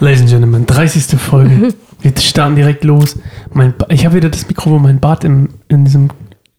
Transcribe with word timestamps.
Ladies 0.00 0.20
and 0.20 0.30
Gentlemen, 0.30 0.64
30. 0.64 1.18
Folge. 1.18 1.74
Wir 2.00 2.12
starten 2.18 2.54
direkt 2.54 2.84
los. 2.84 3.18
Mein 3.52 3.76
ba 3.76 3.86
ich 3.88 4.06
habe 4.06 4.14
wieder 4.14 4.28
das 4.28 4.46
Mikro, 4.46 4.70
wo 4.70 4.78
mein 4.78 5.00
Bart 5.00 5.24
im, 5.24 5.48
in 5.66 5.84
diesem 5.84 6.10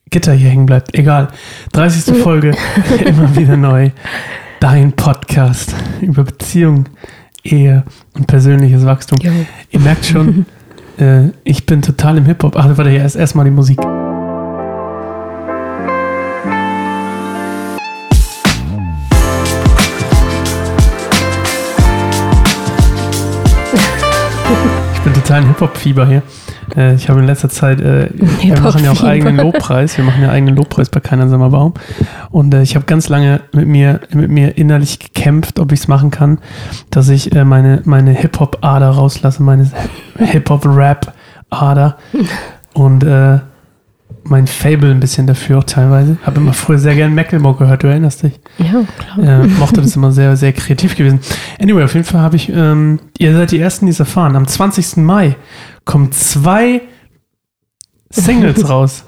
Gitter 0.09 0.33
hier 0.33 0.49
hängen 0.49 0.65
bleibt. 0.65 0.94
Egal. 0.94 1.29
30. 1.71 2.17
Folge, 2.21 2.54
immer 3.05 3.33
wieder 3.38 3.55
neu. 3.55 3.91
Dein 4.60 4.91
Podcast 4.91 5.73
über 6.02 6.25
Beziehung, 6.25 6.89
Ehe 7.41 7.86
und 8.13 8.28
persönliches 8.28 8.85
Wachstum. 8.85 9.20
Jo. 9.21 9.31
Ihr 9.71 9.79
merkt 9.79 10.06
schon, 10.06 10.46
äh, 10.97 11.29
ich 11.46 11.65
bin 11.65 11.81
total 11.81 12.17
im 12.17 12.26
Hip-Hop. 12.26 12.58
Ach, 12.58 12.78
warte, 12.78 12.92
erst 12.92 13.15
erstmal 13.15 13.46
die 13.46 13.51
Musik. 13.51 13.79
Ich 25.29 25.35
bin 25.35 25.43
total 25.43 25.43
im 25.43 25.47
Hip-Hop-Fieber 25.49 26.07
hier. 26.07 26.23
Äh, 26.75 26.95
ich 26.95 27.07
habe 27.07 27.19
in 27.19 27.27
letzter 27.27 27.49
Zeit, 27.49 27.79
äh, 27.81 28.09
wir 28.41 28.59
machen 28.61 28.83
ja 28.83 28.89
auch 28.89 29.03
eigenen 29.03 29.37
Lobpreis. 29.37 29.95
Wir 29.95 30.03
machen 30.03 30.23
ja 30.23 30.31
eigenen 30.31 30.55
Lobpreis 30.55 30.89
bei 30.89 31.01
Keiner 31.01 31.29
Sommerbaum. 31.29 31.75
Und 32.31 32.51
äh, 32.51 32.63
ich 32.63 32.73
habe 32.75 32.85
ganz 32.85 33.09
lange 33.09 33.41
mit 33.51 33.67
mir, 33.67 33.99
mit 34.11 34.31
mir 34.31 34.57
innerlich 34.57 34.97
gekämpft, 34.97 35.59
ob 35.59 35.71
ich 35.71 35.81
es 35.81 35.87
machen 35.87 36.09
kann, 36.09 36.39
dass 36.89 37.09
ich 37.09 37.35
äh, 37.35 37.45
meine, 37.45 37.84
meine 37.85 38.09
Hip-Hop-Ader 38.09 38.89
rauslasse, 38.89 39.43
meine 39.43 39.70
Hip-Hop-Rap-Ader. 40.17 41.98
Und 42.73 43.03
äh, 43.03 43.39
mein 44.23 44.47
Fable 44.47 44.91
ein 44.91 44.99
bisschen 44.99 45.27
dafür 45.27 45.59
auch 45.59 45.63
teilweise. 45.63 46.17
Habe 46.23 46.39
immer 46.39 46.53
früher 46.53 46.77
sehr 46.77 46.95
gern 46.95 47.15
Macklemore 47.15 47.57
gehört, 47.57 47.83
du 47.83 47.87
erinnerst 47.87 48.23
dich? 48.23 48.39
Ja, 48.57 48.83
klar. 48.97 49.43
äh, 49.43 49.47
mochte 49.47 49.81
das 49.81 49.95
immer 49.95 50.11
sehr, 50.11 50.35
sehr 50.37 50.53
kreativ 50.53 50.95
gewesen. 50.95 51.19
Anyway, 51.59 51.83
auf 51.83 51.93
jeden 51.93 52.05
Fall 52.05 52.21
habe 52.21 52.35
ich, 52.35 52.49
ähm, 52.49 52.99
ihr 53.17 53.33
seid 53.33 53.51
die 53.51 53.59
Ersten, 53.59 53.85
die 53.85 53.91
es 53.91 53.99
erfahren. 53.99 54.35
Am 54.35 54.47
20. 54.47 54.97
Mai 54.97 55.35
kommen 55.85 56.11
zwei 56.11 56.81
Singles 58.09 58.70
raus. 58.70 59.05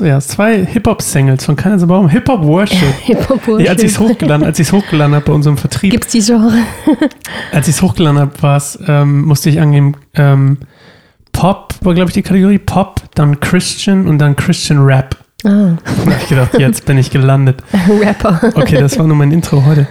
Ja, 0.00 0.20
zwei 0.20 0.64
Hip-Hop-Singles 0.64 1.44
von 1.44 1.54
Keiner 1.54 1.78
so 1.78 1.86
Baum. 1.86 2.08
Hip-Hop-Worship. 2.10 2.94
Hip-Hop 3.02 3.60
Ja, 3.60 3.72
als 3.72 3.82
ich 3.82 3.90
es 3.90 4.00
hochgeladen, 4.00 4.46
als 4.46 4.72
hochgeladen 4.72 5.14
habe 5.14 5.26
bei 5.26 5.32
unserem 5.32 5.58
Vertrieb, 5.58 5.90
Gibt's 5.90 6.12
die 6.12 6.20
Genre? 6.20 6.60
als 7.52 7.68
ich 7.68 7.74
es 7.74 7.82
hochgeladen 7.82 8.18
habe, 8.18 8.56
es, 8.56 8.78
ähm, 8.86 9.26
musste 9.26 9.50
ich 9.50 9.60
angeben, 9.60 9.94
ähm, 10.14 10.58
Pop 11.36 11.74
war, 11.82 11.94
glaube 11.94 12.08
ich, 12.10 12.14
die 12.14 12.22
Kategorie 12.22 12.58
Pop, 12.58 13.02
dann 13.14 13.38
Christian 13.40 14.08
und 14.08 14.18
dann 14.18 14.36
Christian 14.36 14.82
Rap. 14.84 15.16
Ah, 15.44 15.76
Da 15.84 15.90
habe 16.00 16.14
ich 16.20 16.28
gedacht, 16.28 16.58
jetzt 16.58 16.86
bin 16.86 16.96
ich 16.96 17.10
gelandet. 17.10 17.62
Rapper. 18.02 18.40
Okay, 18.54 18.78
das 18.78 18.98
war 18.98 19.06
nur 19.06 19.16
mein 19.16 19.30
Intro 19.32 19.64
heute. 19.64 19.86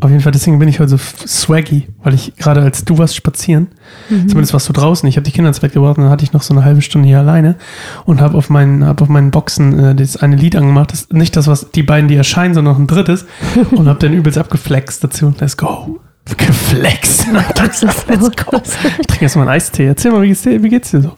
Auf 0.00 0.10
jeden 0.10 0.22
Fall, 0.22 0.32
deswegen 0.32 0.58
bin 0.60 0.68
ich 0.68 0.78
heute 0.78 0.90
so 0.90 0.96
swaggy, 0.96 1.88
weil 2.04 2.14
ich 2.14 2.36
gerade 2.36 2.62
als 2.62 2.84
du 2.84 2.98
warst 2.98 3.16
spazieren, 3.16 3.66
zumindest 4.08 4.52
warst 4.52 4.68
du 4.68 4.72
draußen, 4.72 5.08
ich 5.08 5.16
habe 5.16 5.24
die 5.24 5.32
Kinder 5.32 5.48
ins 5.48 5.58
Bett 5.58 5.72
gebracht 5.72 5.98
und 5.98 6.04
dann 6.04 6.12
hatte 6.12 6.22
ich 6.22 6.32
noch 6.32 6.42
so 6.42 6.54
eine 6.54 6.64
halbe 6.64 6.82
Stunde 6.82 7.08
hier 7.08 7.18
alleine 7.18 7.56
und 8.04 8.20
habe 8.20 8.38
auf 8.38 8.48
meinen, 8.48 8.86
hab 8.86 9.02
auf 9.02 9.08
meinen 9.08 9.32
Boxen 9.32 9.76
äh, 9.78 9.94
das 9.96 10.16
eine 10.16 10.36
Lied 10.36 10.54
angemacht, 10.54 10.92
das, 10.92 11.08
nicht 11.10 11.34
das, 11.36 11.48
was 11.48 11.72
die 11.72 11.82
beiden, 11.82 12.08
die 12.08 12.14
erscheinen, 12.14 12.54
sondern 12.54 12.74
noch 12.74 12.80
ein 12.80 12.86
drittes 12.86 13.26
und 13.72 13.88
habe 13.88 13.98
dann 13.98 14.12
übelst 14.12 14.38
abgeflext 14.38 15.02
dazu. 15.02 15.34
Let's 15.40 15.56
go. 15.56 15.98
Geflext. 16.36 17.26
Let's 17.32 17.80
go. 17.80 18.60
Ich 19.00 19.06
trinke 19.06 19.24
jetzt 19.24 19.36
mal 19.36 19.42
einen 19.42 19.50
Eistee. 19.50 19.86
Erzähl 19.86 20.12
mal, 20.12 20.22
wie 20.22 20.28
geht's 20.28 20.42
dir, 20.42 20.62
wie 20.62 20.68
geht's 20.68 20.90
dir 20.90 21.00
so? 21.00 21.16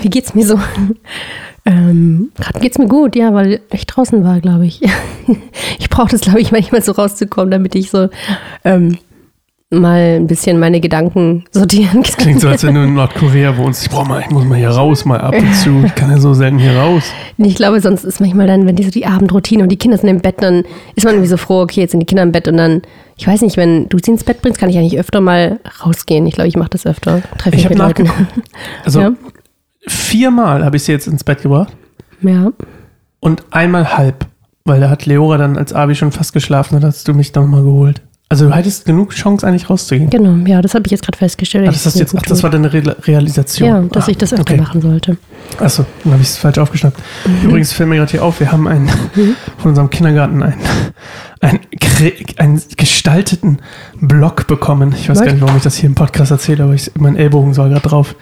Wie 0.00 0.08
geht's 0.08 0.34
mir 0.34 0.46
so? 0.46 0.60
Ähm, 1.64 2.30
Gerade 2.36 2.60
geht's 2.60 2.78
mir 2.78 2.88
gut, 2.88 3.16
ja, 3.16 3.34
weil 3.34 3.60
ich 3.70 3.86
draußen 3.86 4.24
war, 4.24 4.40
glaube 4.40 4.66
ich. 4.66 4.80
Ich 5.78 5.90
brauche 5.90 6.10
das, 6.10 6.22
glaube 6.22 6.40
ich, 6.40 6.52
manchmal 6.52 6.80
so 6.80 6.92
rauszukommen, 6.92 7.50
damit 7.50 7.74
ich 7.74 7.90
so 7.90 8.08
ähm, 8.64 8.98
mal 9.70 10.16
ein 10.16 10.26
bisschen 10.26 10.58
meine 10.58 10.80
Gedanken 10.80 11.44
sortieren 11.52 12.02
kann. 12.02 12.16
Klingt 12.16 12.40
so, 12.40 12.48
als 12.48 12.64
wenn 12.64 12.74
du 12.74 12.82
in 12.84 12.94
Nordkorea 12.94 13.56
wohnst. 13.58 13.82
Ich 13.82 13.90
brauch 13.90 14.06
mal, 14.08 14.20
ich 14.22 14.30
muss 14.30 14.44
mal 14.44 14.56
hier 14.56 14.70
raus, 14.70 15.04
mal 15.04 15.20
ab 15.20 15.34
und 15.38 15.54
zu. 15.54 15.82
Ich 15.84 15.94
kann 15.94 16.10
ja 16.10 16.16
so 16.18 16.32
selten 16.32 16.58
hier 16.58 16.74
raus. 16.76 17.02
Ich 17.36 17.54
glaube, 17.54 17.80
sonst 17.80 18.04
ist 18.04 18.18
manchmal 18.20 18.46
dann, 18.46 18.66
wenn 18.66 18.76
die 18.76 18.84
so 18.84 18.90
die 18.90 19.04
Abendroutine 19.06 19.62
und 19.62 19.68
die 19.68 19.76
Kinder 19.76 19.98
sind 19.98 20.08
im 20.08 20.20
Bett, 20.20 20.36
dann 20.40 20.64
ist 20.96 21.04
man 21.04 21.14
irgendwie 21.14 21.28
so 21.28 21.36
froh, 21.36 21.60
okay, 21.60 21.80
jetzt 21.82 21.90
sind 21.90 22.00
die 22.00 22.06
Kinder 22.06 22.22
im 22.22 22.32
Bett 22.32 22.48
und 22.48 22.56
dann, 22.56 22.80
ich 23.16 23.26
weiß 23.26 23.42
nicht, 23.42 23.58
wenn 23.58 23.88
du 23.90 23.98
sie 24.02 24.10
ins 24.12 24.24
Bett 24.24 24.40
bringst, 24.40 24.58
kann 24.58 24.70
ich 24.70 24.78
eigentlich 24.78 24.98
öfter 24.98 25.20
mal 25.20 25.60
rausgehen. 25.84 26.26
Ich 26.26 26.34
glaube, 26.34 26.48
ich 26.48 26.56
mache 26.56 26.70
das 26.70 26.86
öfter. 26.86 27.20
Treffe 27.36 27.56
Ich 27.56 27.64
habe 27.64 27.74
mit 27.74 27.82
Leuten. 27.82 28.10
Also 28.86 29.00
Ja. 29.00 29.10
viermal 29.86 30.64
habe 30.64 30.76
ich 30.76 30.84
sie 30.84 30.92
jetzt 30.92 31.06
ins 31.08 31.24
Bett 31.24 31.42
gebracht 31.42 31.74
Ja. 32.22 32.52
und 33.20 33.44
einmal 33.50 33.98
halb, 33.98 34.24
weil 34.64 34.80
da 34.80 34.88
hat 34.88 35.04
Leora 35.04 35.36
dann, 35.36 35.58
als 35.58 35.74
Abi 35.74 35.94
schon 35.94 36.10
fast 36.12 36.32
geschlafen 36.32 36.76
hat, 36.76 36.84
hast 36.84 37.06
du 37.06 37.12
mich 37.12 37.32
dann 37.32 37.50
mal 37.50 37.62
geholt. 37.62 38.00
Also 38.30 38.46
du 38.46 38.54
hattest 38.54 38.84
genug 38.84 39.14
Chance 39.14 39.46
eigentlich 39.46 39.70
rauszugehen. 39.70 40.10
Genau, 40.10 40.34
ja, 40.46 40.60
das 40.60 40.74
habe 40.74 40.84
ich 40.86 40.90
jetzt 40.90 41.02
gerade 41.02 41.16
festgestellt. 41.16 41.66
Ah, 41.66 41.72
das, 41.72 41.90
du 41.90 41.98
jetzt, 41.98 42.14
ach, 42.14 42.20
das 42.22 42.42
war 42.42 42.50
deine 42.50 42.70
Re 42.70 42.94
Realisation. 43.06 43.68
Ja, 43.68 43.80
dass 43.80 44.06
ah, 44.06 44.10
ich 44.10 44.18
das 44.18 44.34
öfter 44.34 44.52
okay. 44.52 44.60
machen 44.60 44.82
sollte. 44.82 45.16
Achso, 45.58 45.86
dann 46.04 46.12
habe 46.12 46.22
ich 46.22 46.28
es 46.28 46.36
falsch 46.36 46.58
aufgeschnappt. 46.58 47.00
Übrigens 47.42 47.72
fällt 47.72 47.88
mir 47.88 47.96
gerade 47.96 48.10
hier 48.10 48.22
auf, 48.22 48.40
wir 48.40 48.52
haben 48.52 48.68
einen, 48.68 48.88
von 49.58 49.70
unserem 49.70 49.88
Kindergarten 49.88 50.42
einen, 50.42 50.60
einen, 51.40 51.60
einen 52.36 52.62
gestalteten 52.76 53.60
Block 53.98 54.46
bekommen. 54.46 54.92
Ich 54.92 55.08
weiß 55.08 55.20
Was? 55.20 55.24
gar 55.24 55.32
nicht, 55.32 55.40
warum 55.40 55.56
ich 55.56 55.62
das 55.62 55.76
hier 55.76 55.88
im 55.88 55.94
Podcast 55.94 56.30
erzähle, 56.30 56.64
aber 56.64 56.74
ich, 56.74 56.90
mein 56.98 57.16
Ellbogen 57.16 57.54
soll 57.54 57.70
gerade 57.70 57.88
drauf. 57.88 58.14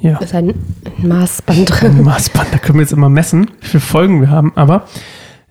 Ja. 0.00 0.14
Da 0.14 0.24
ist 0.24 0.34
ein 0.34 0.54
Maßband 1.00 1.70
drin. 1.70 1.98
ein 1.98 2.02
Maßband. 2.02 2.48
Da 2.52 2.58
können 2.58 2.78
wir 2.78 2.82
jetzt 2.82 2.92
immer 2.92 3.08
messen, 3.08 3.48
wie 3.60 3.66
viele 3.68 3.80
Folgen 3.80 4.20
wir 4.20 4.30
haben. 4.30 4.50
Aber 4.56 4.86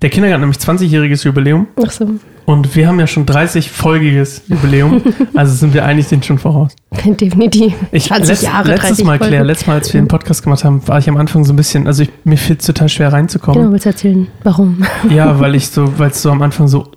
der 0.02 0.10
Kindergarten 0.10 0.44
hat 0.44 0.66
nämlich 0.66 0.90
20-jähriges 0.90 1.26
Jubiläum 1.26 1.68
Ach 1.84 1.92
so, 1.92 2.08
und 2.46 2.76
wir 2.76 2.88
haben 2.88 3.00
ja 3.00 3.08
schon 3.08 3.26
30-folgiges 3.26 4.42
Jubiläum. 4.48 5.02
also 5.36 5.54
sind 5.54 5.74
wir 5.74 5.86
eigentlich 5.86 6.08
den 6.08 6.24
schon 6.24 6.38
voraus. 6.38 6.76
definitiv. 7.06 7.74
Ich, 7.92 8.08
20 8.08 8.28
letzt, 8.28 8.44
Jahre, 8.44 8.68
letztes 8.70 8.90
30 8.90 9.06
Mal, 9.06 9.18
Claire, 9.18 9.32
Folgen. 9.32 9.48
letztes 9.48 9.68
Mal, 9.68 9.74
als 9.76 9.94
wir 9.94 10.02
den 10.02 10.08
Podcast 10.08 10.44
gemacht 10.44 10.64
haben, 10.64 10.88
war 10.88 10.98
ich 10.98 11.08
am 11.08 11.18
Anfang 11.18 11.44
so 11.46 11.54
ein 11.54 11.56
bisschen, 11.56 11.88
also 11.88 12.04
ich, 12.04 12.10
mir 12.24 12.38
fiel 12.38 12.58
es 12.60 12.66
total 12.66 12.90
schwer 12.90 13.14
reinzukommen. 13.14 13.62
Genau, 13.62 13.72
willst 13.72 13.86
du 13.86 13.90
erzählen, 13.90 14.28
warum? 14.44 14.84
Ja, 15.10 15.40
weil 15.40 15.56
ich 15.56 15.68
so, 15.68 15.98
weil 15.98 16.10
es 16.10 16.22
so 16.22 16.32
am 16.32 16.42
Anfang 16.42 16.68
so, 16.68 16.92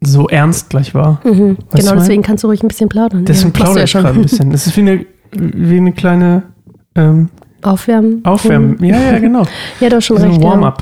so 0.00 0.28
ernst 0.28 0.70
gleich 0.70 0.94
war. 0.94 1.20
Mhm. 1.24 1.56
Genau, 1.74 1.94
deswegen 1.94 2.22
kannst 2.22 2.44
du 2.44 2.48
ruhig 2.48 2.62
ein 2.62 2.68
bisschen 2.68 2.88
plaudern. 2.88 3.24
Deswegen 3.24 3.52
ja, 3.52 3.64
plaudere 3.64 3.84
ich 3.84 3.92
gerade 3.92 4.08
ein 4.08 4.22
bisschen. 4.22 4.50
Das 4.50 4.66
ist 4.66 4.76
wie 4.76 4.80
eine, 4.80 5.06
wie 5.32 5.76
eine 5.76 5.92
kleine 5.92 6.42
ähm, 6.94 7.30
Aufwärmen. 7.62 8.24
Aufwärmen. 8.24 8.82
Ja, 8.82 8.98
ja, 9.12 9.18
genau. 9.18 9.46
Ja, 9.80 9.90
hast 9.90 10.06
schon 10.06 10.18
So 10.18 10.24
ein 10.24 10.30
recht. 10.30 10.42
Ja. 10.42 10.76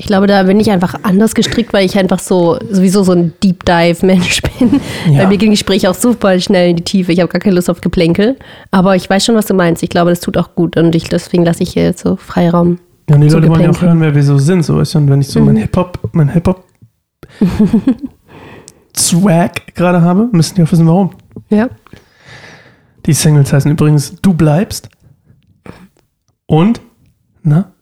Ich 0.00 0.06
glaube, 0.06 0.28
da 0.28 0.44
bin 0.44 0.60
ich 0.60 0.70
einfach 0.70 0.94
anders 1.02 1.34
gestrickt, 1.34 1.72
weil 1.72 1.84
ich 1.84 1.98
einfach 1.98 2.20
so 2.20 2.56
sowieso 2.70 3.02
so 3.02 3.12
ein 3.12 3.32
Deep 3.42 3.64
Dive 3.64 4.06
Mensch 4.06 4.40
bin. 4.58 4.80
Ja. 5.10 5.24
Bei 5.24 5.26
mir 5.26 5.38
gehen 5.38 5.50
Gespräche 5.50 5.90
auch 5.90 5.94
super 5.94 6.38
schnell 6.38 6.70
in 6.70 6.76
die 6.76 6.84
Tiefe. 6.84 7.12
Ich 7.12 7.20
habe 7.20 7.30
gar 7.30 7.40
keine 7.40 7.56
Lust 7.56 7.68
auf 7.68 7.80
Geplänkel. 7.80 8.36
Aber 8.70 8.94
ich 8.94 9.10
weiß 9.10 9.24
schon, 9.24 9.34
was 9.34 9.46
du 9.46 9.54
meinst. 9.54 9.82
Ich 9.82 9.90
glaube, 9.90 10.10
das 10.10 10.20
tut 10.20 10.36
auch 10.36 10.54
gut 10.54 10.76
und 10.76 10.94
ich, 10.94 11.04
deswegen 11.08 11.44
lasse 11.44 11.64
ich 11.64 11.72
hier 11.72 11.82
jetzt 11.82 12.02
so 12.02 12.14
Freiraum. 12.14 12.78
Ja, 13.08 13.16
und 13.16 13.22
die 13.22 13.28
Leute 13.28 13.48
wollen 13.48 13.62
ja 13.62 13.70
auch 13.70 13.82
hören, 13.82 14.00
wer 14.00 14.14
wir 14.14 14.22
so 14.22 14.38
sind. 14.38 14.62
So, 14.62 14.76
weißt 14.76 14.94
du? 14.94 14.98
Und 14.98 15.10
wenn 15.10 15.20
ich 15.20 15.28
so 15.28 15.40
mein 15.40 15.56
Hip-Hop, 15.56 15.98
mein 16.12 16.28
Hip-Hop 16.28 16.64
Swag 18.96 19.74
gerade 19.74 20.00
habe, 20.02 20.28
müssen 20.32 20.54
die 20.54 20.62
auch 20.62 20.70
wissen, 20.70 20.86
warum. 20.86 21.10
Ja. 21.50 21.68
Die 23.06 23.12
Singles 23.12 23.52
heißen 23.52 23.70
übrigens 23.70 24.16
Du 24.20 24.34
bleibst 24.34 24.88
und, 26.46 26.80
na, 27.42 27.72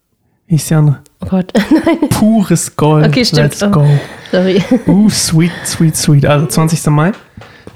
wie 0.46 0.56
ist 0.56 0.70
die 0.70 0.74
andere? 0.74 1.00
Oh 1.22 1.26
Gott. 1.28 1.52
Pures 2.10 2.76
Gold. 2.76 3.06
Okay, 3.06 3.24
stimmt. 3.24 3.42
Let's 3.60 3.62
Oh. 3.62 3.70
go. 3.70 3.86
Sorry. 4.30 4.62
Uh, 4.86 5.08
sweet, 5.08 5.52
sweet, 5.64 5.96
sweet. 5.96 6.26
Also 6.26 6.46
20. 6.46 6.86
Mai, 6.90 7.12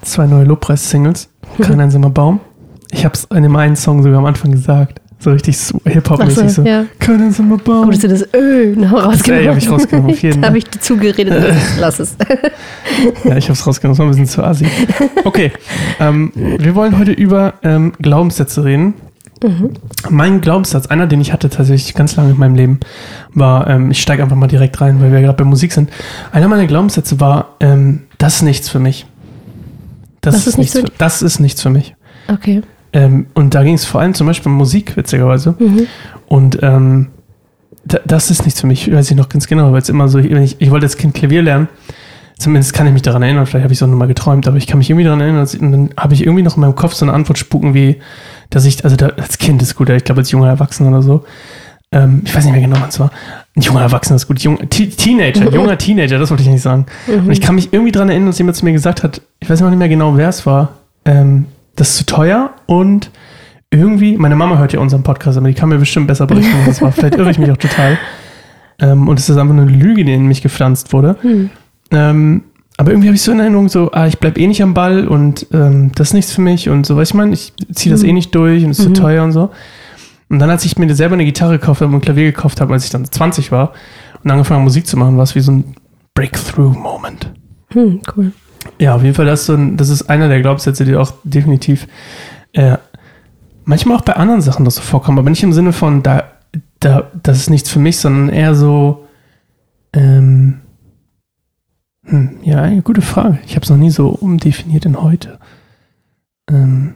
zwei 0.02 0.26
neue 0.26 0.44
Lobpreis-Singles. 0.44 1.28
Kein 1.60 1.80
einsamer 1.80 2.10
Baum. 2.10 2.40
Ich 2.92 3.04
habe 3.04 3.14
es 3.14 3.24
in 3.34 3.42
dem 3.42 3.56
einen 3.56 3.76
Song 3.76 4.02
sogar 4.02 4.18
am 4.18 4.26
Anfang 4.26 4.50
gesagt. 4.52 5.00
So 5.22 5.32
richtig 5.32 5.56
Hip-Hop-mäßig 5.84 6.48
so. 6.50 6.62
so, 6.62 6.68
ja. 6.68 6.84
Kein 6.98 7.20
einsamer 7.22 7.58
Baum. 7.58 7.84
Gut, 7.84 7.94
dass 7.94 8.00
du 8.00 8.08
das 8.08 8.26
Ö 8.34 8.74
noch 8.76 8.92
rausgenommen 8.92 9.48
hab 9.50 9.58
ich 9.58 9.70
rausgenommen, 9.70 10.12
auf 10.12 10.22
jeden 10.22 10.34
Fall. 10.40 10.48
habe 10.48 10.58
ich 10.58 10.64
dir 10.64 10.80
zugeredet. 10.80 11.54
Lass 11.78 11.98
es. 12.00 12.16
Ja, 13.24 13.36
ich 13.36 13.44
habe 13.44 13.52
es 13.52 13.66
rausgenommen. 13.66 13.96
Das 13.96 13.98
war 13.98 14.06
ein 14.06 14.10
bisschen 14.10 14.26
zu 14.26 14.42
assi. 14.42 14.66
Okay, 15.24 15.52
ähm, 15.98 16.32
wir 16.34 16.74
wollen 16.74 16.98
heute 16.98 17.12
über 17.12 17.54
ähm, 17.62 17.92
Glaubenssätze 18.00 18.64
reden. 18.64 18.94
Mein 20.08 20.40
Glaubenssatz, 20.40 20.86
einer, 20.86 21.06
den 21.06 21.20
ich 21.20 21.32
hatte 21.32 21.48
tatsächlich 21.48 21.94
ganz 21.94 22.16
lange 22.16 22.30
in 22.30 22.38
meinem 22.38 22.54
Leben, 22.54 22.80
war, 23.32 23.66
ähm, 23.68 23.90
ich 23.90 24.02
steige 24.02 24.22
einfach 24.22 24.36
mal 24.36 24.46
direkt 24.46 24.80
rein, 24.80 25.00
weil 25.00 25.12
wir 25.12 25.20
gerade 25.20 25.36
bei 25.36 25.44
Musik 25.44 25.72
sind. 25.72 25.90
Einer 26.32 26.48
meiner 26.48 26.66
Glaubenssätze 26.66 27.20
war, 27.20 27.56
ähm, 27.60 28.02
das 28.18 28.36
ist 28.36 28.42
nichts 28.42 28.68
für 28.68 28.80
mich. 28.80 29.06
Das, 30.20 30.34
Das 30.34 30.46
ist 30.46 30.58
nichts 30.58 30.74
nichts 30.74 30.90
für 30.90 30.98
das 30.98 31.22
ist 31.22 31.40
nichts 31.40 31.62
für 31.62 31.70
mich. 31.70 31.94
Okay. 32.28 32.62
Ähm, 32.92 33.26
und 33.34 33.54
da 33.54 33.62
ging 33.62 33.74
es 33.74 33.84
vor 33.84 34.00
allem 34.00 34.14
zum 34.14 34.26
Beispiel 34.26 34.50
um 34.50 34.58
Musik, 34.58 34.96
witzigerweise. 34.96 35.54
Mhm. 35.58 35.86
Und 36.26 36.58
ähm, 36.62 37.08
da, 37.84 37.98
das 38.04 38.30
ist 38.30 38.44
nichts 38.44 38.60
für 38.60 38.66
mich, 38.66 38.92
weiß 38.92 39.10
ich 39.10 39.16
noch 39.16 39.28
ganz 39.28 39.46
genau, 39.46 39.72
weil 39.72 39.80
es 39.80 39.88
immer 39.88 40.08
so, 40.08 40.18
ich, 40.18 40.60
ich 40.60 40.70
wollte 40.70 40.86
als 40.86 40.96
Kind 40.96 41.14
Klavier 41.14 41.42
lernen, 41.42 41.68
zumindest 42.38 42.72
kann 42.72 42.86
ich 42.86 42.92
mich 42.92 43.02
daran 43.02 43.22
erinnern, 43.22 43.46
vielleicht 43.46 43.64
habe 43.64 43.72
ich 43.72 43.78
es 43.78 43.82
auch 43.82 43.88
nur 43.88 43.96
mal 43.96 44.08
geträumt, 44.08 44.46
aber 44.46 44.56
ich 44.56 44.66
kann 44.66 44.78
mich 44.78 44.90
irgendwie 44.90 45.04
daran 45.04 45.20
erinnern, 45.20 45.48
und 45.60 45.72
dann 45.72 45.90
habe 45.96 46.14
ich 46.14 46.22
irgendwie 46.22 46.42
noch 46.42 46.56
in 46.56 46.60
meinem 46.60 46.74
Kopf 46.74 46.94
so 46.94 47.04
eine 47.04 47.12
Antwort 47.12 47.38
spuken 47.38 47.74
wie, 47.74 47.96
dass 48.50 48.64
ich, 48.64 48.84
also 48.84 48.96
da, 48.96 49.08
als 49.08 49.38
Kind 49.38 49.62
ist 49.62 49.76
gut, 49.76 49.88
ich 49.88 50.04
glaube 50.04 50.20
als 50.20 50.30
junger 50.30 50.48
Erwachsener 50.48 50.90
oder 50.90 51.02
so, 51.02 51.24
ähm, 51.92 52.22
ich 52.24 52.34
weiß 52.34 52.44
nicht 52.44 52.52
mehr 52.52 52.60
genau, 52.60 52.76
wann 52.80 52.88
es 52.88 53.00
war, 53.00 53.10
ein 53.56 53.62
junger 53.62 53.82
Erwachsener 53.82 54.16
ist 54.16 54.28
gut, 54.28 54.40
jung, 54.40 54.58
Te 54.68 54.88
Teenager, 54.88 55.50
junger 55.54 55.78
Teenager, 55.78 56.18
das 56.18 56.30
wollte 56.30 56.42
ich 56.42 56.48
nicht 56.48 56.62
sagen. 56.62 56.86
Und 57.06 57.30
ich 57.30 57.40
kann 57.40 57.54
mich 57.54 57.72
irgendwie 57.72 57.92
daran 57.92 58.10
erinnern, 58.10 58.28
dass 58.28 58.38
jemand 58.38 58.56
zu 58.56 58.64
mir 58.64 58.72
gesagt 58.72 59.02
hat, 59.02 59.22
ich 59.40 59.48
weiß 59.48 59.60
noch 59.60 59.70
nicht 59.70 59.78
mehr 59.78 59.88
genau, 59.88 60.16
wer 60.16 60.28
es 60.28 60.46
war, 60.46 60.74
ähm, 61.04 61.46
das 61.76 61.90
ist 61.90 61.96
zu 61.96 62.06
teuer 62.06 62.50
und 62.66 63.10
irgendwie, 63.70 64.16
meine 64.16 64.34
Mama 64.36 64.58
hört 64.58 64.72
ja 64.72 64.80
unseren 64.80 65.02
Podcast, 65.02 65.38
aber 65.38 65.48
die 65.48 65.54
kann 65.54 65.68
mir 65.68 65.78
bestimmt 65.78 66.08
besser 66.08 66.26
berichten, 66.26 66.52
was 66.58 66.66
das 66.66 66.82
war. 66.82 66.92
Vielleicht 66.92 67.14
irre 67.14 67.30
ich 67.30 67.38
mich 67.38 67.50
auch 67.50 67.56
total. 67.56 67.98
Ähm, 68.82 69.08
und 69.08 69.18
es 69.18 69.28
ist 69.28 69.36
einfach 69.36 69.54
eine 69.54 69.66
Lüge, 69.66 70.04
die 70.04 70.14
in 70.14 70.26
mich 70.26 70.40
gepflanzt 70.40 70.94
wurde. 70.94 71.16
Hm. 71.20 71.50
Aber 72.80 72.92
irgendwie 72.92 73.08
habe 73.08 73.14
ich 73.16 73.20
so 73.20 73.30
in 73.32 73.40
Erinnerung, 73.40 73.68
so, 73.68 73.90
ah, 73.92 74.06
ich 74.06 74.18
bleib 74.20 74.38
eh 74.38 74.46
nicht 74.46 74.62
am 74.62 74.72
Ball 74.72 75.06
und 75.06 75.46
ähm, 75.52 75.92
das 75.96 76.08
ist 76.08 76.14
nichts 76.14 76.32
für 76.32 76.40
mich 76.40 76.70
und 76.70 76.86
so, 76.86 76.94
du, 76.94 77.02
ich 77.02 77.12
meine, 77.12 77.34
ich 77.34 77.52
ziehe 77.74 77.92
das 77.92 78.02
Mhm. 78.02 78.08
eh 78.08 78.12
nicht 78.14 78.34
durch 78.34 78.64
und 78.64 78.70
es 78.70 78.78
ist 78.78 78.88
Mhm. 78.88 78.94
zu 78.94 79.02
teuer 79.02 79.22
und 79.22 79.32
so. 79.32 79.50
Und 80.30 80.38
dann, 80.38 80.48
als 80.48 80.64
ich 80.64 80.78
mir 80.78 80.94
selber 80.94 81.12
eine 81.12 81.26
Gitarre 81.26 81.58
gekauft 81.58 81.82
habe 81.82 81.90
und 81.92 81.98
ein 81.98 82.00
Klavier 82.00 82.24
gekauft 82.32 82.58
habe, 82.58 82.72
als 82.72 82.84
ich 82.86 82.90
dann 82.90 83.04
20 83.04 83.52
war 83.52 83.74
und 84.24 84.30
angefangen 84.30 84.60
habe, 84.60 84.64
Musik 84.64 84.86
zu 84.86 84.96
machen, 84.96 85.18
war 85.18 85.24
es 85.24 85.34
wie 85.34 85.40
so 85.40 85.52
ein 85.52 85.74
Breakthrough-Moment. 86.14 87.30
Hm, 87.74 88.00
cool. 88.16 88.32
Ja, 88.78 88.94
auf 88.94 89.02
jeden 89.02 89.14
Fall, 89.14 89.26
das 89.26 89.40
ist, 89.40 89.46
so 89.46 89.52
ein, 89.56 89.76
das 89.76 89.90
ist 89.90 90.08
einer 90.08 90.28
der 90.28 90.40
Glaubenssätze, 90.40 90.86
die 90.86 90.96
auch 90.96 91.12
definitiv 91.22 91.86
äh, 92.54 92.78
manchmal 93.66 93.98
auch 93.98 94.02
bei 94.06 94.14
anderen 94.16 94.40
Sachen 94.40 94.64
das 94.64 94.76
so 94.76 94.80
vorkommen, 94.80 95.18
aber 95.18 95.28
nicht 95.28 95.42
im 95.42 95.52
Sinne 95.52 95.74
von, 95.74 96.02
da, 96.02 96.24
da, 96.78 97.10
das 97.22 97.36
ist 97.36 97.50
nichts 97.50 97.68
für 97.68 97.78
mich, 97.78 97.98
sondern 97.98 98.30
eher 98.34 98.54
so, 98.54 99.04
ähm, 99.92 100.60
hm, 102.10 102.30
ja, 102.42 102.62
eine 102.62 102.82
gute 102.82 103.02
Frage. 103.02 103.38
Ich 103.46 103.54
habe 103.54 103.64
es 103.64 103.70
noch 103.70 103.76
nie 103.76 103.90
so 103.90 104.08
umdefiniert 104.08 104.84
in 104.84 105.00
heute. 105.00 105.38
Ähm, 106.50 106.94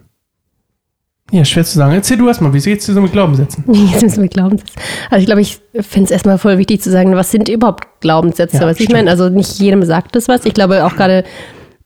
ja, 1.31 1.45
schwer 1.45 1.65
zu 1.65 1.79
sagen. 1.79 1.95
Erzähl 1.95 2.19
du 2.19 2.29
erstmal, 2.29 2.53
wie 2.53 2.61
geht's 2.61 2.87
dir 2.87 2.93
so 2.93 3.01
mit 3.01 3.13
Glaubenssätzen? 3.13 3.65
Jetzt 3.73 4.03
müssen 4.03 4.23
wir 4.23 4.29
Glaubenssätze. 4.29 4.75
Also 5.11 5.21
ich 5.21 5.27
glaube, 5.27 5.41
ich 5.41 5.61
finde 5.81 6.05
es 6.05 6.11
erstmal 6.11 6.39
voll 6.39 6.59
wichtig 6.59 6.83
zu 6.83 6.91
sagen, 6.91 7.17
was 7.17 7.31
sind 7.31 7.49
überhaupt 7.49 8.01
Glaubenssätze? 8.01 8.59
Ja, 8.59 8.67
was 8.67 8.79
ich 8.79 8.91
meine, 8.91 9.11
also 9.11 9.29
nicht 9.29 9.59
jedem 9.59 9.83
sagt 9.85 10.17
das 10.17 10.29
was. 10.29 10.45
Ich 10.45 10.55
glaube 10.55 10.85
auch 10.85 10.97
gerade, 10.97 11.25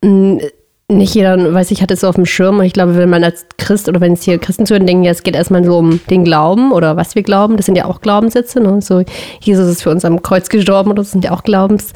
mh, 0.03 0.41
nicht 0.91 1.15
jeder, 1.15 1.53
weiß 1.53 1.71
ich, 1.71 1.83
hat 1.83 1.91
es 1.91 2.01
so 2.01 2.09
auf 2.09 2.15
dem 2.15 2.27
Schirm. 2.27 2.59
Und 2.59 2.65
ich 2.65 2.73
glaube, 2.73 2.97
wenn 2.97 3.11
man 3.11 3.23
als 3.23 3.47
Christ 3.59 3.89
oder 3.89 4.01
wenn 4.01 4.15
es 4.15 4.23
hier 4.23 4.39
Christen 4.39 4.65
zuhören, 4.65 4.87
denken 4.87 5.05
ja, 5.05 5.13
es 5.13 5.23
geht 5.23 5.37
erstmal 5.37 5.63
so 5.63 5.79
um 5.79 6.01
den 6.09 6.25
Glauben 6.25 6.73
oder 6.73 6.97
was 6.97 7.15
wir 7.15 7.23
glauben. 7.23 7.57
Das 7.59 7.67
sind 7.67 7.77
ja 7.77 7.85
auch 7.85 8.01
Glaubenssätze. 8.01 8.61
Ne? 8.61 8.81
So, 8.81 9.05
Jesus 9.41 9.69
ist 9.69 9.83
für 9.83 9.91
uns 9.91 10.05
am 10.05 10.23
Kreuz 10.23 10.49
gestorben 10.49 10.91
oder 10.91 11.03
das 11.03 11.13
sind 11.13 11.25
ja 11.25 11.33
auch 11.33 11.43
Glaubenssätze. 11.43 11.93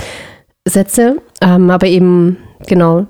Ähm, 1.41 1.71
aber 1.71 1.87
eben, 1.87 2.37
genau, 2.67 3.07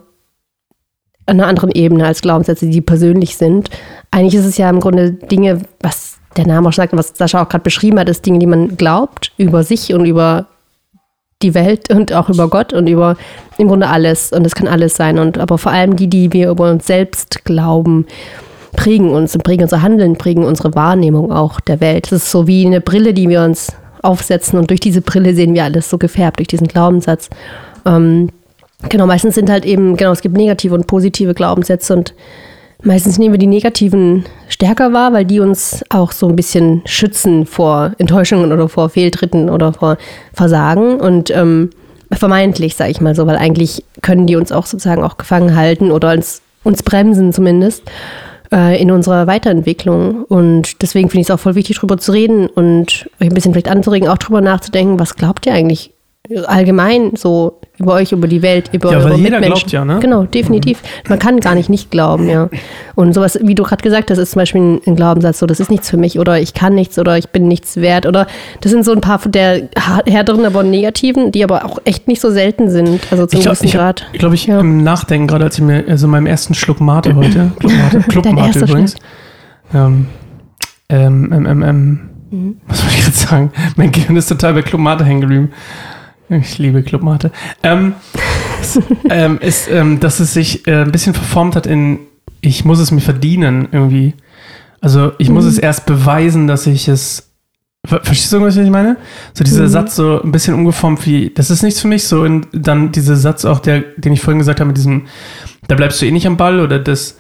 an 1.27 1.41
einer 1.41 1.47
anderen 1.47 1.71
Ebene 1.71 2.07
als 2.07 2.23
Glaubenssätze, 2.23 2.67
die 2.67 2.81
persönlich 2.81 3.37
sind. 3.37 3.71
Eigentlich 4.11 4.35
ist 4.35 4.47
es 4.47 4.59
ja 4.59 4.69
im 4.69 4.81
Grunde 4.81 5.13
Dinge, 5.13 5.61
was 5.81 6.19
der 6.37 6.47
Name 6.47 6.69
auch 6.69 6.73
sagt, 6.73 6.97
was 6.97 7.13
Sascha 7.15 7.43
auch 7.43 7.49
gerade 7.49 7.63
beschrieben 7.63 7.99
hat, 7.99 8.09
ist 8.09 8.25
Dinge, 8.25 8.39
die 8.39 8.47
man 8.47 8.77
glaubt 8.77 9.33
über 9.37 9.63
sich 9.63 9.93
und 9.93 10.07
über 10.07 10.47
die 11.43 11.55
Welt 11.55 11.93
und 11.93 12.13
auch 12.13 12.29
über 12.29 12.49
Gott 12.49 12.73
und 12.73 12.87
über 12.87 13.17
im 13.59 13.69
Grunde 13.69 13.89
alles. 13.89 14.33
Und 14.33 14.47
es 14.47 14.55
kann 14.55 14.69
alles 14.69 14.95
sein. 14.97 15.19
Und 15.19 15.39
aber 15.39 15.59
vor 15.59 15.73
allem 15.73 15.97
die, 15.97 16.09
die 16.09 16.33
wir 16.33 16.51
über 16.51 16.71
uns 16.71 16.87
selbst 16.87 17.45
glauben, 17.45 18.07
prägen 18.77 19.11
uns 19.11 19.35
und 19.35 19.45
prägen 19.45 19.65
unser 19.65 19.83
Handeln, 19.83 20.17
prägen 20.17 20.45
unsere 20.45 20.75
Wahrnehmung 20.75 21.33
auch 21.33 21.61
der 21.61 21.81
Welt. 21.81 22.07
Es 22.07 22.13
ist 22.13 22.31
so 22.31 22.47
wie 22.47 22.65
eine 22.65 22.81
Brille, 22.81 23.13
die 23.13 23.29
wir 23.29 23.43
uns 23.43 23.73
aufsetzen 24.03 24.59
und 24.59 24.71
durch 24.71 24.81
diese 24.81 25.01
Brille 25.01 25.35
sehen 25.35 25.55
wir 25.55 25.65
alles 25.65 25.89
so 25.89 25.99
gefärbt, 25.99 26.39
durch 26.39 26.49
diesen 26.49 26.69
Glaubenssatz. 26.69 27.31
Ähm, 27.87 28.31
genau, 28.89 29.07
meistens 29.07 29.35
sind 29.35 29.51
halt 29.51 29.65
eben, 29.65 29.97
genau, 29.97 30.13
es 30.13 30.21
gibt 30.21 30.37
negative 30.37 30.75
und 30.75 30.87
positive 30.87 31.35
Glaubenssätze 31.35 31.95
und 31.95 32.15
meistens 32.83 33.19
nehmen 33.19 33.35
wir 33.35 33.39
die 33.39 33.47
negativen 33.47 34.25
stärker 34.49 34.93
wahr, 34.93 35.13
weil 35.13 35.25
die 35.25 35.41
uns 35.41 35.85
auch 35.89 36.13
so 36.13 36.29
ein 36.29 36.37
bisschen 36.37 36.83
schützen 36.85 37.47
vor 37.47 37.93
Enttäuschungen 37.99 38.53
oder 38.53 38.69
vor 38.69 38.89
Fehltritten 38.89 39.49
oder 39.49 39.73
vor 39.73 39.99
Versagen 40.33 41.01
und 41.01 41.31
ähm, 41.31 41.71
vermeintlich, 42.11 42.77
sage 42.77 42.91
ich 42.91 43.01
mal 43.01 43.15
so, 43.15 43.27
weil 43.27 43.37
eigentlich 43.37 43.85
können 44.03 44.27
die 44.27 44.37
uns 44.37 44.53
auch 44.53 44.67
sozusagen 44.67 45.03
auch 45.03 45.17
gefangen 45.17 45.57
halten 45.57 45.91
oder 45.91 46.13
uns, 46.13 46.43
uns 46.65 46.83
bremsen 46.83 47.33
zumindest 47.33 47.85
äh, 48.53 48.81
in 48.81 48.91
unserer 48.91 49.27
Weiterentwicklung. 49.27 50.25
Und 50.25 50.83
deswegen 50.83 51.09
finde 51.09 51.23
ich 51.23 51.29
es 51.29 51.31
auch 51.31 51.41
voll 51.41 51.55
wichtig, 51.55 51.77
darüber 51.77 51.99
zu 51.99 52.13
reden 52.13 52.47
und 52.47 53.09
euch 53.21 53.29
ein 53.29 53.35
bisschen 53.35 53.53
vielleicht 53.53 53.71
anzuregen, 53.71 54.09
auch 54.09 54.19
darüber 54.19 54.41
nachzudenken, 54.41 55.01
was 55.01 55.17
glaubt 55.17 55.47
ihr 55.47 55.55
eigentlich 55.55 55.93
allgemein 56.47 57.13
so 57.17 57.59
über 57.79 57.95
euch, 57.95 58.13
über 58.13 58.29
die 58.29 58.43
Welt, 58.43 58.71
über 58.73 58.93
Ja, 58.93 58.99
weil 59.03 59.13
eure 59.13 59.17
jeder 59.21 59.41
Mitmenschen. 59.41 59.69
glaubt 59.69 59.73
ja, 59.73 59.85
ne? 59.85 59.99
Genau, 60.01 60.25
definitiv. 60.25 60.81
Man 61.09 61.19
kann 61.19 61.41
gar 61.41 61.55
nicht 61.55 61.69
nicht 61.69 61.91
glauben, 61.91 62.29
ja. 62.29 62.49
Und 62.95 63.13
sowas, 63.15 63.39
wie 63.43 63.55
du 63.55 63.63
gerade 63.65 63.83
gesagt 63.83 64.11
hast, 64.11 64.19
ist 64.19 64.33
zum 64.33 64.41
Beispiel 64.41 64.81
ein, 64.87 64.97
Glaubenssatz, 64.97 65.39
so 65.39 65.47
das 65.47 65.59
ist 65.59 65.71
nichts 65.71 65.91
für 65.91 65.97
mich 65.97 66.19
oder 66.19 66.39
ich 66.39 66.55
kann 66.55 66.75
nichts 66.75 66.99
oder 66.99 67.19
ich 67.19 67.31
bin 67.31 67.49
nichts 67.49 67.77
wert 67.79 68.07
oder 68.07 68.27
das 68.61 68.71
sind 68.71 68.85
so 68.85 68.93
ein 68.93 69.01
paar 69.01 69.19
der 69.27 69.69
härteren, 70.07 70.45
aber 70.45 70.63
negativen, 70.63 71.33
die 71.33 71.43
aber 71.43 71.65
auch 71.65 71.79
echt 71.85 72.07
nicht 72.09 72.21
so 72.21 72.31
selten 72.31 72.71
sind, 72.71 73.01
also 73.11 73.27
zum 73.27 73.39
Ich 73.39 73.43
glaube, 73.45 73.57
gewissen 73.57 73.67
ich, 73.67 73.73
Grad. 73.75 74.07
ich, 74.13 74.19
glaub, 74.21 74.33
ich 74.33 74.47
Ja. 74.47 74.61
im 74.61 74.83
Nachdenken, 74.85 75.27
gerade 75.27 75.45
als 75.45 75.59
ich 75.59 75.65
mir, 75.65 75.85
also 75.89 76.07
meinem 76.09 76.27
ersten 76.27 76.55
Schluck 76.55 76.81
Mate 76.81 77.15
heute, 77.17 77.51
Club 77.59 77.73
Mate, 77.73 78.01
Club 78.09 78.33
Mate 78.33 78.59
übrigens, 78.61 78.95
ähm, 79.75 80.07
ähm, 80.89 81.33
ähm, 81.33 81.47
ähm, 81.47 81.63
ähm, 81.63 82.01
Mhm. 82.31 82.57
was 82.67 82.83
wollte 82.83 82.97
ich 82.99 83.07
jetzt 83.07 83.29
sagen? 83.29 83.53
Mein 83.77 83.93
Gehirn 83.93 84.17
ist 84.17 84.27
total 84.29 84.55
bei 84.55 84.63
Club 84.63 84.81
Mate 84.81 85.05
hängen 85.05 85.21
geblieben. 85.21 85.51
Ich 86.41 86.59
liebe 86.59 86.83
Club 86.83 87.03
Mate. 87.03 87.31
Ähm, 87.63 87.95
ähm, 89.11 89.39
ist, 89.41 89.69
ähm, 89.71 90.01
dass 90.01 90.21
es 90.21 90.33
sich 90.33 90.67
äh, 90.67 90.83
ein 90.83 90.93
bisschen 90.93 91.15
verformt 91.15 91.57
hat 91.57 91.67
in, 91.67 91.99
ich 92.41 92.65
muss 92.65 92.79
es 92.79 92.91
mir 92.91 93.01
verdienen 93.01 93.69
irgendwie. 93.71 94.15
Also 94.81 95.13
ich 95.19 95.29
muss 95.29 95.45
Mhm. 95.45 95.51
es 95.51 95.59
erst 95.59 95.87
beweisen, 95.87 96.47
dass 96.47 96.67
ich 96.67 96.89
es. 96.89 97.29
Ver 97.85 98.01
verstehst 98.03 98.33
du, 98.33 98.41
was 98.41 98.57
ich 98.57 98.71
meine? 98.71 98.97
So 99.35 99.43
dieser 99.45 99.65
Mhm. 99.65 99.69
Satz 99.69 99.97
so 99.97 100.23
ein 100.23 100.31
bisschen 100.33 100.55
umgeformt 100.55 101.05
wie, 101.05 101.31
das 101.35 101.51
ist 101.51 101.63
nichts 101.65 101.81
für 101.81 101.89
mich, 101.89 102.05
so 102.05 102.25
in, 102.25 102.47
dann 102.53 102.93
dieser 102.93 103.17
Satz 103.17 103.45
auch, 103.45 103.59
der, 103.59 103.81
den 103.97 104.13
ich 104.13 104.21
vorhin 104.21 104.39
gesagt 104.39 104.61
habe, 104.61 104.69
mit 104.69 104.77
diesem, 104.77 105.07
da 105.67 105.75
bleibst 105.75 106.01
du 106.01 106.07
eh 106.07 106.13
nicht 106.13 106.27
am 106.29 106.37
Ball 106.37 106.61
oder 106.61 106.79
das, 106.79 107.19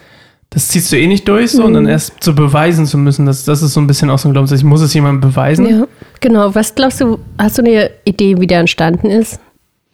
das 0.52 0.68
ziehst 0.68 0.92
du 0.92 0.96
eh 0.98 1.06
nicht 1.06 1.26
durch, 1.28 1.50
so 1.52 1.64
und 1.64 1.72
dann 1.74 1.84
Mhm. 1.84 1.88
erst 1.90 2.22
zu 2.22 2.34
beweisen 2.34 2.86
zu 2.86 2.98
müssen, 2.98 3.26
das, 3.26 3.44
das 3.44 3.62
ist 3.62 3.72
so 3.74 3.80
ein 3.80 3.86
bisschen 3.86 4.10
aus 4.10 4.22
dem 4.22 4.32
Glaubenssatz, 4.32 4.58
ich 4.60 4.64
muss 4.64 4.80
es 4.82 4.92
jemandem 4.94 5.30
beweisen. 5.30 5.66
Ja, 5.68 5.84
genau. 6.20 6.54
Was 6.54 6.74
glaubst 6.74 7.00
du, 7.00 7.18
hast 7.38 7.58
du 7.58 7.62
eine 7.62 7.90
Idee, 8.04 8.38
wie 8.38 8.46
der 8.46 8.60
entstanden 8.60 9.06
ist? 9.08 9.40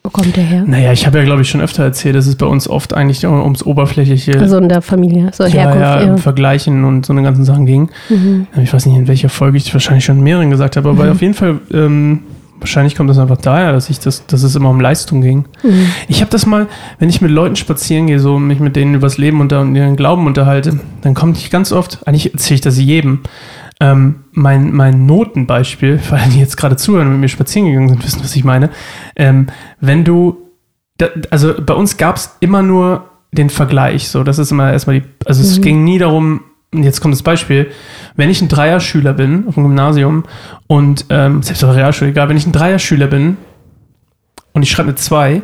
Wo 0.05 0.11
kommt 0.11 0.37
der 0.37 0.45
her? 0.45 0.65
Naja, 0.67 0.93
ich 0.93 1.07
habe 1.07 1.19
ja, 1.19 1.25
glaube 1.25 1.43
ich, 1.43 1.51
schon 1.51 1.61
öfter 1.61 1.83
erzählt, 1.83 2.15
dass 2.15 2.27
es 2.27 2.37
bei 2.37 2.47
uns 2.47 2.69
oft 2.69 2.95
eigentlich 2.95 3.27
ums 3.27 3.63
Oberflächliche 3.65 4.39
Also 4.41 4.57
in 4.59 4.69
der 4.69 4.81
Familie, 4.81 5.31
so 5.33 5.45
ja, 5.45 5.51
Herkunft. 5.51 5.81
ja, 5.81 6.01
Ja, 6.03 6.11
im 6.13 6.19
Vergleichen 6.19 6.85
und 6.85 7.05
so 7.05 7.13
eine 7.13 7.23
ganzen 7.23 7.45
Sachen 7.45 7.67
ging. 7.67 7.91
Mhm. 8.09 8.47
Ich 8.63 8.73
weiß 8.73 8.87
nicht, 8.87 8.97
in 8.97 9.07
welcher 9.09 9.29
Folge 9.29 9.59
ich 9.59 9.73
wahrscheinlich 9.75 10.05
schon 10.05 10.21
mehreren 10.23 10.51
gesagt 10.51 10.77
habe, 10.77 10.89
aber 10.89 11.05
Mhm. 11.07 11.11
auf 11.13 11.21
jeden 11.21 11.35
Fall, 11.35 11.59
ähm, 11.75 12.21
wahrscheinlich 12.61 12.95
kommt 12.95 13.11
das 13.11 13.19
einfach 13.19 13.37
daher, 13.37 13.73
dass 13.73 13.91
ich 13.91 14.01
das, 14.01 14.27
dass 14.27 14.43
es 14.43 14.55
immer 14.55 14.71
um 14.71 14.81
Leistung 14.81 15.21
ging. 15.21 15.47
Mhm. 15.63 15.87
Ich 16.09 16.21
habe 16.21 16.31
das 16.31 16.47
mal, 16.47 16.67
wenn 16.99 17.09
ich 17.09 17.21
mit 17.21 17.31
Leuten 17.31 17.57
spazieren 17.57 18.07
gehe, 18.07 18.21
so 18.21 18.39
mich 18.39 18.61
mit 18.61 18.77
denen 18.77 18.95
übers 18.95 19.19
Leben 19.19 19.41
und 19.41 19.53
ihren 19.53 19.97
Glauben 19.97 20.27
unterhalte, 20.27 20.81
dann 21.03 21.15
kommt 21.15 21.37
ich 21.39 21.51
ganz 21.51 21.73
oft, 21.73 22.07
eigentlich 22.07 22.33
erzähle 22.33 22.55
ich 22.57 22.61
das 22.61 22.79
jedem, 22.79 23.21
ähm, 23.81 24.25
mein, 24.33 24.73
mein 24.73 25.07
Notenbeispiel, 25.07 26.01
weil 26.11 26.29
die 26.31 26.41
jetzt 26.41 26.57
gerade 26.57 26.77
zuhören 26.77 27.07
und 27.07 27.13
mit 27.15 27.21
mir 27.23 27.29
spazieren 27.29 27.69
gegangen 27.69 27.89
sind, 27.89 28.05
wissen, 28.05 28.21
was 28.23 28.35
ich 28.35 28.45
meine. 28.45 28.71
Ähm, 29.17 29.47
wenn 29.81 30.05
du, 30.05 30.39
da, 30.99 31.09
also 31.31 31.55
bei 31.65 31.75
uns 31.75 31.97
gab 31.97 32.17
es 32.17 32.37
immer 32.41 32.63
nur 32.63 33.09
den 33.31 33.51
Vergleich, 33.51 34.09
so, 34.09 34.25
das 34.25 34.39
ist 34.39 34.51
immer 34.51 34.73
erstmal 34.73 35.01
die, 35.01 35.07
also 35.27 35.43
es 35.43 35.59
Mhm. 35.59 35.63
ging 35.63 35.85
nie 35.85 35.99
darum, 35.99 36.41
jetzt 36.73 37.01
kommt 37.01 37.15
das 37.15 37.23
Beispiel, 37.23 37.71
wenn 38.17 38.31
ich 38.31 38.43
ein 38.43 38.49
Dreierschüler 38.49 39.15
bin 39.15 39.47
auf 39.49 39.55
dem 39.55 39.65
Gymnasium 39.65 40.25
und 40.67 41.07
ähm, 41.09 41.43
selbst 41.43 41.65
auf 41.65 41.71
der 41.71 41.79
Realschule, 41.79 42.11
egal, 42.11 42.29
wenn 42.29 42.37
ich 42.37 42.47
ein 42.47 42.53
Dreierschüler 42.53 43.07
bin 43.07 43.37
und 44.53 44.63
ich 44.63 44.71
schreibe 44.71 44.89
eine 44.89 44.97
2 44.97 45.43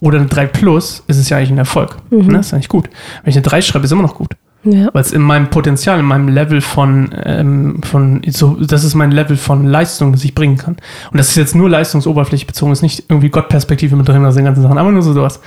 oder 0.00 0.18
eine 0.18 0.26
3 0.26 0.46
plus, 0.46 1.02
ist 1.06 1.18
es 1.18 1.28
ja 1.28 1.36
eigentlich 1.36 1.50
ein 1.50 1.58
Erfolg. 1.58 1.96
Mhm. 2.10 2.26
Ne? 2.26 2.38
Ist 2.40 2.52
eigentlich 2.52 2.68
gut. 2.68 2.88
Wenn 3.22 3.30
ich 3.30 3.36
eine 3.36 3.42
3 3.42 3.62
schreibe, 3.62 3.84
ist 3.84 3.92
immer 3.92 4.02
noch 4.02 4.14
gut. 4.14 4.34
Ja. 4.62 4.90
Weil 4.92 5.00
es 5.00 5.12
in 5.12 5.22
meinem 5.22 5.48
Potenzial, 5.48 5.98
in 5.98 6.04
meinem 6.04 6.28
Level 6.28 6.60
von, 6.60 7.14
ähm, 7.24 7.82
von 7.82 8.20
so, 8.28 8.56
das 8.60 8.84
ist 8.84 8.94
mein 8.94 9.10
Level 9.10 9.38
von 9.38 9.64
Leistung, 9.64 10.12
das 10.12 10.22
ich 10.22 10.34
bringen 10.34 10.58
kann. 10.58 10.76
Und 11.10 11.18
das 11.18 11.30
ist 11.30 11.36
jetzt 11.36 11.54
nur 11.54 11.70
leistungsoberflächlich 11.70 12.46
bezogen, 12.46 12.72
ist 12.72 12.82
nicht 12.82 13.04
irgendwie 13.08 13.30
Gottperspektive 13.30 13.96
mit 13.96 14.06
drin, 14.06 14.22
also 14.24 14.38
den 14.38 14.44
ganzen 14.44 14.62
Sachen, 14.62 14.76
aber 14.76 14.92
nur 14.92 15.00
so 15.00 15.14
sowas. 15.14 15.40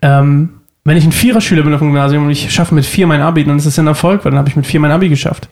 Ähm, 0.00 0.57
wenn 0.88 0.96
ich 0.96 1.04
ein 1.04 1.12
Viererschüler 1.12 1.62
bin 1.62 1.72
auf 1.74 1.80
dem 1.80 1.88
Gymnasium 1.88 2.24
und 2.24 2.30
ich 2.30 2.52
schaffe 2.52 2.74
mit 2.74 2.84
vier 2.86 3.06
mein 3.06 3.20
Abi, 3.20 3.44
dann 3.44 3.56
ist 3.56 3.66
das 3.66 3.78
ein 3.78 3.86
Erfolg, 3.86 4.24
weil 4.24 4.32
dann 4.32 4.38
habe 4.38 4.48
ich 4.48 4.56
mit 4.56 4.66
vier 4.66 4.80
mein 4.80 4.90
Abi 4.90 5.08
geschafft. 5.08 5.48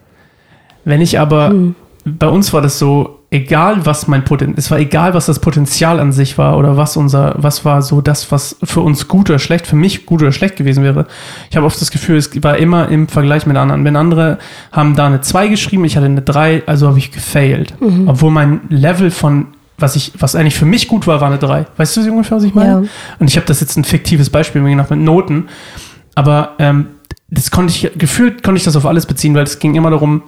Wenn 0.85 1.01
ich 1.01 1.19
aber, 1.19 1.51
Mhm. 1.51 1.75
bei 2.05 2.29
uns 2.29 2.53
war 2.53 2.63
das 2.63 2.79
so, 2.79 3.21
egal 3.31 3.85
was 3.85 4.07
mein 4.07 4.25
Potenzial, 4.25 4.55
es 4.57 4.71
war 4.71 4.79
egal, 4.79 5.13
was 5.15 5.27
das 5.27 5.41
Potenzial 5.41 5.99
an 5.99 6.13
sich 6.13 6.39
war 6.39 6.57
oder 6.57 6.77
was 6.77 6.97
unser, 6.97 7.35
was 7.39 7.65
war 7.65 7.83
so 7.83 8.01
das, 8.01 8.31
was 8.31 8.57
für 8.63 8.81
uns 8.81 9.09
gut 9.09 9.29
oder 9.29 9.41
schlecht, 9.41 9.67
für 9.67 9.75
mich 9.75 10.07
gut 10.07 10.23
oder 10.23 10.31
schlecht 10.31 10.55
gewesen 10.57 10.85
wäre. 10.85 11.07
Ich 11.51 11.57
habe 11.57 11.67
oft 11.67 11.81
das 11.81 11.91
Gefühl, 11.91 12.17
es 12.17 12.31
war 12.45 12.57
immer 12.57 12.89
im 12.89 13.09
Vergleich 13.09 13.45
mit 13.45 13.57
anderen. 13.57 13.85
Wenn 13.85 13.97
andere 13.97 14.39
haben 14.71 14.95
da 14.95 15.07
eine 15.07 15.21
2 15.23 15.49
geschrieben, 15.49 15.85
ich 15.85 15.97
hatte 15.97 16.07
eine 16.07 16.23
3, 16.23 16.63
also 16.67 16.87
habe 16.87 16.99
ich 16.99 17.11
gefailt. 17.11 17.75
Mhm. 17.81 18.09
Obwohl 18.09 18.31
mein 18.31 18.61
Level 18.69 19.11
von, 19.11 19.49
was 19.79 19.97
ich, 19.97 20.13
was 20.19 20.35
eigentlich 20.35 20.57
für 20.57 20.65
mich 20.65 20.89
gut 20.89 21.07
war, 21.07 21.21
war 21.21 21.29
eine 21.29 21.39
3. 21.39 21.67
Weißt 21.77 21.97
du 21.97 22.01
ungefähr, 22.11 22.37
was 22.37 22.45
ich 22.45 22.55
meine? 22.55 22.85
Ja. 22.85 22.89
Und 23.19 23.29
ich 23.29 23.37
habe 23.37 23.47
das 23.47 23.61
jetzt 23.61 23.77
ein 23.77 23.85
fiktives 23.85 24.31
Beispiel 24.31 24.63
mir 24.63 24.71
gedacht 24.71 24.91
mit 24.91 25.01
Noten. 25.01 25.49
Aber 26.15 26.55
ähm, 26.59 26.89
das 27.29 27.51
konnte 27.51 27.73
ich, 27.73 27.91
gefühlt 27.99 28.43
konnte 28.43 28.59
ich 28.59 28.65
das 28.65 28.77
auf 28.77 28.87
alles 28.87 29.07
beziehen, 29.07 29.35
weil 29.35 29.45
es 29.45 29.59
ging 29.59 29.75
immer 29.75 29.91
darum, 29.91 30.23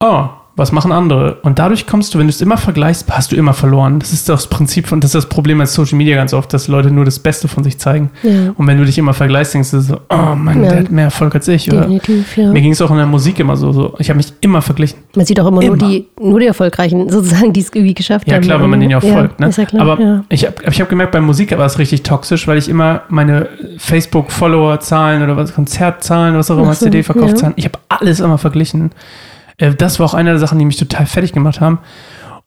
oh, 0.00 0.28
was 0.56 0.70
machen 0.70 0.92
andere? 0.92 1.38
Und 1.42 1.58
dadurch 1.58 1.84
kommst 1.86 2.14
du, 2.14 2.18
wenn 2.18 2.26
du 2.28 2.30
es 2.30 2.40
immer 2.40 2.56
vergleichst, 2.56 3.10
hast 3.10 3.32
du 3.32 3.36
immer 3.36 3.54
verloren. 3.54 3.98
Das 3.98 4.12
ist 4.12 4.28
das 4.28 4.46
Prinzip 4.46 4.86
von, 4.86 5.00
das 5.00 5.08
ist 5.08 5.14
das 5.16 5.26
Problem 5.28 5.60
als 5.60 5.74
Social 5.74 5.98
Media 5.98 6.14
ganz 6.14 6.32
oft, 6.32 6.52
dass 6.52 6.68
Leute 6.68 6.92
nur 6.92 7.04
das 7.04 7.18
Beste 7.18 7.48
von 7.48 7.64
sich 7.64 7.78
zeigen. 7.78 8.10
Ja. 8.22 8.52
Und 8.56 8.66
wenn 8.68 8.78
du 8.78 8.84
dich 8.84 8.96
immer 8.96 9.14
vergleichst, 9.14 9.54
denkst 9.54 9.72
du 9.72 9.80
so, 9.80 9.96
oh 10.10 10.34
Mann, 10.36 10.62
Ja. 10.62 10.70
der 10.70 10.78
hat 10.80 10.90
mehr 10.92 11.06
Erfolg 11.06 11.34
als 11.34 11.48
ich. 11.48 11.68
Oder? 11.72 11.80
Definitiv, 11.80 12.36
ja. 12.36 12.52
Mir 12.52 12.60
ging 12.60 12.70
es 12.70 12.80
auch 12.80 12.90
in 12.90 12.98
der 12.98 13.06
Musik 13.06 13.40
immer 13.40 13.56
so, 13.56 13.72
so. 13.72 13.94
Ich 13.98 14.08
habe 14.10 14.16
mich 14.18 14.32
immer 14.42 14.62
verglichen. 14.62 14.98
Man 15.16 15.26
sieht 15.26 15.40
auch 15.40 15.46
immer, 15.48 15.60
nur 15.60 15.74
Immer. 15.76 15.88
die, 15.88 16.06
nur 16.20 16.38
die 16.38 16.46
Erfolgreichen, 16.46 17.08
sozusagen, 17.10 17.52
die 17.52 17.60
es 17.60 17.70
irgendwie 17.74 17.94
geschafft 17.94 18.28
Ja, 18.28 18.34
haben. 18.36 18.42
klar, 18.42 18.62
wenn 18.62 18.70
man 18.70 18.78
denen 18.78 18.92
ja 18.92 18.98
auch 18.98 19.02
folgt. 19.02 19.40
Ne? 19.40 19.50
Ja 19.56 19.64
klar, 19.64 19.82
aber 19.82 20.00
ja. 20.00 20.24
ich 20.28 20.46
habe 20.46 20.54
ich 20.70 20.80
hab 20.80 20.88
gemerkt, 20.88 21.10
bei 21.12 21.20
Musik 21.20 21.50
war 21.58 21.66
es 21.66 21.78
richtig 21.80 22.04
toxisch, 22.04 22.46
weil 22.46 22.58
ich 22.58 22.68
immer 22.68 23.02
meine 23.08 23.48
Facebook-Follower-Zahlen 23.78 25.22
oder 25.22 25.36
was, 25.36 25.54
Konzertzahlen, 25.54 26.36
was 26.36 26.50
auch 26.50 26.58
immer, 26.58 26.74
so, 26.74 26.86
CD-Verkaufszahlen, 26.86 27.54
ich 27.56 27.64
habe 27.64 27.78
alles 27.88 28.20
immer 28.20 28.38
verglichen. 28.38 28.92
Äh, 29.58 29.74
Das 29.74 29.98
war 29.98 30.06
auch 30.06 30.14
eine 30.14 30.30
der 30.30 30.38
Sachen, 30.38 30.58
die 30.58 30.64
mich 30.64 30.76
total 30.76 31.06
fertig 31.06 31.32
gemacht 31.32 31.60
haben. 31.60 31.78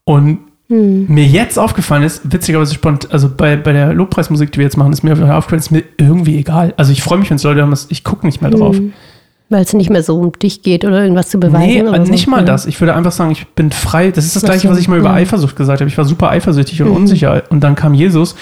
Und 0.03 0.39
Hm. 0.69 1.05
mir 1.07 1.25
jetzt 1.25 1.57
aufgefallen 1.57 2.03
ist, 2.03 2.29
witzigerweise 2.31 2.73
spannend, 2.73 3.09
also 3.11 3.29
bei, 3.29 3.55
bei 3.55 3.71
der 3.71 3.93
Lobpreismusik, 3.93 4.51
die 4.51 4.57
wir 4.57 4.65
jetzt 4.65 4.75
machen, 4.75 4.91
ist 4.91 5.01
mir 5.01 5.13
aufgefallen, 5.13 5.59
ist 5.59 5.71
mir 5.71 5.83
irgendwie 5.97 6.37
egal. 6.37 6.73
Also 6.75 6.91
ich 6.91 7.01
freue 7.01 7.19
mich, 7.19 7.29
wenn 7.29 7.37
es 7.37 7.43
Leute 7.43 7.61
haben, 7.61 7.73
ich 7.87 8.03
gucke 8.03 8.25
nicht 8.25 8.41
mehr 8.41 8.51
drauf. 8.51 8.75
Weil 9.49 9.63
es 9.63 9.71
nicht 9.71 9.89
mehr 9.89 10.03
so 10.03 10.19
um 10.19 10.33
dich 10.33 10.61
geht 10.63 10.83
oder 10.83 11.01
irgendwas 11.01 11.29
zu 11.29 11.39
beweisen. 11.39 11.67
Nee, 11.67 11.83
oder 11.83 12.05
so. 12.05 12.11
nicht 12.11 12.27
mal 12.27 12.39
ja. 12.39 12.43
das. 12.43 12.65
Ich 12.65 12.81
würde 12.81 12.93
einfach 12.95 13.13
sagen, 13.13 13.31
ich 13.31 13.47
bin 13.47 13.71
frei. 13.71 14.11
Das 14.11 14.25
ist 14.25 14.35
das 14.35 14.43
Ach 14.43 14.47
Gleiche, 14.47 14.67
so, 14.67 14.73
was 14.73 14.77
ich 14.77 14.89
mal 14.89 14.99
über 14.99 15.07
ja. 15.07 15.13
Mhm. 15.13 15.19
Eifersucht 15.19 15.55
gesagt 15.55 15.79
habe. 15.79 15.89
Ich 15.89 15.97
war 15.97 16.03
super 16.03 16.31
eifersüchtig 16.31 16.81
und 16.81 16.89
unsicher. 16.89 17.43
Und 17.49 17.61
dann 17.63 17.75
kam 17.75 17.93
Jesus, 17.93 18.35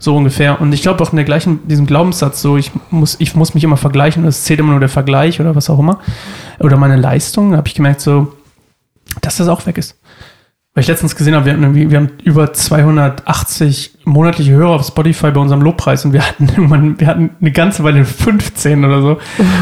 so 0.00 0.16
ungefähr. 0.16 0.60
Und 0.60 0.72
ich 0.72 0.82
glaube 0.82 1.00
auch 1.04 1.12
in 1.12 1.16
der 1.16 1.24
gleichen, 1.24 1.68
diesem 1.68 1.86
Glaubenssatz, 1.86 2.40
so, 2.42 2.56
ich 2.56 2.72
muss, 2.90 3.16
ich 3.20 3.36
muss 3.36 3.54
mich 3.54 3.62
immer 3.62 3.76
vergleichen. 3.76 4.24
Es 4.24 4.42
zählt 4.42 4.58
immer 4.58 4.72
nur 4.72 4.80
der 4.80 4.88
Vergleich 4.88 5.40
oder 5.40 5.54
was 5.54 5.70
auch 5.70 5.78
immer. 5.78 6.00
Oder 6.58 6.76
meine 6.78 6.96
Leistung. 6.96 7.54
Habe 7.54 7.68
ich 7.68 7.74
gemerkt, 7.74 8.00
so, 8.00 8.32
dass 9.20 9.36
das 9.36 9.46
auch 9.46 9.66
weg 9.66 9.78
ist. 9.78 9.99
Weil 10.72 10.82
ich 10.82 10.88
letztens 10.88 11.16
gesehen 11.16 11.34
habe, 11.34 11.46
wir, 11.46 11.52
hatten 11.52 11.64
irgendwie, 11.64 11.90
wir 11.90 11.98
haben 11.98 12.10
über 12.22 12.52
280 12.52 13.98
monatliche 14.04 14.52
Hörer 14.52 14.70
auf 14.76 14.86
Spotify 14.86 15.32
bei 15.32 15.40
unserem 15.40 15.62
Lobpreis 15.62 16.04
und 16.04 16.12
wir 16.12 16.22
hatten 16.26 16.48
irgendwann, 16.56 16.98
wir 17.00 17.08
hatten 17.08 17.30
eine 17.40 17.50
ganze 17.50 17.82
Weile 17.82 18.04
15 18.04 18.84
oder 18.84 19.02
so. 19.02 19.18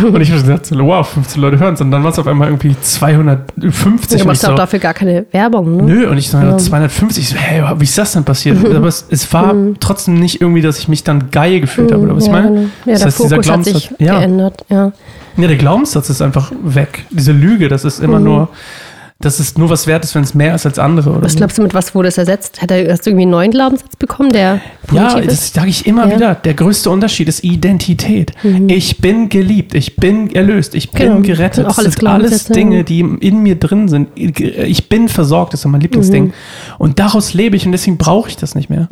Und 0.07 0.21
ich 0.21 0.31
habe 0.31 0.43
gesagt, 0.43 0.67
so, 0.67 0.79
wow, 0.79 1.09
15 1.09 1.41
Leute 1.41 1.59
hören 1.59 1.73
es. 1.75 1.81
Und 1.81 1.91
dann 1.93 2.03
war 2.05 2.11
es 2.11 2.19
auf 2.19 2.27
einmal 2.27 2.49
irgendwie 2.49 2.77
250. 2.79 4.11
Du 4.11 4.17
ich 4.17 4.25
machst 4.27 4.43
so, 4.43 4.49
auch 4.53 4.57
dafür 4.57 4.79
gar 4.81 4.93
keine 4.93 5.25
Werbung, 5.33 5.77
ne? 5.79 5.83
Nö, 5.83 6.11
und 6.11 6.19
ich 6.19 6.29
so, 6.31 6.37
Ja. 6.39 6.59
250. 6.59 7.23
Ich 7.25 7.31
so, 7.31 7.37
hey, 7.37 7.63
wie 7.79 7.85
ist 7.85 7.97
das 7.97 8.13
denn 8.13 8.25
passiert? 8.25 8.63
Aber 8.75 8.87
es, 8.89 9.07
es 9.11 9.33
war 9.33 9.55
trotzdem 9.81 10.15
nicht 10.15 10.41
irgendwie, 10.43 10.61
dass 10.61 10.79
ich 10.79 10.89
mich 10.89 11.05
dann 11.05 11.31
geil 11.31 11.61
gefühlt 11.61 11.91
habe, 11.91 12.03
oder 12.03 12.17
was 12.17 12.25
ich 12.25 12.29
ja, 12.29 12.35
meine? 12.35 12.49
genau. 12.51 12.61
Ja, 12.85 12.93
Das 12.93 12.99
der 13.01 13.07
heißt, 13.07 13.19
dieser 13.19 13.29
Fokus 13.37 13.51
hat 13.51 13.65
sich 13.65 13.75
Glaubenssatz- 13.89 13.95
ja. 14.05 14.19
geändert, 14.19 14.65
ja. 14.69 14.93
Ja, 15.39 15.47
der 15.47 15.57
Glaubenssatz 15.57 16.11
ist 16.11 16.21
einfach 16.21 16.53
weg. 16.63 17.07
Diese 17.11 17.33
Lüge, 17.33 17.69
das 17.69 17.85
ist 17.85 17.99
Mhm. 18.01 18.05
immer 18.05 18.19
nur, 18.21 18.49
dass 19.21 19.41
es 19.41 19.59
nur 19.59 19.69
was 19.69 19.89
wert 19.89 20.05
ist, 20.05 20.15
wenn 20.15 20.23
es 20.23 20.33
mehr 20.33 20.55
ist 20.55 20.65
als 20.65 20.79
andere. 20.79 21.11
Oder 21.11 21.23
Was 21.23 21.33
so. 21.33 21.39
glaubst 21.39 21.59
du, 21.59 21.63
mit 21.63 21.75
was 21.75 21.93
wurde 21.93 22.07
es 22.07 22.19
ersetzt? 22.19 22.63
Hat 22.63 22.71
er, 22.71 22.89
hast 22.93 23.05
du 23.05 23.11
irgendwie 23.11 23.23
einen 23.25 23.33
neuen 23.33 23.51
Glaubenssatz 23.51 23.97
bekommen, 23.97 24.31
der 24.31 24.61
Ja, 24.93 25.21
das 25.21 25.33
ist? 25.35 25.55
sage 25.55 25.71
ich 25.71 25.87
immer 25.89 26.03
Ja. 26.03 26.07
Mhm. 26.07 26.15
wieder. 26.21 26.35
Der 26.37 26.55
größte 26.55 26.89
Unterschied 26.89 27.27
ist 27.29 27.43
Identität. 27.43 28.31
Ich 28.69 28.99
bin 28.99 29.29
geliebt, 29.29 29.75
ich 29.75 29.97
bin 29.97 30.33
erlöst, 30.33 30.77
ich 30.77 30.93
bin 30.93 31.03
Genau. 31.09 31.21
gerettet. 31.23 31.65
Auch 31.67 31.71
Das 31.71 31.79
alles 31.79 31.95
sind 31.97 32.07
alles. 32.07 32.45
Dinge, 32.45 32.85
die 32.85 33.01
in 33.01 33.43
mir 33.43 33.57
drin 33.57 33.89
sind. 33.89 34.09
Ich 34.15 34.89
bin 34.89 35.09
versorgt, 35.09 35.53
das 35.53 35.61
ist 35.61 35.67
mein 35.67 35.81
Lieblingsding. 35.81 36.27
Mhm. 36.27 36.33
Und 36.79 37.01
daraus 37.01 37.35
lebe 37.35 37.57
ich 37.57 37.67
und 37.67 37.73
deswegen 37.73 37.97
brauche 37.97 38.29
ich 38.29 38.37
das 38.37 38.55
nicht 38.55 38.71
mehr. 38.71 38.87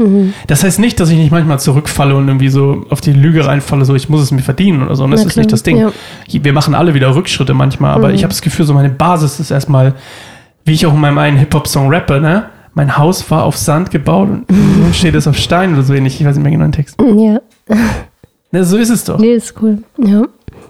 Das 0.49 0.65
heißt 0.65 0.81
nicht, 0.81 0.99
dass 0.99 1.09
ich 1.11 1.19
nicht 1.19 1.31
manchmal 1.31 1.61
zurückfalle 1.61 2.17
und 2.17 2.27
irgendwie 2.27 2.49
so 2.49 2.85
auf 2.91 3.01
die 3.01 3.13
Lüge 3.13 3.47
reinfalle, 3.47 3.85
so 3.85 3.95
ich 3.95 4.09
muss 4.09 4.23
es 4.23 4.33
mir 4.33 4.43
verdienen 4.43 4.83
oder 4.83 4.97
so. 4.97 5.05
Und 5.05 5.13
das 5.13 5.25
ist 5.25 5.37
nicht 5.37 5.53
das 5.53 5.63
Ding. 5.63 5.77
ja. 5.77 5.91
Mhm. 5.91 6.45
Wir 6.45 6.53
machen 6.53 6.75
alle 6.75 6.95
wieder 6.95 7.15
Rückschritte 7.15 7.55
manchmal, 7.55 7.95
aber 7.95 8.13
ich 8.13 8.25
habe 8.25 8.33
das 8.33 8.43
Gefühl, 8.43 8.67
so 8.67 8.75
meine 8.75 8.91
Basis 8.91 9.39
ist 9.39 9.53
erstmal, 9.53 9.95
wie 10.67 10.73
ich 10.75 10.85
auch 10.87 10.93
in 10.93 11.01
meinem 11.01 11.17
einen 11.19 11.39
Hip-Hop-Song 11.39 11.93
rappe, 11.93 12.21
ne? 12.21 12.51
Mein 12.75 12.99
Haus 12.99 13.29
war 13.31 13.45
auf 13.45 13.57
Sand 13.57 13.91
gebaut 13.91 14.29
und 14.29 14.51
nun 14.51 14.93
steht 14.93 15.15
es 15.15 15.27
auf 15.27 15.37
Stein 15.39 15.73
oder 15.73 15.83
so 15.83 15.95
ähnlich. 15.95 16.21
Ich 16.21 16.27
weiß 16.27 16.37
nicht 16.37 16.43
mehr 16.43 16.53
genau 16.53 16.65
den 16.67 16.73
Text. 16.73 16.97
Ja, 17.01 17.41
Ne, 18.53 18.65
so 18.65 18.77
ist 18.77 18.91
es 18.91 19.03
doch. 19.05 19.19
nee, 19.19 19.33
ist 19.35 19.55
cool. 19.61 19.79
Ja. 19.99 20.23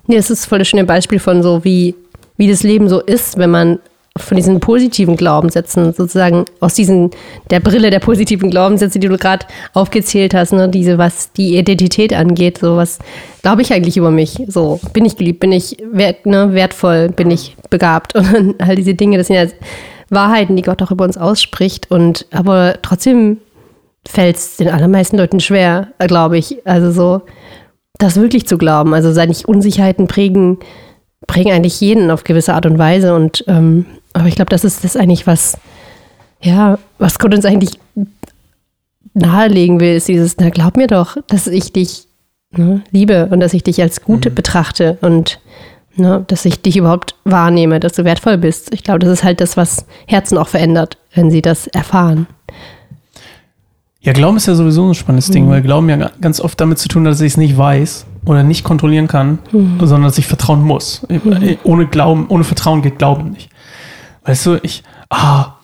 Nee, 0.07 0.17
es 0.17 0.31
ist 0.31 0.47
voll 0.47 0.61
das 0.61 0.69
schöne 0.69 0.85
Beispiel 0.85 1.19
von 1.19 1.43
so, 1.43 1.63
wie, 1.65 1.95
wie 2.37 2.49
das 2.49 2.63
Leben 2.63 2.89
so 2.89 3.01
ist, 3.01 3.37
wenn 3.39 3.51
man 3.51 3.79
von 4.17 4.37
diesen 4.37 4.61
positiven 4.61 5.17
Glaubenssätzen 5.17 5.93
sozusagen 5.93 6.45
aus 6.61 6.75
diesen, 6.75 7.11
der 7.51 7.61
Brille 7.61 7.91
der 7.91 8.01
positiven 8.01 8.51
Glaubenssätze, 8.51 8.99
die 8.99 9.09
du 9.09 9.17
gerade 9.17 9.47
aufgezählt 9.75 10.35
hast, 10.35 10.53
ne, 10.53 10.69
diese, 10.69 10.99
was 10.99 11.33
die 11.33 11.57
Identität 11.57 12.13
angeht, 12.13 12.59
so 12.59 12.77
was 12.77 12.99
glaube 13.43 13.63
ich 13.63 13.73
eigentlich 13.73 13.97
über 13.97 14.11
mich, 14.11 14.39
so 14.49 14.81
bin 14.93 15.05
ich 15.05 15.17
geliebt, 15.17 15.41
bin 15.41 15.53
ich 15.53 15.77
wert, 15.91 16.27
ne, 16.27 16.53
wertvoll, 16.53 17.09
bin 17.09 17.31
ich 17.31 17.57
begabt. 17.71 18.15
Und 18.17 18.61
all 18.61 18.77
diese 18.77 18.95
Dinge, 18.95 19.19
das 19.19 19.29
sind 19.29 19.37
ja 19.37 19.47
Wahrheiten, 20.09 20.57
die 20.57 20.63
Gott 20.63 20.83
auch 20.83 20.91
über 20.91 21.05
uns 21.05 21.17
ausspricht. 21.17 21.91
Und 21.91 22.27
aber 22.31 22.79
trotzdem 22.83 23.39
fällt 24.09 24.37
es 24.37 24.57
den 24.57 24.69
allermeisten 24.69 25.17
Leuten 25.17 25.41
schwer, 25.41 25.89
glaube 26.07 26.39
ich, 26.39 26.67
also 26.67 26.91
so 26.93 27.23
das 27.99 28.17
wirklich 28.17 28.47
zu 28.47 28.59
glauben, 28.59 28.95
also 28.95 29.11
seine 29.13 29.35
Unsicherheiten 29.47 30.07
prägen 30.07 30.59
prägen 31.27 31.53
eigentlich 31.53 31.81
jeden 31.81 32.11
auf 32.11 32.25
gewisse 32.25 32.55
Art 32.55 32.67
und 32.67 32.79
Weise. 32.79 33.15
Und 33.15 33.45
ähm, 33.49 33.87
aber 34.17 34.29
ich 34.29 34.35
glaube, 34.35 34.49
das 34.49 34.65
ist 34.65 34.83
das 34.83 34.97
eigentlich, 34.97 35.27
was, 35.27 35.59
ja, 36.41 36.79
was 36.99 37.19
Gott 37.19 37.35
uns 37.35 37.45
eigentlich 37.45 37.79
nahelegen 39.13 39.79
will, 39.79 39.97
ist 39.97 40.09
dieses, 40.09 40.37
na 40.39 40.49
glaub 40.49 40.77
mir 40.77 40.87
doch, 40.87 41.17
dass 41.29 41.47
ich 41.47 41.73
dich 41.73 42.07
ne, 42.51 42.83
liebe 42.91 43.27
und 43.27 43.41
dass 43.41 43.53
ich 43.53 43.63
dich 43.63 43.81
als 43.83 44.03
gut 44.03 44.35
betrachte 44.35 44.97
und 45.03 45.39
ne, 45.97 46.25
dass 46.29 46.47
ich 46.47 46.63
dich 46.63 46.79
überhaupt 46.79 47.15
wahrnehme, 47.25 47.79
dass 47.79 47.93
du 47.93 48.05
wertvoll 48.05 48.39
bist. 48.39 48.73
Ich 48.73 48.83
glaube, 48.83 49.01
das 49.01 49.11
ist 49.11 49.23
halt 49.23 49.43
das, 49.43 49.59
was 49.59 49.85
Herzen 50.07 50.39
auch 50.39 50.49
verändert, 50.49 50.97
wenn 51.15 51.31
sie 51.31 51.43
das 51.43 51.67
erfahren. 51.67 52.27
Ja, 54.01 54.13
Glauben 54.13 54.39
ist 54.39 54.47
ja 54.47 54.55
sowieso 54.55 54.89
ein 54.89 54.95
spannendes 54.95 55.31
Ding, 55.31 55.49
weil 55.51 55.61
Glauben 55.61 55.91
ja 55.91 56.11
ganz 56.21 56.41
oft 56.41 56.59
damit 56.61 56.79
zu 56.79 56.89
tun 56.89 57.05
hat, 57.05 57.13
dass 57.13 57.21
ich 57.21 57.33
es 57.33 57.37
nicht 57.37 57.59
weiß 57.59 58.07
oder 58.25 58.45
nicht 58.45 58.65
kontrollieren 58.65 59.09
kann, 59.09 59.41
sondern 59.53 60.05
dass 60.05 60.17
ich 60.17 60.27
vertrauen 60.27 60.63
muss. 60.63 61.07
Ohne 61.65 61.87
Glauben, 61.87 62.27
ohne 62.29 62.45
Vertrauen 62.45 62.83
geht 62.83 62.99
Glauben 62.99 63.33
nicht. 63.33 63.51
Weißt 64.27 64.47
du, 64.47 64.59
ich, 64.63 64.83
ah, 65.09 65.55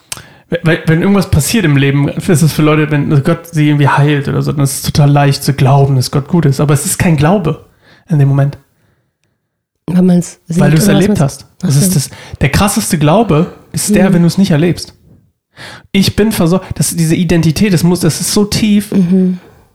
weil, 0.63 0.83
wenn 0.85 1.01
irgendwas 1.01 1.29
passiert 1.29 1.65
im 1.65 1.77
Leben, 1.77 2.07
ist 2.07 2.29
es 2.29 2.53
für 2.53 2.61
Leute, 2.61 2.89
wenn 2.91 3.23
Gott 3.23 3.47
sie 3.51 3.69
irgendwie 3.69 3.87
heilt 3.87 4.27
oder 4.27 4.41
so, 4.41 4.51
dann 4.51 4.63
ist 4.63 4.75
es 4.75 4.81
total 4.83 5.11
leicht 5.11 5.43
zu 5.43 5.53
glauben, 5.53 5.95
dass 5.95 6.11
Gott 6.11 6.27
gut 6.27 6.45
ist. 6.45 6.59
Aber 6.59 6.73
es 6.73 6.85
ist 6.85 6.97
kein 6.97 7.17
Glaube 7.17 7.65
in 8.09 8.19
dem 8.19 8.27
Moment, 8.27 8.57
es 10.47 10.59
weil 10.59 10.71
du 10.71 10.77
es 10.77 10.87
erlebt 10.87 11.19
hast. 11.19 11.47
Das 11.59 11.75
ist 11.75 11.95
das, 11.95 12.09
der 12.41 12.49
krasseste 12.49 12.97
Glaube 12.97 13.53
ist 13.71 13.93
der, 13.95 14.13
wenn 14.13 14.21
du 14.21 14.27
es 14.27 14.37
nicht 14.37 14.51
erlebst. 14.51 14.93
Ich 15.91 16.15
bin 16.15 16.31
versorgt, 16.31 16.79
das, 16.79 16.95
diese 16.95 17.15
Identität, 17.15 17.73
das 17.73 17.83
muss, 17.83 17.99
das 17.99 18.21
ist 18.21 18.33
so 18.33 18.45
tief, 18.45 18.91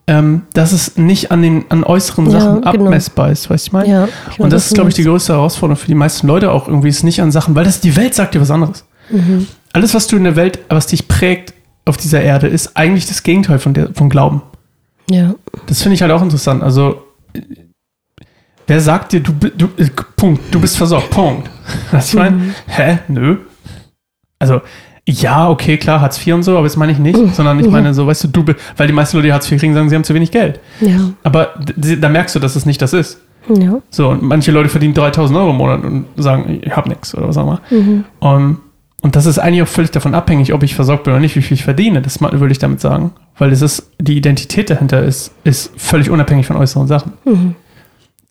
ähm, 0.09 0.43
dass 0.55 0.73
es 0.73 0.97
nicht 0.97 1.31
an 1.31 1.43
den 1.43 1.71
an 1.71 1.85
äußeren 1.85 2.25
Ja, 2.31 2.41
Sachen 2.41 2.63
genau. 2.63 2.87
abmessbar 2.87 3.31
ist, 3.31 3.51
weißt 3.51 3.67
du, 3.67 3.69
ich 3.69 3.73
meine? 3.73 3.89
Ja, 3.89 4.09
ich 4.31 4.41
Und 4.41 4.53
das 4.53 4.67
ist, 4.67 4.75
glaube 4.75 4.89
ich, 4.89 4.97
die 4.97 5.05
größte 5.05 5.35
Herausforderung 5.35 5.77
für 5.77 5.87
die 5.87 5.95
meisten 5.95 6.27
Leute 6.27 6.51
auch 6.51 6.67
irgendwie, 6.67 6.89
ist 6.89 7.05
nicht 7.05 7.21
an 7.21 7.31
Sachen, 7.31 7.55
weil 7.55 7.65
das 7.65 7.81
die 7.81 7.95
Welt 7.95 8.15
sagt 8.15 8.35
dir 8.35 8.41
was 8.41 8.51
anderes. 8.51 8.85
Mhm. 9.11 9.47
Alles, 9.75 9.95
was 9.95 10.07
du 10.07 10.17
in 10.17 10.25
der 10.25 10.35
Welt, 10.35 10.61
was 10.71 10.87
dich 10.87 11.09
prägt 11.09 11.53
auf 11.85 11.99
dieser 11.99 12.23
Erde, 12.23 12.47
ist 12.49 12.75
eigentlich 12.75 13.07
das 13.07 13.23
Gegenteil 13.23 13.59
von 13.59 13.75
der, 13.75 13.91
vom 13.95 14.09
Glauben. 14.09 14.43
Ja. 15.11 15.35
Das 15.67 15.83
finde 15.83 15.95
ich 15.95 16.03
halt 16.03 16.13
auch 16.13 16.23
interessant. 16.23 16.63
Also, 16.63 17.03
wer 18.67 18.81
sagt 18.81 19.13
dir, 19.13 19.21
du, 19.21 19.33
du 19.33 19.67
äh, 19.77 19.91
Punkt, 20.17 20.43
du 20.51 20.59
bist 20.59 20.79
versorgt, 20.79 21.11
Punkt. 21.11 21.51
Was 21.91 22.09
ich 22.09 22.15
meine? 22.15 22.37
Mhm. 22.37 22.55
Hä? 22.67 22.99
Nö. 23.09 23.37
Also, 24.39 24.63
ja, 25.09 25.49
okay, 25.49 25.79
klar, 25.79 26.01
Hartz 26.01 26.25
IV 26.25 26.35
und 26.35 26.43
so, 26.43 26.53
aber 26.53 26.65
das 26.65 26.77
meine 26.77 26.93
ich 26.93 26.99
nicht, 26.99 27.19
Mhm. 27.19 27.33
sondern 27.33 27.59
ich 27.61 27.69
meine 27.71 27.95
so, 27.95 28.07
weißt 28.07 28.25
du, 28.25 28.29
du, 28.29 28.45
weil 28.77 28.87
die 28.87 28.93
meisten 28.93 29.17
Leute, 29.17 29.29
die 29.29 29.33
Hartz 29.33 29.51
IV 29.51 29.59
kriegen, 29.59 29.75
sagen, 29.75 29.89
sie 29.89 29.95
haben 29.95 30.05
zu 30.05 30.15
wenig 30.15 30.31
Geld. 30.31 30.61
Ja. 30.81 31.11
Aber 31.23 31.55
da 31.77 32.09
merkst 32.09 32.35
du, 32.35 32.41
dass 32.41 32.57
es 32.57 32.67
nicht 32.67 32.81
das 32.83 32.93
ist. 32.93 33.19
Ja. 33.49 33.81
So, 33.89 34.09
und 34.11 34.23
manche 34.23 34.53
Leute 34.53 34.69
verdienen 34.69 34.93
3000 34.95 35.39
Euro 35.39 35.51
im 35.51 35.57
Monat 35.57 35.83
und 35.83 36.05
sagen, 36.17 36.61
ich 36.63 36.77
habe 36.77 36.89
nichts 36.91 37.15
oder 37.15 37.29
was 37.29 37.39
auch 37.39 37.45
immer. 37.45 37.61
Mhm. 37.71 38.05
Um, 38.21 38.61
und 39.01 39.17
das 39.17 39.27
ist 39.27 39.39
eigentlich 39.39 39.63
auch 39.63 39.69
völlig 39.69 39.91
davon 39.93 40.15
abhängig, 40.15 40.53
ob 40.53 40.63
ich 40.63 40.75
versorgt 40.75 41.05
bin 41.05 41.13
oder 41.15 41.21
nicht, 41.21 41.37
wie 41.37 41.41
viel 41.43 41.55
ich 41.55 41.65
verdiene. 41.65 42.03
Das 42.03 42.21
würde 42.21 42.51
ich 42.53 42.59
damit 42.59 42.81
sagen. 42.81 43.13
Weil 43.39 43.51
das 43.51 43.63
ist, 43.63 43.91
die 44.01 44.17
Identität 44.17 44.69
dahinter 44.71 45.03
ist, 45.05 45.31
ist 45.45 45.73
völlig 45.77 46.11
unabhängig 46.11 46.47
von 46.47 46.57
äußeren 46.57 46.89
Sachen. 46.89 47.13
Mhm. 47.25 47.55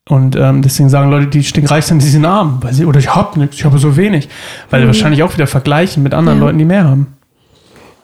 Und 0.07 0.35
ähm, 0.35 0.61
deswegen 0.61 0.89
sagen 0.89 1.09
Leute, 1.11 1.27
die 1.27 1.43
stinkreich 1.43 1.85
sind, 1.85 2.01
die 2.01 2.07
sind 2.07 2.25
arm. 2.25 2.59
Weil 2.61 2.73
sie, 2.73 2.85
oder 2.85 2.99
ich 2.99 3.13
habe 3.13 3.37
nichts, 3.39 3.57
ich 3.57 3.65
habe 3.65 3.77
so 3.77 3.97
wenig. 3.97 4.29
Weil 4.69 4.81
sie 4.81 4.87
wahrscheinlich 4.87 5.23
auch 5.23 5.33
wieder 5.33 5.47
vergleichen 5.47 6.01
mit 6.03 6.13
anderen 6.13 6.37
Mhm. 6.37 6.43
Ja. 6.43 6.47
Leuten, 6.47 6.59
die 6.59 6.65
mehr 6.65 6.83
haben. 6.85 7.07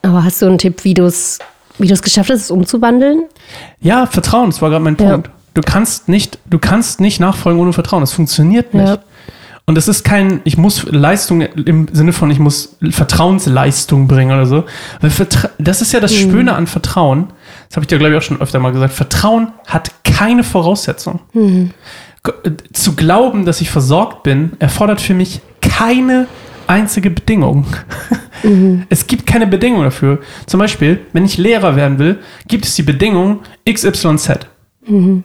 Aber 0.02 0.22
hast 0.24 0.42
du 0.42 0.46
einen 0.46 0.58
Tipp, 0.58 0.84
wie 0.84 0.94
du 0.94 1.04
es 1.04 1.38
wie 1.78 1.88
du 1.88 1.94
es 1.94 2.02
geschafft 2.02 2.30
hast, 2.30 2.40
es 2.42 2.50
umzuwandeln? 2.52 3.24
Ja, 3.80 4.06
Vertrauen, 4.06 4.50
das 4.50 4.62
war 4.62 4.70
gerade 4.70 4.84
mein 4.84 4.96
Ja. 5.00 5.12
Punkt. 5.12 5.30
Du 5.54 5.62
kannst 5.62 6.08
nicht, 6.08 6.38
du 6.48 6.58
kannst 6.58 7.00
nicht 7.00 7.20
nachfolgen 7.20 7.60
ohne 7.60 7.72
Vertrauen. 7.72 8.00
Das 8.00 8.12
funktioniert 8.12 8.74
nicht. 8.74 8.86
Ja. 8.86 8.98
Und 9.66 9.78
es 9.78 9.88
ist 9.88 10.04
kein, 10.04 10.40
ich 10.44 10.58
muss 10.58 10.84
Leistung 10.90 11.40
im 11.40 11.88
Sinne 11.92 12.12
von, 12.12 12.30
ich 12.30 12.38
muss 12.38 12.76
Vertrauensleistung 12.90 14.06
bringen 14.08 14.30
oder 14.32 14.46
so. 14.46 14.64
Weil 15.00 15.10
Vertra 15.10 15.48
das 15.58 15.80
ist 15.80 15.92
ja 15.92 16.00
das 16.00 16.12
Schöne 16.14 16.54
an 16.54 16.66
Vertrauen. 16.66 17.28
Das 17.68 17.76
habe 17.76 17.84
ich 17.84 17.88
dir, 17.88 17.98
glaube 17.98 18.12
ich, 18.12 18.18
auch 18.18 18.22
schon 18.22 18.40
öfter 18.40 18.58
mal 18.58 18.72
gesagt. 18.72 18.92
Vertrauen 18.92 19.48
hat 19.66 19.90
keine 20.14 20.44
Voraussetzung. 20.44 21.20
Äh, 21.34 22.50
Zu 22.72 22.94
glauben, 22.94 23.44
dass 23.44 23.60
ich 23.60 23.70
versorgt 23.70 24.22
bin, 24.22 24.52
erfordert 24.58 25.00
für 25.00 25.14
mich 25.14 25.40
keine 25.60 26.26
einzige 26.66 27.10
Bedingung. 27.10 27.66
Es 28.90 29.06
gibt 29.06 29.24
keine 29.26 29.46
Bedingung 29.46 29.84
dafür. 29.84 30.18
Zum 30.44 30.60
Beispiel, 30.60 31.00
wenn 31.14 31.24
ich 31.24 31.38
Lehrer 31.38 31.76
werden 31.76 31.98
will, 31.98 32.18
gibt 32.46 32.66
es 32.66 32.74
die 32.74 32.82
Bedingung 32.82 33.40
XYZ. 33.66 34.40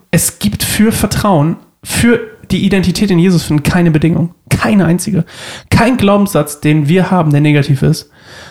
Es 0.09 0.39
gibt 0.39 0.63
für 0.63 0.93
Vertrauen, 0.93 1.57
für 1.83 2.21
die 2.49 2.65
Identität 2.65 3.11
in 3.11 3.19
Jesus 3.19 3.43
finden 3.43 3.63
keine 3.63 3.91
Bedingung. 3.91 4.33
Keine 4.49 4.85
einzige. 4.85 5.25
Kein 5.69 5.97
Glaubenssatz, 5.97 6.61
den 6.61 6.87
wir 6.87 7.11
haben, 7.11 7.31
der 7.31 7.41
negativ 7.41 7.81
ist, 7.83 8.09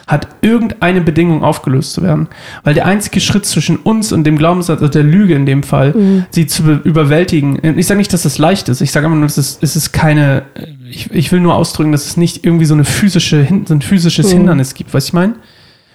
hat 0.08 0.26
irgendeine 0.40 1.00
Bedingung 1.02 1.44
aufgelöst 1.44 1.92
zu 1.92 2.02
werden. 2.02 2.26
Weil 2.64 2.74
der 2.74 2.86
einzige 2.86 3.20
Schritt 3.20 3.46
zwischen 3.46 3.76
uns 3.76 4.10
und 4.10 4.24
dem 4.24 4.36
Glaubenssatz, 4.38 4.80
also 4.80 4.90
der 4.90 5.04
Lüge 5.04 5.34
in 5.34 5.46
dem 5.46 5.62
Fall, 5.62 5.94
sie 6.30 6.46
zu 6.46 6.62
be- 6.64 6.80
überwältigen. 6.82 7.58
Ich 7.78 7.86
sage 7.86 7.98
nicht, 7.98 8.12
dass 8.12 8.22
das 8.22 8.38
leicht 8.38 8.68
ist. 8.68 8.80
Ich 8.80 8.90
sage 8.90 9.06
einfach 9.06 9.18
nur, 9.18 9.26
es 9.26 9.38
ist, 9.38 9.62
es 9.62 9.76
ist 9.76 9.92
keine, 9.92 10.42
ich, 10.90 11.10
ich 11.12 11.30
will 11.30 11.40
nur 11.40 11.54
ausdrücken, 11.54 11.92
dass 11.92 12.06
es 12.06 12.16
nicht 12.16 12.44
irgendwie 12.44 12.64
so 12.64 12.74
eine 12.74 12.84
physische, 12.84 13.46
so 13.66 13.74
ein 13.74 13.82
physisches 13.82 14.26
Hindernis 14.32 14.74
gibt. 14.74 14.92
Du, 14.92 14.98
ich 14.98 15.12
meine? 15.12 15.34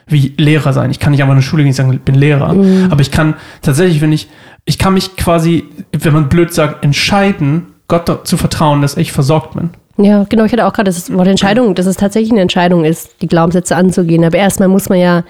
Wie 0.05 0.33
Lehrer 0.37 0.73
sein. 0.73 0.91
Ich 0.91 0.99
kann 0.99 1.11
nicht 1.11 1.21
einfach 1.21 1.33
in 1.33 1.39
der 1.39 1.43
Schule 1.47 1.63
gehen 1.63 1.69
und 1.71 1.75
sagen, 1.75 1.93
ich 1.93 2.01
bin 2.01 2.15
Lehrer. 2.15 2.49
Aber 2.91 3.01
ich 3.01 3.09
kann 3.09 3.33
tatsächlich, 3.61 4.01
wenn 4.01 4.11
ich, 4.11 4.27
ich 4.65 4.77
kann 4.77 4.93
mich 4.93 5.15
quasi, 5.15 5.63
wenn 5.91 6.13
man 6.13 6.29
blöd 6.29 6.53
sagt, 6.53 6.83
entscheiden, 6.83 7.67
Gott 7.87 8.27
zu 8.27 8.37
vertrauen, 8.37 8.81
dass 8.81 8.95
ich 8.97 9.11
versorgt 9.11 9.55
bin. 9.55 9.71
Ja, 9.97 10.25
genau. 10.27 10.45
Ich 10.45 10.51
hatte 10.51 10.65
auch 10.65 10.73
gerade 10.73 10.89
das 10.89 11.13
Wort 11.13 11.27
Entscheidung, 11.27 11.75
dass 11.75 11.85
es 11.85 11.97
tatsächlich 11.97 12.31
eine 12.31 12.41
Entscheidung 12.41 12.83
ist, 12.83 13.21
die 13.21 13.27
Glaubenssätze 13.27 13.75
anzugehen. 13.75 14.23
Aber 14.23 14.37
erstmal 14.37 14.67
muss 14.67 14.89
man 14.89 14.99
ja 14.99 15.23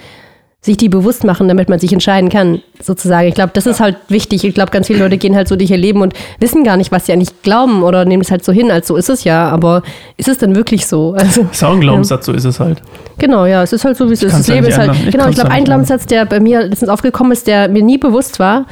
sich 0.64 0.78
die 0.78 0.88
bewusst 0.88 1.26
machen, 1.26 1.50
damit 1.50 1.68
man 1.68 1.78
sich 1.78 1.92
entscheiden 1.92 2.30
kann, 2.30 2.62
sozusagen. 2.82 3.28
Ich 3.28 3.36
glaube, 3.36 3.52
das 3.54 3.66
ist 3.66 3.82
halt 3.82 3.98
wichtig. 4.08 4.46
Ich 4.46 4.54
glaube, 4.54 4.72
ganz 4.72 4.88
viele 4.88 5.00
Leute 5.00 5.18
gehen 5.18 5.36
halt 5.36 5.50
so 5.50 5.58
durch 5.58 5.70
ihr 5.70 5.78
Leben 5.78 6.02
und 6.02 6.14
wissen 6.40 6.64
gar 6.64 6.78
nicht, 6.78 6.90
was 6.90 7.06
sie 7.06 7.12
eigentlich 7.12 7.42
glauben 7.42 7.84
oder 7.84 8.06
nehmen 8.06 8.22
es 8.22 8.32
halt 8.32 8.46
so 8.46 8.54
hin, 8.54 8.72
als 8.72 8.88
so 8.88 8.96
ist 8.96 9.10
es 9.10 9.26
ja. 9.26 9.50
Aber 9.50 9.84
ist 10.16 10.30
es 10.30 10.38
denn 10.38 10.56
wirklich 10.56 10.88
so? 10.88 11.16
Also, 11.24 11.42
Ist 11.52 11.64
auch 11.64 11.74
ein 11.74 11.82
Glaubenssatz, 11.82 12.26
so 12.26 12.32
ist 12.32 12.46
es 12.46 12.62
halt. 12.62 12.82
Genau, 13.18 13.46
ja, 13.46 13.64
es 13.64 13.74
ist 13.74 13.84
halt 13.84 13.98
so, 13.98 14.10
wie 14.10 14.14
es 14.14 14.24
ist. 14.24 14.34
Das 14.38 14.48
ja 14.48 14.56
Leben 14.56 14.68
ist 14.68 14.78
halt. 14.78 14.92
ändern. 14.92 15.04
Ich 15.06 15.12
genau, 15.12 15.24
kann's 15.26 15.36
ich 15.36 15.42
glaube, 15.42 15.50
ja 15.50 15.58
ein 15.58 15.64
Glaubenssatz, 15.66 16.06
der 16.06 16.26
bei 16.26 16.40
mir 16.40 16.64
letztens 16.64 16.90
aufgekommen 16.90 17.34
ist, 17.34 17.46
der 17.48 17.68
mir 17.68 17.84
nie 17.84 17.98
bewusst 17.98 18.40
war, 18.40 18.66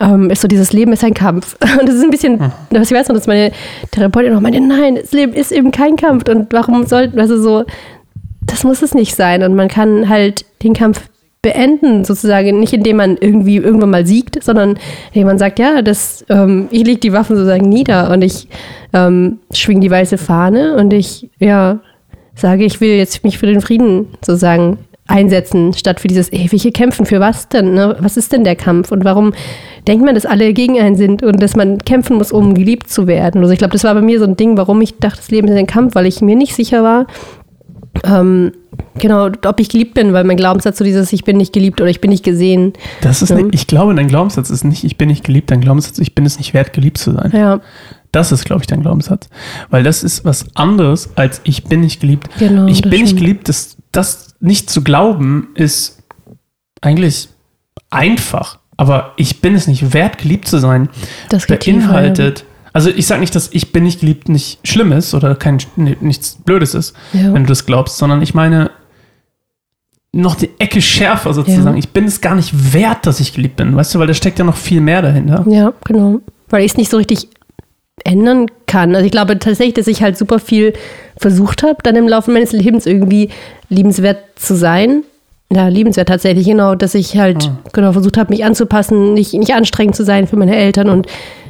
ähm, 0.00 0.30
ist 0.30 0.42
so, 0.42 0.48
dieses 0.48 0.72
Leben 0.72 0.92
ist 0.92 1.04
ein 1.04 1.14
Kampf. 1.14 1.56
Und 1.80 1.88
das 1.88 1.96
ist 1.96 2.04
ein 2.04 2.10
bisschen, 2.10 2.40
Hm. 2.40 2.52
was 2.70 2.90
ich 2.90 2.96
weiß 2.96 3.08
noch, 3.08 3.16
dass 3.16 3.26
meine 3.26 3.52
Therapeutin 3.90 4.32
noch 4.32 4.40
meinte, 4.40 4.60
nein, 4.60 4.96
das 4.96 5.12
Leben 5.12 5.32
ist 5.32 5.52
eben 5.52 5.70
kein 5.70 5.96
Kampf. 5.96 6.28
Und 6.28 6.52
warum 6.52 6.86
sollten, 6.86 7.18
also 7.18 7.40
so, 7.40 7.64
das 8.40 8.64
muss 8.64 8.82
es 8.82 8.94
nicht 8.94 9.14
sein. 9.14 9.42
Und 9.42 9.54
man 9.54 9.68
kann 9.68 10.08
halt 10.08 10.44
den 10.62 10.74
Kampf 10.74 11.08
beenden, 11.42 12.04
sozusagen, 12.04 12.58
nicht 12.58 12.72
indem 12.72 12.96
man 12.96 13.16
irgendwie 13.16 13.56
irgendwann 13.56 13.90
mal 13.90 14.06
siegt, 14.06 14.42
sondern 14.42 14.78
indem 15.12 15.28
man 15.28 15.38
sagt, 15.38 15.58
ja, 15.58 15.82
das, 15.82 16.24
ähm, 16.28 16.68
ich 16.70 16.84
lege 16.84 16.98
die 17.00 17.12
Waffen 17.12 17.36
sozusagen 17.36 17.68
nieder 17.68 18.10
und 18.10 18.22
ich 18.22 18.48
ähm, 18.92 19.38
schwing 19.52 19.80
die 19.80 19.90
weiße 19.90 20.18
Fahne 20.18 20.74
und 20.74 20.92
ich, 20.92 21.28
ja, 21.38 21.78
sage, 22.34 22.64
ich 22.64 22.80
will 22.80 22.90
jetzt 22.90 23.24
mich 23.24 23.38
für 23.38 23.46
den 23.46 23.60
Frieden 23.60 24.08
sozusagen 24.24 24.78
einsetzen, 25.08 25.72
statt 25.72 26.00
für 26.00 26.08
dieses 26.08 26.32
ewige 26.32 26.70
Kämpfen. 26.70 27.06
Für 27.06 27.18
was 27.18 27.48
denn? 27.48 27.74
Ne? 27.74 27.96
Was 28.00 28.16
ist 28.16 28.32
denn 28.32 28.44
der 28.44 28.54
Kampf? 28.56 28.92
Und 28.92 29.04
warum 29.04 29.32
denkt 29.86 30.04
man, 30.04 30.14
dass 30.14 30.26
alle 30.26 30.52
gegen 30.52 30.78
einen 30.78 30.96
sind 30.96 31.22
und 31.22 31.42
dass 31.42 31.56
man 31.56 31.78
kämpfen 31.78 32.16
muss, 32.16 32.30
um 32.30 32.54
geliebt 32.54 32.88
zu 32.90 33.06
werden? 33.06 33.40
Also 33.40 33.52
ich 33.52 33.58
glaube, 33.58 33.72
das 33.72 33.84
war 33.84 33.94
bei 33.94 34.02
mir 34.02 34.18
so 34.18 34.24
ein 34.26 34.36
Ding, 34.36 34.56
warum 34.56 34.80
ich 34.80 34.98
dachte, 34.98 35.16
das 35.18 35.30
Leben 35.30 35.48
ist 35.48 35.56
ein 35.56 35.66
Kampf, 35.66 35.94
weil 35.94 36.06
ich 36.06 36.20
mir 36.20 36.36
nicht 36.36 36.54
sicher 36.54 36.82
war, 36.82 37.06
ähm, 38.04 38.52
genau, 38.98 39.28
ob 39.46 39.60
ich 39.60 39.70
geliebt 39.70 39.94
bin, 39.94 40.12
weil 40.12 40.24
mein 40.24 40.36
Glaubenssatz 40.36 40.78
so 40.78 40.84
dieses, 40.84 41.12
ich 41.12 41.24
bin 41.24 41.36
nicht 41.38 41.52
geliebt 41.52 41.80
oder 41.80 41.90
ich 41.90 42.00
bin 42.00 42.10
nicht 42.10 42.24
gesehen. 42.24 42.74
Das 43.00 43.22
ist 43.22 43.30
Ja. 43.30 43.36
nicht, 43.36 43.48
ich 43.54 43.66
glaube, 43.66 43.94
dein 43.94 44.08
Glaubenssatz 44.08 44.50
ist 44.50 44.64
nicht, 44.64 44.84
ich 44.84 44.96
bin 44.98 45.08
nicht 45.08 45.24
geliebt, 45.24 45.50
dein 45.50 45.60
Glaubenssatz, 45.60 45.98
ich 45.98 46.14
bin 46.14 46.24
es 46.26 46.38
nicht 46.38 46.54
wert, 46.54 46.72
geliebt 46.72 46.98
zu 46.98 47.12
sein. 47.12 47.32
Ja, 47.34 47.60
Das 48.12 48.30
ist, 48.32 48.44
glaube 48.44 48.62
ich, 48.62 48.66
dein 48.66 48.80
Glaubenssatz. 48.82 49.28
Weil 49.70 49.82
das 49.82 50.02
ist 50.04 50.24
was 50.24 50.46
anderes 50.54 51.10
als 51.16 51.40
ich 51.44 51.64
bin 51.64 51.80
nicht 51.80 52.00
geliebt. 52.00 52.28
Genau, 52.38 52.66
ich 52.66 52.80
bin 52.82 52.90
nicht 52.90 53.08
stimmt. 53.08 53.20
geliebt, 53.20 53.48
das, 53.48 53.76
das 53.98 54.34
nicht 54.40 54.70
zu 54.70 54.82
glauben, 54.82 55.48
ist 55.54 56.02
eigentlich 56.80 57.28
einfach. 57.90 58.58
Aber 58.76 59.12
ich 59.16 59.40
bin 59.40 59.54
es 59.54 59.66
nicht 59.66 59.92
wert, 59.92 60.18
geliebt 60.18 60.46
zu 60.46 60.58
sein, 60.58 60.88
das 61.28 61.46
beinhaltet. 61.46 62.44
Also 62.72 62.90
ich 62.90 63.06
sage 63.06 63.20
nicht, 63.20 63.34
dass 63.34 63.48
ich 63.52 63.72
bin 63.72 63.82
nicht 63.84 64.00
geliebt 64.00 64.28
nicht 64.28 64.60
schlimm 64.62 64.92
ist 64.92 65.14
oder 65.14 65.34
kein, 65.34 65.58
nichts 65.76 66.36
Blödes 66.44 66.74
ist, 66.74 66.94
Ja. 67.12 67.32
wenn 67.32 67.42
du 67.42 67.48
das 67.48 67.66
glaubst, 67.66 67.96
sondern 67.96 68.22
ich 68.22 68.34
meine 68.34 68.70
noch 70.12 70.36
die 70.36 70.50
Ecke 70.58 70.80
schärfer 70.80 71.34
sozusagen. 71.34 71.74
Ja. 71.76 71.78
Ich 71.78 71.88
bin 71.90 72.04
es 72.04 72.20
gar 72.20 72.34
nicht 72.34 72.72
wert, 72.72 73.06
dass 73.06 73.20
ich 73.20 73.32
geliebt 73.34 73.56
bin, 73.56 73.74
weißt 73.74 73.94
du, 73.94 73.98
weil 73.98 74.06
da 74.06 74.14
steckt 74.14 74.38
ja 74.38 74.44
noch 74.44 74.56
viel 74.56 74.80
mehr 74.80 75.02
dahinter. 75.02 75.44
Ja, 75.48 75.72
genau. 75.84 76.20
Weil 76.48 76.64
ich 76.64 76.72
es 76.72 76.76
nicht 76.78 76.90
so 76.90 76.96
richtig 76.96 77.28
ändern 78.04 78.46
kann. 78.66 78.94
Also 78.94 79.06
ich 79.06 79.12
glaube 79.12 79.38
tatsächlich, 79.38 79.74
dass 79.74 79.86
ich 79.86 80.02
halt 80.02 80.16
super 80.16 80.38
viel 80.38 80.72
versucht 81.16 81.62
habe, 81.62 81.78
dann 81.82 81.96
im 81.96 82.08
Laufe 82.08 82.30
meines 82.30 82.52
Lebens 82.52 82.86
irgendwie 82.86 83.30
liebenswert 83.68 84.18
zu 84.36 84.54
sein. 84.54 85.04
Ja, 85.50 85.68
liebenswert 85.68 86.08
tatsächlich, 86.08 86.46
genau, 86.46 86.74
dass 86.74 86.94
ich 86.94 87.16
halt 87.16 87.50
genau 87.72 87.92
versucht 87.92 88.18
habe, 88.18 88.30
mich 88.30 88.44
anzupassen, 88.44 89.14
nicht, 89.14 89.32
nicht 89.32 89.54
anstrengend 89.54 89.96
zu 89.96 90.04
sein 90.04 90.26
für 90.26 90.36
meine 90.36 90.54
Eltern 90.54 90.90
und 90.90 91.06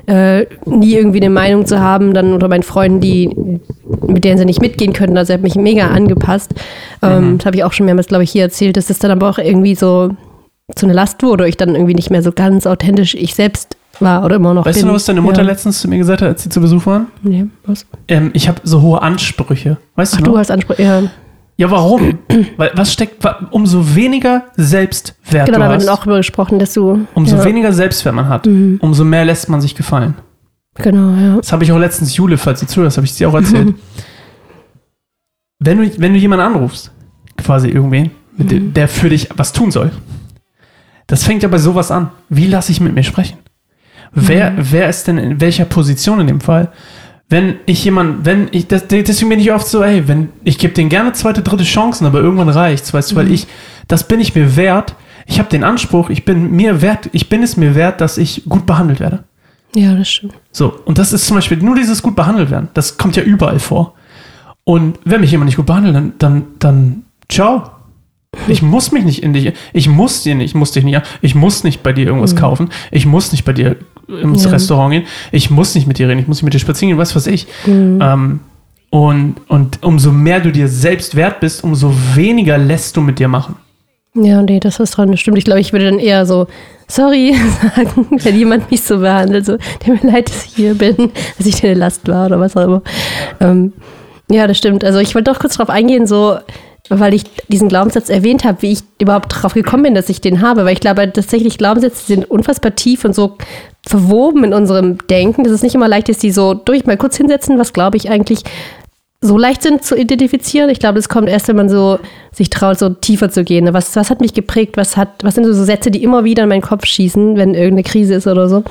äh, 0.06 0.46
nie 0.64 0.94
irgendwie 0.94 1.18
eine 1.18 1.30
Meinung 1.30 1.66
zu 1.66 1.80
haben, 1.80 2.14
dann 2.14 2.32
unter 2.32 2.48
meinen 2.48 2.62
Freunden, 2.62 3.00
die, 3.00 3.60
mit 4.06 4.24
denen 4.24 4.38
sie 4.38 4.44
nicht 4.44 4.62
mitgehen 4.62 4.92
könnten. 4.92 5.18
Also 5.18 5.32
ich 5.32 5.38
habe 5.38 5.42
mich 5.42 5.56
mega 5.56 5.88
angepasst. 5.88 6.54
Ähm, 7.02 7.38
das 7.38 7.46
habe 7.46 7.56
ich 7.56 7.64
auch 7.64 7.72
schon 7.72 7.86
mehrmals, 7.86 8.06
glaube 8.06 8.24
ich, 8.24 8.30
hier 8.30 8.42
erzählt, 8.42 8.76
dass 8.76 8.86
das 8.86 9.00
dann 9.00 9.10
aber 9.10 9.28
auch 9.28 9.38
irgendwie 9.38 9.74
so 9.74 10.10
zu 10.74 10.86
einer 10.86 10.94
Last 10.94 11.22
wurde, 11.22 11.48
ich 11.48 11.56
dann 11.56 11.74
irgendwie 11.74 11.94
nicht 11.94 12.10
mehr 12.10 12.22
so 12.22 12.32
ganz 12.32 12.66
authentisch 12.66 13.14
ich 13.14 13.34
selbst 13.34 13.77
war 14.00 14.24
oder 14.24 14.36
immer 14.36 14.54
noch 14.54 14.64
Weißt 14.66 14.76
bin. 14.78 14.82
du 14.82 14.88
noch, 14.88 14.94
was 14.96 15.04
deine 15.04 15.20
Mutter 15.20 15.38
ja. 15.42 15.46
letztens 15.48 15.80
zu 15.80 15.88
mir 15.88 15.98
gesagt 15.98 16.22
hat, 16.22 16.28
als 16.28 16.42
sie 16.42 16.48
zu 16.48 16.60
Besuch 16.60 16.86
waren? 16.86 17.06
Nee, 17.22 17.46
was? 17.66 17.86
Ähm, 18.08 18.30
ich 18.34 18.48
habe 18.48 18.60
so 18.64 18.80
hohe 18.82 19.02
Ansprüche. 19.02 19.76
Weißt 19.96 20.14
Ach, 20.14 20.18
du 20.18 20.24
du 20.24 20.30
noch? 20.32 20.38
hast 20.38 20.50
Anspruch. 20.50 20.78
Ja, 20.78 21.02
Ja, 21.56 21.70
warum? 21.70 22.18
Weil 22.56 22.70
was 22.76 22.92
steckt, 22.92 23.24
umso 23.50 23.94
weniger 23.96 24.44
Selbstwert 24.56 25.46
genau, 25.46 25.58
da 25.58 25.58
du 25.58 25.64
haben 25.64 25.70
wir 25.70 25.76
hast, 25.76 25.86
dann 25.86 25.94
auch 25.94 26.02
drüber 26.02 26.16
gesprochen, 26.18 26.58
dass 26.60 26.72
du. 26.74 27.06
umso 27.14 27.36
ja, 27.36 27.42
Mhm. 27.42 27.46
weniger 27.48 27.72
Selbstwert 27.72 28.14
man 28.14 28.28
hat, 28.28 28.46
umso 28.46 29.04
mehr 29.04 29.24
lässt 29.24 29.48
man 29.48 29.60
sich 29.60 29.74
gefallen. 29.74 30.14
Genau, 30.76 31.10
ja. 31.20 31.36
Das 31.38 31.50
habe 31.52 31.64
ich 31.64 31.72
auch 31.72 31.78
letztens 31.78 32.16
Jule, 32.16 32.38
falls 32.38 32.60
sie 32.60 32.66
zuhört, 32.68 32.86
das 32.86 32.96
habe 32.96 33.04
ich 33.06 33.14
dir 33.16 33.28
auch 33.28 33.34
erzählt. 33.34 33.74
wenn, 35.58 35.78
du, 35.78 35.90
wenn 36.00 36.12
du 36.12 36.18
jemanden 36.18 36.44
anrufst, 36.46 36.92
quasi 37.36 37.68
irgendwen, 37.68 38.12
dem, 38.36 38.72
der 38.72 38.86
für 38.86 39.08
dich 39.08 39.28
was 39.36 39.52
tun 39.52 39.70
soll, 39.72 39.90
das 41.08 41.24
fängt 41.24 41.42
ja 41.42 41.48
bei 41.48 41.58
sowas 41.58 41.90
an. 41.90 42.10
Wie 42.28 42.46
lasse 42.46 42.70
ich 42.70 42.80
mit 42.80 42.94
mir 42.94 43.02
sprechen? 43.02 43.38
Wer, 44.12 44.54
wer 44.56 44.88
ist 44.88 45.06
denn 45.06 45.18
in 45.18 45.40
welcher 45.40 45.64
Position 45.64 46.20
in 46.20 46.26
dem 46.26 46.40
Fall? 46.40 46.72
Wenn 47.28 47.56
ich 47.66 47.84
jemand, 47.84 48.24
wenn 48.24 48.48
ich, 48.52 48.68
das, 48.68 48.86
deswegen 48.88 49.28
bin 49.28 49.40
ich 49.40 49.52
oft 49.52 49.66
so, 49.66 49.82
ey, 49.82 50.08
wenn, 50.08 50.30
ich 50.44 50.58
gebe 50.58 50.72
denen 50.72 50.88
gerne 50.88 51.12
zweite, 51.12 51.42
dritte 51.42 51.64
Chancen, 51.64 52.06
aber 52.06 52.20
irgendwann 52.20 52.48
reicht's, 52.48 52.94
weißt 52.94 53.12
du, 53.12 53.16
weil 53.16 53.30
ich, 53.30 53.46
das 53.86 54.08
bin 54.08 54.18
ich 54.18 54.34
mir 54.34 54.56
wert, 54.56 54.94
ich 55.26 55.38
habe 55.38 55.50
den 55.50 55.62
Anspruch, 55.62 56.08
ich 56.08 56.24
bin 56.24 56.52
mir 56.52 56.80
wert, 56.80 57.10
ich 57.12 57.28
bin 57.28 57.42
es 57.42 57.58
mir 57.58 57.74
wert, 57.74 58.00
dass 58.00 58.16
ich 58.16 58.44
gut 58.48 58.64
behandelt 58.64 58.98
werde. 58.98 59.24
Ja, 59.74 59.94
das 59.94 60.08
stimmt. 60.08 60.34
So, 60.52 60.80
und 60.86 60.96
das 60.96 61.12
ist 61.12 61.26
zum 61.26 61.36
Beispiel 61.36 61.58
nur 61.58 61.76
dieses 61.76 62.02
gut 62.02 62.16
behandelt 62.16 62.50
werden. 62.50 62.68
Das 62.72 62.96
kommt 62.96 63.16
ja 63.16 63.22
überall 63.22 63.58
vor. 63.58 63.94
Und 64.64 64.98
wenn 65.04 65.20
mich 65.20 65.30
jemand 65.30 65.46
nicht 65.46 65.56
gut 65.56 65.66
behandelt, 65.66 65.94
dann, 65.94 66.12
dann, 66.18 66.44
dann 66.58 67.02
ciao. 67.28 67.70
Ich 68.46 68.62
muss 68.62 68.92
mich 68.92 69.04
nicht 69.04 69.22
in 69.22 69.32
dich, 69.32 69.52
ich 69.72 69.88
muss 69.88 70.22
dir 70.22 70.34
nicht, 70.34 70.50
ich 70.50 70.54
muss 70.54 70.72
dich 70.72 70.84
nicht, 70.84 71.00
ich 71.22 71.34
muss 71.34 71.64
nicht 71.64 71.82
bei 71.82 71.92
dir 71.92 72.06
irgendwas 72.06 72.36
kaufen, 72.36 72.68
ich 72.90 73.06
muss 73.06 73.32
nicht 73.32 73.44
bei 73.44 73.52
dir 73.54 73.76
ins 74.06 74.44
Ja. 74.44 74.50
Restaurant 74.50 74.92
gehen, 74.92 75.04
ich 75.32 75.50
muss 75.50 75.74
nicht 75.74 75.86
mit 75.86 75.98
dir 75.98 76.08
reden, 76.08 76.20
ich 76.20 76.28
muss 76.28 76.38
nicht 76.38 76.44
mit 76.44 76.54
dir 76.54 76.58
spazieren 76.58 76.90
gehen, 76.90 76.98
was 76.98 77.16
weiß 77.16 77.26
ich. 77.26 77.46
Ähm, 77.66 78.40
und, 78.90 79.36
und 79.48 79.82
umso 79.82 80.12
mehr 80.12 80.40
du 80.40 80.50
dir 80.52 80.68
selbst 80.68 81.14
wert 81.14 81.40
bist, 81.40 81.64
umso 81.64 81.92
weniger 82.14 82.58
lässt 82.58 82.96
du 82.96 83.00
mit 83.00 83.18
dir 83.18 83.28
machen. 83.28 83.56
Ja, 84.14 84.42
nee, 84.42 84.60
das 84.60 84.80
ist 84.80 84.92
dran, 84.92 85.10
das 85.10 85.20
stimmt. 85.20 85.38
Ich 85.38 85.44
glaube, 85.44 85.60
ich 85.60 85.72
würde 85.72 85.86
dann 85.86 85.98
eher 85.98 86.24
so, 86.26 86.46
sorry 86.86 87.34
sagen, 87.76 88.06
wenn 88.10 88.36
jemand 88.36 88.70
mich 88.70 88.82
so 88.82 88.98
behandelt. 88.98 89.46
So, 89.46 89.58
tut 89.84 90.02
mir 90.02 90.10
leid, 90.10 90.28
dass 90.28 90.46
ich 90.46 90.54
hier 90.54 90.74
bin, 90.74 91.12
dass 91.36 91.46
ich 91.46 91.56
dir 91.56 91.70
eine 91.70 91.78
Last 91.78 92.08
war 92.08 92.26
oder 92.26 92.40
was 92.40 92.56
auch 92.56 92.64
immer. 92.64 92.82
Ähm, 93.40 93.72
ja, 94.30 94.46
das 94.46 94.58
stimmt. 94.58 94.84
Also 94.84 94.98
ich 94.98 95.14
wollte 95.14 95.30
doch 95.30 95.38
kurz 95.38 95.56
darauf 95.56 95.70
eingehen, 95.70 96.06
so, 96.06 96.38
weil 96.88 97.14
ich 97.14 97.24
diesen 97.48 97.68
Glaubenssatz 97.68 98.08
erwähnt 98.08 98.44
habe, 98.44 98.62
wie 98.62 98.72
ich 98.72 98.80
überhaupt 99.00 99.34
darauf 99.34 99.54
gekommen 99.54 99.82
bin, 99.82 99.94
dass 99.94 100.08
ich 100.08 100.20
den 100.20 100.40
habe. 100.40 100.64
Weil 100.64 100.72
ich 100.72 100.80
glaube 100.80 101.12
tatsächlich, 101.12 101.58
Glaubenssätze 101.58 102.06
sind 102.06 102.30
unfassbar 102.30 102.74
tief 102.74 103.04
und 103.04 103.14
so 103.14 103.36
verwoben 103.86 104.44
in 104.44 104.54
unserem 104.54 104.98
Denken, 105.08 105.44
dass 105.44 105.52
es 105.52 105.62
nicht 105.62 105.74
immer 105.74 105.88
leicht 105.88 106.08
ist, 106.08 106.22
die 106.22 106.30
so 106.30 106.54
durch 106.54 106.86
mal 106.86 106.96
kurz 106.96 107.16
hinsetzen, 107.16 107.58
was 107.58 107.72
glaube 107.72 107.96
ich 107.96 108.10
eigentlich 108.10 108.42
so 109.20 109.36
leicht 109.36 109.62
sind 109.62 109.84
zu 109.84 109.96
identifizieren. 109.96 110.70
Ich 110.70 110.78
glaube, 110.78 110.94
das 110.94 111.08
kommt 111.08 111.28
erst, 111.28 111.48
wenn 111.48 111.56
man 111.56 111.68
so 111.68 111.98
sich 112.32 112.50
traut, 112.50 112.78
so 112.78 112.90
tiefer 112.90 113.30
zu 113.30 113.42
gehen. 113.42 113.72
Was, 113.74 113.96
was 113.96 114.10
hat 114.10 114.20
mich 114.20 114.32
geprägt? 114.32 114.76
Was 114.76 114.96
hat, 114.96 115.24
was 115.24 115.34
sind 115.34 115.44
so 115.44 115.64
Sätze, 115.64 115.90
die 115.90 116.04
immer 116.04 116.24
wieder 116.24 116.44
in 116.44 116.48
meinen 116.48 116.62
Kopf 116.62 116.86
schießen, 116.86 117.36
wenn 117.36 117.54
irgendeine 117.54 117.82
Krise 117.82 118.14
ist 118.14 118.28
oder 118.28 118.48
so? 118.48 118.62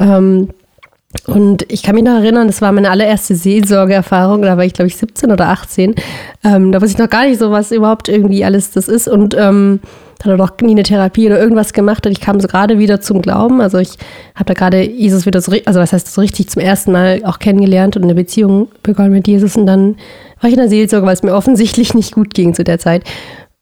Ähm, 0.00 0.48
und 1.26 1.70
ich 1.70 1.82
kann 1.82 1.94
mich 1.94 2.04
noch 2.04 2.14
erinnern, 2.14 2.46
das 2.46 2.62
war 2.62 2.72
meine 2.72 2.90
allererste 2.90 3.34
Seelsorgeerfahrung, 3.34 4.42
da 4.42 4.56
war 4.56 4.64
ich, 4.64 4.72
glaube 4.72 4.88
ich, 4.88 4.96
17 4.96 5.32
oder 5.32 5.48
18. 5.48 5.94
Ähm, 6.44 6.72
da 6.72 6.80
wusste 6.80 6.94
ich 6.94 6.98
noch 6.98 7.10
gar 7.10 7.24
nicht 7.24 7.38
so, 7.38 7.50
was 7.50 7.72
überhaupt 7.72 8.08
irgendwie 8.08 8.44
alles 8.44 8.70
das 8.70 8.88
ist. 8.88 9.08
Und 9.08 9.34
ähm, 9.34 9.80
hatte 10.26 10.36
noch 10.36 10.52
nie 10.60 10.72
eine 10.72 10.82
Therapie 10.82 11.26
oder 11.26 11.40
irgendwas 11.40 11.72
gemacht 11.72 12.06
und 12.06 12.12
ich 12.12 12.20
kam 12.20 12.40
so 12.40 12.48
gerade 12.48 12.78
wieder 12.78 13.00
zum 13.00 13.22
Glauben. 13.22 13.60
Also 13.60 13.78
ich 13.78 13.90
habe 14.34 14.46
da 14.46 14.54
gerade 14.54 14.82
Jesus 14.82 15.26
wieder 15.26 15.40
so, 15.40 15.52
also 15.64 15.80
was 15.80 15.92
heißt 15.92 16.12
so 16.12 16.20
richtig 16.20 16.48
zum 16.48 16.62
ersten 16.62 16.92
Mal 16.92 17.22
auch 17.24 17.38
kennengelernt 17.38 17.96
und 17.96 18.04
eine 18.04 18.14
Beziehung 18.14 18.68
begonnen 18.82 19.12
mit 19.12 19.28
Jesus 19.28 19.56
und 19.56 19.66
dann 19.66 19.96
war 20.40 20.48
ich 20.48 20.54
in 20.54 20.60
der 20.60 20.68
Seelsorge, 20.68 21.06
weil 21.06 21.14
es 21.14 21.22
mir 21.22 21.34
offensichtlich 21.34 21.94
nicht 21.94 22.12
gut 22.12 22.34
ging 22.34 22.54
zu 22.54 22.64
der 22.64 22.78
Zeit. 22.78 23.04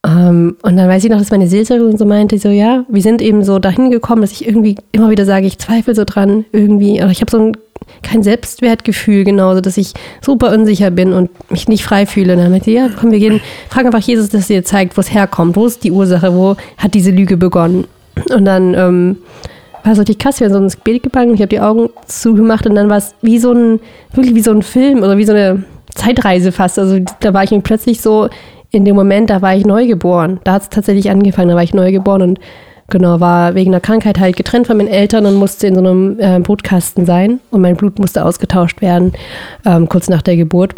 Ähm, 0.05 0.57
und 0.63 0.77
dann 0.77 0.89
weiß 0.89 1.05
ich 1.05 1.11
noch, 1.11 1.19
dass 1.19 1.31
meine 1.31 1.49
Seelsorgerin 1.49 1.97
so 1.97 2.05
meinte, 2.05 2.39
so 2.39 2.51
ja, 2.51 2.85
wir 2.89 3.03
sind 3.03 3.23
eben 3.23 3.43
so 3.43 3.59
dahin 3.59 3.91
gekommen, 3.91 4.21
dass 4.21 4.33
ich 4.33 4.47
irgendwie 4.47 4.77
immer 4.93 5.11
wieder 5.11 5.25
sage, 5.25 5.47
ich 5.47 5.59
zweifle 5.59 5.95
so 5.95 6.05
dran 6.05 6.45
irgendwie. 6.53 7.01
Oder 7.01 7.11
ich 7.11 7.21
habe 7.21 7.31
so 7.31 7.39
ein, 7.39 7.57
kein 8.03 8.23
Selbstwertgefühl 8.23 9.25
genauso, 9.25 9.61
dass 9.61 9.77
ich 9.77 9.95
super 10.21 10.53
unsicher 10.53 10.91
bin 10.91 11.13
und 11.13 11.31
mich 11.51 11.69
nicht 11.69 11.85
frei 11.85 12.07
fühle. 12.07 12.35
Und 12.35 12.41
dann 12.41 12.51
meinte 12.51 12.67
sie, 12.67 12.75
ja, 12.75 12.89
komm, 12.99 13.13
wir 13.13 13.19
gehen, 13.19 13.41
fragen 13.71 13.87
einfach 13.87 14.07
Jesus, 14.07 14.29
dass 14.29 14.51
er 14.51 14.61
dir 14.61 14.65
zeigt, 14.65 14.97
wo 14.97 15.01
es 15.01 15.13
herkommt, 15.13 15.57
wo 15.57 15.67
ist 15.67 15.85
die 15.85 15.93
Ursache, 15.93 16.35
wo 16.35 16.57
hat 16.77 16.93
diese 16.93 17.11
Lüge 17.11 17.37
begonnen. 17.39 17.87
Und 18.31 18.45
dann 18.45 18.75
ähm, 18.75 19.17
war 19.85 19.93
es 19.93 19.99
richtig 19.99 20.19
krass, 20.19 20.41
wir 20.41 20.47
haben 20.47 20.55
so 20.55 20.59
ins 20.59 20.77
Gebet 20.77 21.03
gegangen, 21.03 21.35
ich 21.35 21.41
habe 21.41 21.49
die 21.49 21.61
Augen 21.61 21.91
zugemacht 22.07 22.67
und 22.67 22.75
dann 22.75 22.89
war 22.89 22.99
es 22.99 23.15
wie 23.23 23.39
so 23.39 23.53
ein, 23.53 23.81
wirklich 24.13 24.35
wie 24.35 24.41
so 24.41 24.51
ein 24.51 24.63
Film 24.63 24.99
oder 24.99 25.19
wie 25.19 25.25
so 25.25 25.33
eine 25.33 25.65
Zeitreise 25.95 26.53
fast. 26.53 26.79
Also 26.79 27.01
da 27.21 27.35
war 27.35 27.45
ich 27.45 27.51
plötzlich 27.63 28.01
so 28.01 28.29
in 28.75 28.85
dem 28.85 28.97
Moment, 28.97 29.31
da 29.31 29.43
war 29.43 29.55
ich 29.55 29.65
neugeboren. 29.65 30.41
Da 30.45 30.55
hat 30.55 30.63
es 30.63 30.69
tatsächlich 30.69 31.11
angefangen, 31.11 31.49
da 31.49 31.55
war 31.55 31.63
ich 31.63 31.75
neugeboren 31.75 32.23
und 32.23 32.41
genau, 32.91 33.21
war 33.21 33.55
wegen 33.55 33.73
einer 33.73 33.81
Krankheit 33.81 34.19
halt 34.19 34.37
getrennt 34.37 34.67
von 34.67 34.77
meinen 34.77 34.89
Eltern 34.89 35.27
und 35.27 35.35
musste 35.35 35.67
in 35.67 35.75
so 35.75 35.81
einem 35.81 36.19
äh, 36.19 36.39
Brutkasten 36.41 37.07
sein 37.07 37.41
und 37.51 37.61
mein 37.61 37.77
Blut 37.77 37.99
musste 37.99 38.25
ausgetauscht 38.25 38.81
werden, 38.83 39.13
ähm, 39.65 39.89
kurz 39.89 40.09
nach 40.09 40.23
der 40.23 40.37
Geburt. 40.37 40.75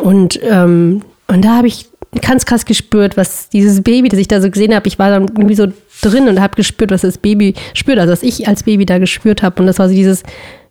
Und, 0.00 0.38
ähm, 0.42 1.02
und 1.28 1.44
da 1.44 1.56
habe 1.56 1.66
ich 1.66 1.88
ganz 2.22 2.46
krass 2.46 2.64
gespürt, 2.64 3.16
was 3.16 3.48
dieses 3.48 3.82
Baby, 3.82 4.08
das 4.08 4.18
ich 4.18 4.28
da 4.28 4.40
so 4.40 4.50
gesehen 4.50 4.74
habe, 4.74 4.86
ich 4.88 4.98
war 4.98 5.10
dann 5.10 5.28
irgendwie 5.28 5.54
so 5.54 5.66
drin 6.02 6.28
und 6.28 6.40
habe 6.40 6.56
gespürt, 6.56 6.90
was 6.90 7.02
das 7.02 7.18
Baby 7.18 7.54
spürt, 7.74 7.98
also 7.98 8.12
was 8.12 8.22
ich 8.22 8.46
als 8.48 8.62
Baby 8.62 8.86
da 8.86 8.98
gespürt 8.98 9.42
habe. 9.42 9.60
Und 9.60 9.66
das 9.66 9.78
war 9.78 9.88
so 9.88 9.94
dieses, 9.94 10.22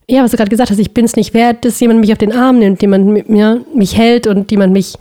ja, 0.07 0.23
was 0.23 0.31
du 0.31 0.37
gerade 0.37 0.49
gesagt 0.49 0.69
hast, 0.69 0.79
ich 0.79 0.93
bin 0.93 1.05
es 1.05 1.15
nicht 1.15 1.33
wert, 1.33 1.65
dass 1.65 1.79
jemand 1.79 1.99
mich 1.99 2.11
auf 2.11 2.17
den 2.17 2.31
Arm 2.31 2.59
nimmt, 2.59 2.81
jemand 2.81 3.07
mit 3.07 3.29
mir 3.29 3.61
mich 3.73 3.97
hält 3.97 4.27
und 4.27 4.51
jemand 4.51 4.73
mich 4.73 4.95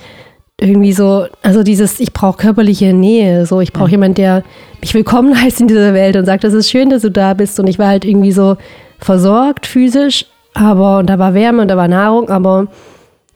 irgendwie 0.60 0.92
so, 0.92 1.26
also 1.42 1.62
dieses, 1.62 2.00
ich 2.00 2.12
brauche 2.12 2.38
körperliche 2.38 2.92
Nähe, 2.92 3.44
so, 3.46 3.60
ich 3.60 3.72
brauche 3.72 3.88
mhm. 3.88 3.92
jemanden, 3.92 4.14
der 4.14 4.44
mich 4.80 4.94
willkommen 4.94 5.40
heißt 5.42 5.60
in 5.60 5.68
dieser 5.68 5.94
Welt 5.94 6.16
und 6.16 6.26
sagt, 6.26 6.44
das 6.44 6.54
ist 6.54 6.70
schön, 6.70 6.90
dass 6.90 7.02
du 7.02 7.10
da 7.10 7.34
bist. 7.34 7.58
Und 7.58 7.66
ich 7.66 7.78
war 7.78 7.88
halt 7.88 8.04
irgendwie 8.04 8.32
so 8.32 8.56
versorgt 8.98 9.66
physisch, 9.66 10.26
aber, 10.54 10.98
und 10.98 11.06
da 11.06 11.18
war 11.18 11.34
Wärme 11.34 11.62
und 11.62 11.68
da 11.68 11.76
war 11.76 11.88
Nahrung, 11.88 12.30
aber 12.30 12.68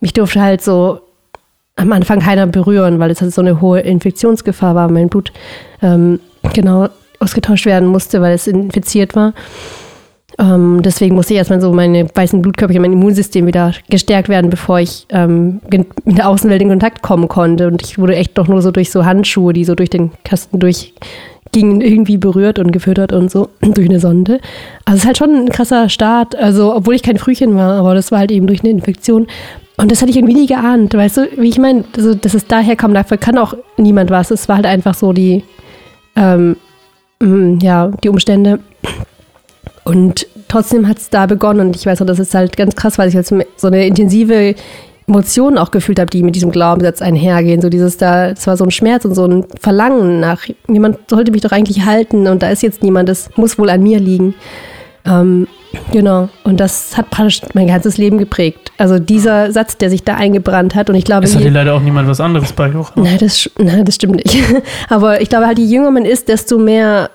mich 0.01 0.13
durfte 0.13 0.41
halt 0.41 0.63
so 0.63 1.01
am 1.75 1.93
Anfang 1.93 2.21
keiner 2.21 2.47
berühren, 2.47 2.99
weil 2.99 3.11
es 3.11 3.21
halt 3.21 3.33
so 3.33 3.41
eine 3.41 3.61
hohe 3.61 3.81
Infektionsgefahr 3.81 4.75
war, 4.75 4.89
mein 4.91 5.09
Blut 5.09 5.33
ähm, 5.83 6.21
genau 6.55 6.89
ausgetauscht 7.21 7.67
werden 7.67 7.89
musste, 7.89 8.21
weil 8.21 8.35
es 8.35 8.47
infiziert 8.47 9.17
war. 9.17 9.33
Ähm, 10.41 10.83
deswegen 10.83 11.17
musste 11.17 11.35
ich 11.35 11.39
erstmal 11.39 11.61
so 11.61 11.73
meine 11.73 12.07
weißen 12.15 12.41
Blutkörperchen, 12.41 12.83
mein 12.83 12.93
Immunsystem 12.93 13.47
wieder 13.47 13.73
gestärkt 13.91 14.29
werden, 14.29 14.51
bevor 14.51 14.79
ich 14.79 15.07
ähm, 15.11 15.61
mit 15.71 16.19
der 16.19 16.29
Außenwelt 16.29 16.63
in 16.63 16.69
Kontakt 16.69 17.03
kommen 17.03 17.27
konnte. 17.27 17.67
Und 17.67 17.83
ich 17.83 17.99
wurde 17.99 18.15
echt 18.15 18.39
doch 18.39 18.47
nur 18.47 18.63
so 18.63 18.71
durch 18.71 18.91
so 18.91 19.05
Handschuhe, 19.05 19.53
die 19.53 19.65
so 19.65 19.75
durch 19.75 19.91
den 19.91 20.13
Kasten 20.25 20.61
durchgingen, 20.61 21.81
irgendwie 21.81 22.19
berührt 22.19 22.61
und 22.61 22.71
gefüttert 22.71 23.13
und 23.13 23.31
so 23.33 23.49
durch 23.61 23.89
eine 23.89 23.99
Sonde. 23.99 24.41
Also 24.85 24.97
es 24.97 25.03
ist 25.03 25.07
halt 25.07 25.19
schon 25.19 25.35
ein 25.35 25.49
krasser 25.49 25.89
Start. 25.89 26.37
Also, 26.37 26.73
obwohl 26.75 26.95
ich 26.95 27.03
kein 27.03 27.19
Frühchen 27.19 27.57
war, 27.57 27.73
aber 27.73 27.95
das 27.95 28.13
war 28.13 28.21
halt 28.21 28.31
eben 28.31 28.47
durch 28.47 28.61
eine 28.61 28.71
Infektion. 28.71 29.27
Und 29.77 29.91
das 29.91 30.03
hatte 30.03 30.11
ich 30.11 30.17
irgendwie 30.17 30.35
nie 30.35 30.47
geahnt, 30.47 30.95
weißt 30.95 31.17
du, 31.19 31.29
wie 31.37 31.49
ich 31.49 31.59
meine, 31.59 31.85
also, 31.97 32.15
dass 32.15 32.35
es 32.35 32.47
daher 32.47 32.77
kam, 32.77 32.95
dafür 32.95 33.17
kann 33.17 33.39
auch 33.39 33.55
niemand 33.77 34.11
was. 34.11 34.31
Es 34.31 34.49
war 34.49 34.57
halt 34.57 34.67
einfach 34.67 34.95
so 34.95 35.13
die, 35.13 35.45
ähm, 36.15 36.57
mm, 37.21 37.59
ja, 37.61 37.89
die 38.03 38.09
Umstände. 38.09 38.61
Und 39.85 40.27
trotzdem 40.49 40.89
hat 40.89 40.99
es 40.99 41.11
da 41.11 41.27
begonnen 41.27 41.69
und 41.69 41.77
ich 41.77 41.87
weiß 41.87 42.03
auch, 42.03 42.07
das 42.07 42.19
ist 42.19 42.35
halt 42.35 42.57
ganz 42.57 42.77
krass, 42.77 42.99
weil 42.99 43.09
ich 43.09 43.17
halt 43.17 43.27
so 43.27 43.67
eine 43.67 43.87
intensive 43.87 44.55
Emotion 45.09 45.57
auch 45.57 45.71
gefühlt 45.71 45.99
habe, 45.99 46.11
die 46.11 46.23
mit 46.23 46.37
diesem 46.37 46.51
Glaubenssatz 46.51 47.01
einhergehen. 47.01 47.63
So 47.63 47.71
dieses 47.71 47.97
da, 47.97 48.31
es 48.31 48.47
war 48.47 48.57
so 48.57 48.65
ein 48.65 48.71
Schmerz 48.71 49.05
und 49.05 49.15
so 49.15 49.25
ein 49.25 49.47
Verlangen 49.59 50.21
nach, 50.21 50.43
jemand 50.69 50.99
sollte 51.09 51.33
mich 51.33 51.41
doch 51.41 51.53
eigentlich 51.53 51.85
halten 51.87 52.27
und 52.27 52.43
da 52.43 52.51
ist 52.51 52.63
jetzt 52.63 52.83
niemand, 52.83 53.09
das 53.09 53.31
muss 53.37 53.59
wohl 53.59 53.71
an 53.71 53.83
mir 53.83 53.99
liegen. 53.99 54.35
Ähm, 55.07 55.47
genau. 55.91 56.29
Und 56.45 56.61
das 56.61 56.97
hat 56.97 57.11
praktisch 57.11 57.41
mein 57.55 57.69
ganzes 57.69 57.97
Leben 57.97 58.19
geprägt. 58.19 58.73
Also 58.77 58.99
dieser 58.99 59.53
Satz, 59.53 59.79
der 59.79 59.89
sich 59.89 60.05
da 60.05 60.15
eingebrannt 60.15 60.75
hat 60.75 60.91
und 60.91 60.97
ich 60.97 61.05
glaube. 61.05 61.25
Es 61.25 61.35
hat 61.35 61.43
dir 61.43 61.51
leider 61.51 61.75
auch 61.75 61.81
niemand 61.81 62.09
was 62.09 62.21
anderes 62.21 62.53
beigebracht. 62.53 62.97
Nein, 62.97 63.17
das, 63.19 63.49
nein, 63.59 63.85
das 63.85 63.95
stimmt 63.95 64.17
nicht. 64.17 64.37
Aber 64.91 65.23
ich 65.23 65.31
glaube 65.31 65.47
halt, 65.47 65.59
je 65.59 65.65
jünger 65.65 65.91
man 65.91 66.05
ist, 66.05 66.29
desto 66.29 66.59
mehr 66.59 67.11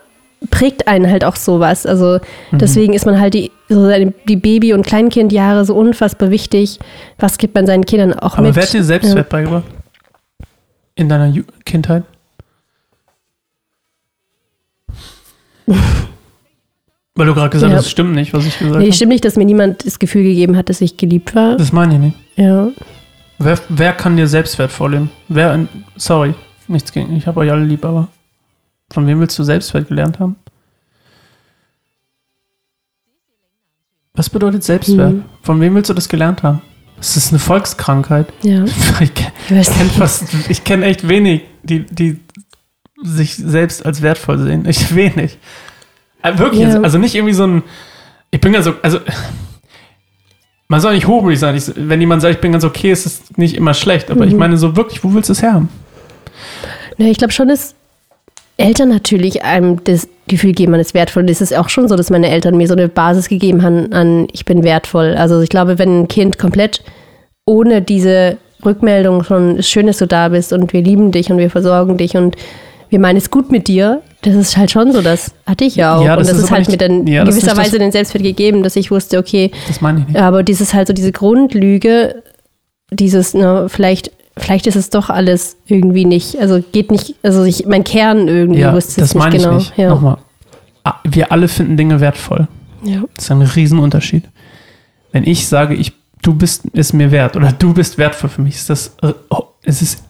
prägt 0.49 0.87
einen 0.87 1.09
halt 1.09 1.25
auch 1.25 1.35
sowas. 1.35 1.85
Also 1.85 2.19
mhm. 2.51 2.57
deswegen 2.57 2.93
ist 2.93 3.05
man 3.05 3.19
halt 3.19 3.33
die, 3.33 3.51
so 3.69 3.89
die 4.27 4.35
Baby- 4.35 4.73
und 4.73 4.85
Kleinkindjahre 4.85 5.65
so 5.65 5.75
unfassbar 5.75 6.29
wichtig. 6.29 6.79
Was 7.17 7.37
gibt 7.37 7.55
man 7.55 7.65
seinen 7.65 7.85
Kindern 7.85 8.13
auch 8.13 8.33
Aber 8.37 8.47
mit? 8.47 8.55
wer 8.55 8.63
hat 8.63 8.73
dir 8.73 8.83
Selbstwert 8.83 9.17
ja. 9.17 9.23
beigebracht? 9.23 9.65
In 10.95 11.09
deiner 11.09 11.27
Ju 11.27 11.43
Kindheit? 11.65 12.03
Weil 17.15 17.27
du 17.27 17.35
gerade 17.35 17.51
gesagt 17.51 17.71
ja. 17.71 17.77
hast, 17.77 17.85
es 17.85 17.91
stimmt 17.91 18.15
nicht, 18.15 18.33
was 18.33 18.45
ich 18.45 18.57
gesagt 18.57 18.75
habe. 18.75 18.83
Nee, 18.83 18.91
stimmt 18.91 19.11
nicht, 19.11 19.23
dass 19.23 19.35
mir 19.35 19.45
niemand 19.45 19.85
das 19.85 19.99
Gefühl 19.99 20.23
gegeben 20.23 20.57
hat, 20.57 20.69
dass 20.69 20.81
ich 20.81 20.97
geliebt 20.97 21.35
war. 21.35 21.57
Das 21.57 21.71
meine 21.71 21.93
ich 21.93 21.99
nicht. 21.99 22.17
Ja. 22.35 22.69
Wer, 23.37 23.59
wer 23.69 23.93
kann 23.93 24.17
dir 24.17 24.27
Selbstwert 24.27 24.71
vorleben? 24.71 25.11
Wer, 25.27 25.67
sorry, 25.95 26.33
nichts 26.67 26.91
gegen, 26.91 27.15
ich 27.15 27.27
habe 27.27 27.41
euch 27.41 27.51
alle 27.51 27.63
lieb, 27.63 27.85
aber 27.85 28.07
von 28.91 29.07
wem 29.07 29.19
willst 29.19 29.37
du 29.37 29.43
Selbstwert 29.43 29.87
gelernt 29.87 30.19
haben? 30.19 30.35
Was 34.13 34.29
bedeutet 34.29 34.63
Selbstwert? 34.63 35.13
Mhm. 35.13 35.25
Von 35.41 35.59
wem 35.59 35.75
willst 35.75 35.89
du 35.89 35.93
das 35.93 36.07
gelernt 36.07 36.43
haben? 36.43 36.61
Das 36.97 37.17
ist 37.17 37.31
eine 37.31 37.39
Volkskrankheit. 37.39 38.27
Ja. 38.43 38.65
Ich, 38.99 39.13
kenne 39.13 40.63
kenn 40.63 40.83
echt 40.83 41.07
wenig, 41.07 41.41
die, 41.63 41.85
die 41.85 42.19
sich 43.01 43.35
selbst 43.35 43.85
als 43.85 44.01
wertvoll 44.01 44.37
sehen. 44.39 44.65
Ich 44.67 44.95
wenig. 44.95 45.37
Äh, 46.21 46.37
wirklich, 46.37 46.61
ja. 46.61 46.79
also 46.79 46.97
nicht 46.97 47.15
irgendwie 47.15 47.33
so 47.33 47.45
ein. 47.45 47.63
Ich 48.31 48.39
bin 48.39 48.53
ganz 48.53 48.65
so. 48.65 48.75
Also, 48.81 48.99
man 50.69 50.79
soll 50.79 50.93
nicht 50.93 51.07
hobrig 51.07 51.37
sein. 51.39 51.55
Ich, 51.55 51.71
wenn 51.75 51.99
jemand 51.99 52.21
sagt, 52.21 52.35
ich 52.35 52.41
bin 52.41 52.53
ganz 52.53 52.63
okay, 52.63 52.91
ist 52.91 53.05
es 53.05 53.37
nicht 53.37 53.55
immer 53.55 53.73
schlecht. 53.73 54.09
Aber 54.09 54.25
mhm. 54.25 54.31
ich 54.31 54.37
meine 54.37 54.57
so 54.57 54.75
wirklich, 54.75 55.03
wo 55.03 55.13
willst 55.13 55.29
du 55.29 55.33
es 55.33 55.41
her 55.41 55.53
haben? 55.53 55.69
Ja, 56.97 57.07
ich 57.07 57.17
glaube 57.17 57.33
schon, 57.33 57.47
dass 57.47 57.75
Eltern 58.57 58.89
natürlich 58.89 59.43
einem 59.43 59.83
das 59.83 60.07
Gefühl 60.27 60.53
geben, 60.53 60.71
man 60.71 60.79
ist 60.79 60.93
wertvoll. 60.93 61.27
Es 61.29 61.41
ist 61.41 61.55
auch 61.55 61.69
schon 61.69 61.87
so, 61.87 61.95
dass 61.95 62.09
meine 62.09 62.29
Eltern 62.29 62.55
mir 62.55 62.67
so 62.67 62.73
eine 62.73 62.87
Basis 62.87 63.27
gegeben 63.27 63.63
haben 63.63 63.91
an, 63.91 64.27
ich 64.31 64.45
bin 64.45 64.63
wertvoll. 64.63 65.15
Also 65.17 65.41
ich 65.41 65.49
glaube, 65.49 65.79
wenn 65.79 66.01
ein 66.01 66.07
Kind 66.07 66.37
komplett 66.37 66.83
ohne 67.45 67.81
diese 67.81 68.37
Rückmeldung 68.63 69.23
schon 69.23 69.61
schön, 69.61 69.87
dass 69.87 69.97
du 69.97 70.07
da 70.07 70.29
bist 70.29 70.53
und 70.53 70.71
wir 70.71 70.81
lieben 70.81 71.11
dich 71.11 71.29
und 71.31 71.37
wir 71.37 71.49
versorgen 71.49 71.97
dich 71.97 72.15
und 72.15 72.35
wir 72.89 72.99
meinen 72.99 73.17
es 73.17 73.31
gut 73.31 73.51
mit 73.51 73.67
dir, 73.67 74.01
das 74.21 74.35
ist 74.35 74.55
halt 74.55 74.71
schon 74.71 74.93
so, 74.93 75.01
das 75.01 75.33
hatte 75.45 75.65
ich 75.65 75.75
ja 75.75 75.97
auch. 75.97 76.05
Ja, 76.05 76.15
das 76.15 76.27
und 76.27 76.29
das 76.29 76.37
ist, 76.37 76.43
ist 76.45 76.51
halt 76.51 76.67
nicht, 76.67 76.71
mir 76.71 76.77
dann 76.77 77.07
ja, 77.07 77.23
in 77.23 77.29
gewisser 77.29 77.57
Weise 77.57 77.79
den 77.79 77.91
Selbstwert 77.91 78.23
gegeben, 78.23 78.63
dass 78.63 78.75
ich 78.75 78.91
wusste, 78.91 79.17
okay, 79.17 79.51
das 79.67 79.81
meine 79.81 80.01
ich 80.01 80.07
nicht. 80.07 80.17
aber 80.17 80.43
dieses 80.43 80.73
halt 80.73 80.87
so 80.87 80.93
diese 80.93 81.11
Grundlüge, 81.11 82.23
dieses, 82.91 83.33
ne, 83.33 83.67
vielleicht 83.67 84.11
vielleicht 84.37 84.67
ist 84.67 84.75
es 84.75 84.89
doch 84.89 85.09
alles 85.09 85.57
irgendwie 85.65 86.05
nicht, 86.05 86.39
also 86.39 86.63
geht 86.71 86.91
nicht, 86.91 87.15
also 87.23 87.43
ich, 87.43 87.65
mein 87.65 87.83
Kern 87.83 88.27
irgendwie 88.27 88.61
ja, 88.61 88.73
wusste 88.73 89.01
es 89.01 89.13
nicht 89.13 89.31
genau. 89.31 89.55
Nicht. 89.55 89.77
Ja. 89.77 89.89
Nochmal. 89.89 90.17
Ah, 90.83 90.95
wir 91.03 91.31
alle 91.31 91.47
finden 91.47 91.77
Dinge 91.77 91.99
wertvoll. 91.99 92.47
Ja. 92.83 93.03
Das 93.15 93.25
ist 93.25 93.31
ein 93.31 93.41
Riesenunterschied. 93.41 94.23
Wenn 95.11 95.25
ich 95.25 95.47
sage, 95.47 95.75
ich, 95.75 95.93
du 96.21 96.33
bist 96.33 96.63
es 96.73 96.93
mir 96.93 97.11
wert 97.11 97.35
oder 97.35 97.51
du 97.51 97.73
bist 97.73 97.97
wertvoll 97.97 98.29
für 98.29 98.41
mich, 98.41 98.55
ist 98.55 98.69
das, 98.69 98.95
oh, 99.29 99.43
es 99.63 99.81
ist, 99.81 100.03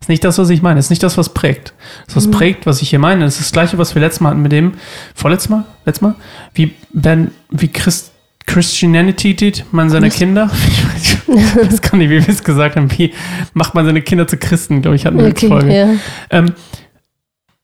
ist 0.00 0.08
nicht 0.08 0.24
das, 0.24 0.38
was 0.38 0.50
ich 0.50 0.62
meine. 0.62 0.80
Es 0.80 0.86
ist 0.86 0.90
nicht 0.90 1.02
das, 1.02 1.18
was 1.18 1.28
prägt. 1.28 1.74
Das, 2.06 2.16
was 2.16 2.26
mhm. 2.26 2.32
prägt, 2.32 2.66
was 2.66 2.82
ich 2.82 2.90
hier 2.90 2.98
meine, 2.98 3.24
es 3.24 3.34
ist 3.34 3.46
das 3.46 3.52
Gleiche, 3.52 3.78
was 3.78 3.94
wir 3.94 4.00
letztes 4.00 4.20
Mal 4.20 4.30
hatten 4.30 4.42
mit 4.42 4.52
dem, 4.52 4.72
vorletztes 5.14 5.50
Mal, 5.50 5.64
letztes 5.84 6.02
Mal, 6.02 6.14
wie, 6.54 6.74
wenn, 6.92 7.30
wie 7.50 7.68
Christ, 7.68 8.12
Christianity 8.46 9.36
tut 9.36 9.64
man 9.72 9.90
seine 9.90 10.08
Kinder. 10.10 10.50
das 10.94 11.04
kann 11.06 11.07
ich, 11.70 11.92
wie 11.92 12.10
wir 12.10 12.28
es 12.28 12.42
gesagt 12.42 12.76
haben. 12.76 12.90
Wie 12.96 13.12
macht 13.54 13.74
man 13.74 13.84
seine 13.84 14.02
Kinder 14.02 14.26
zu 14.26 14.36
Christen, 14.36 14.82
glaube 14.82 14.96
ich, 14.96 15.06
hatten 15.06 15.18
wir 15.18 15.28
okay, 15.28 15.48
Folge. 15.48 15.74
Ja. 15.74 15.88
Ähm, 16.30 16.54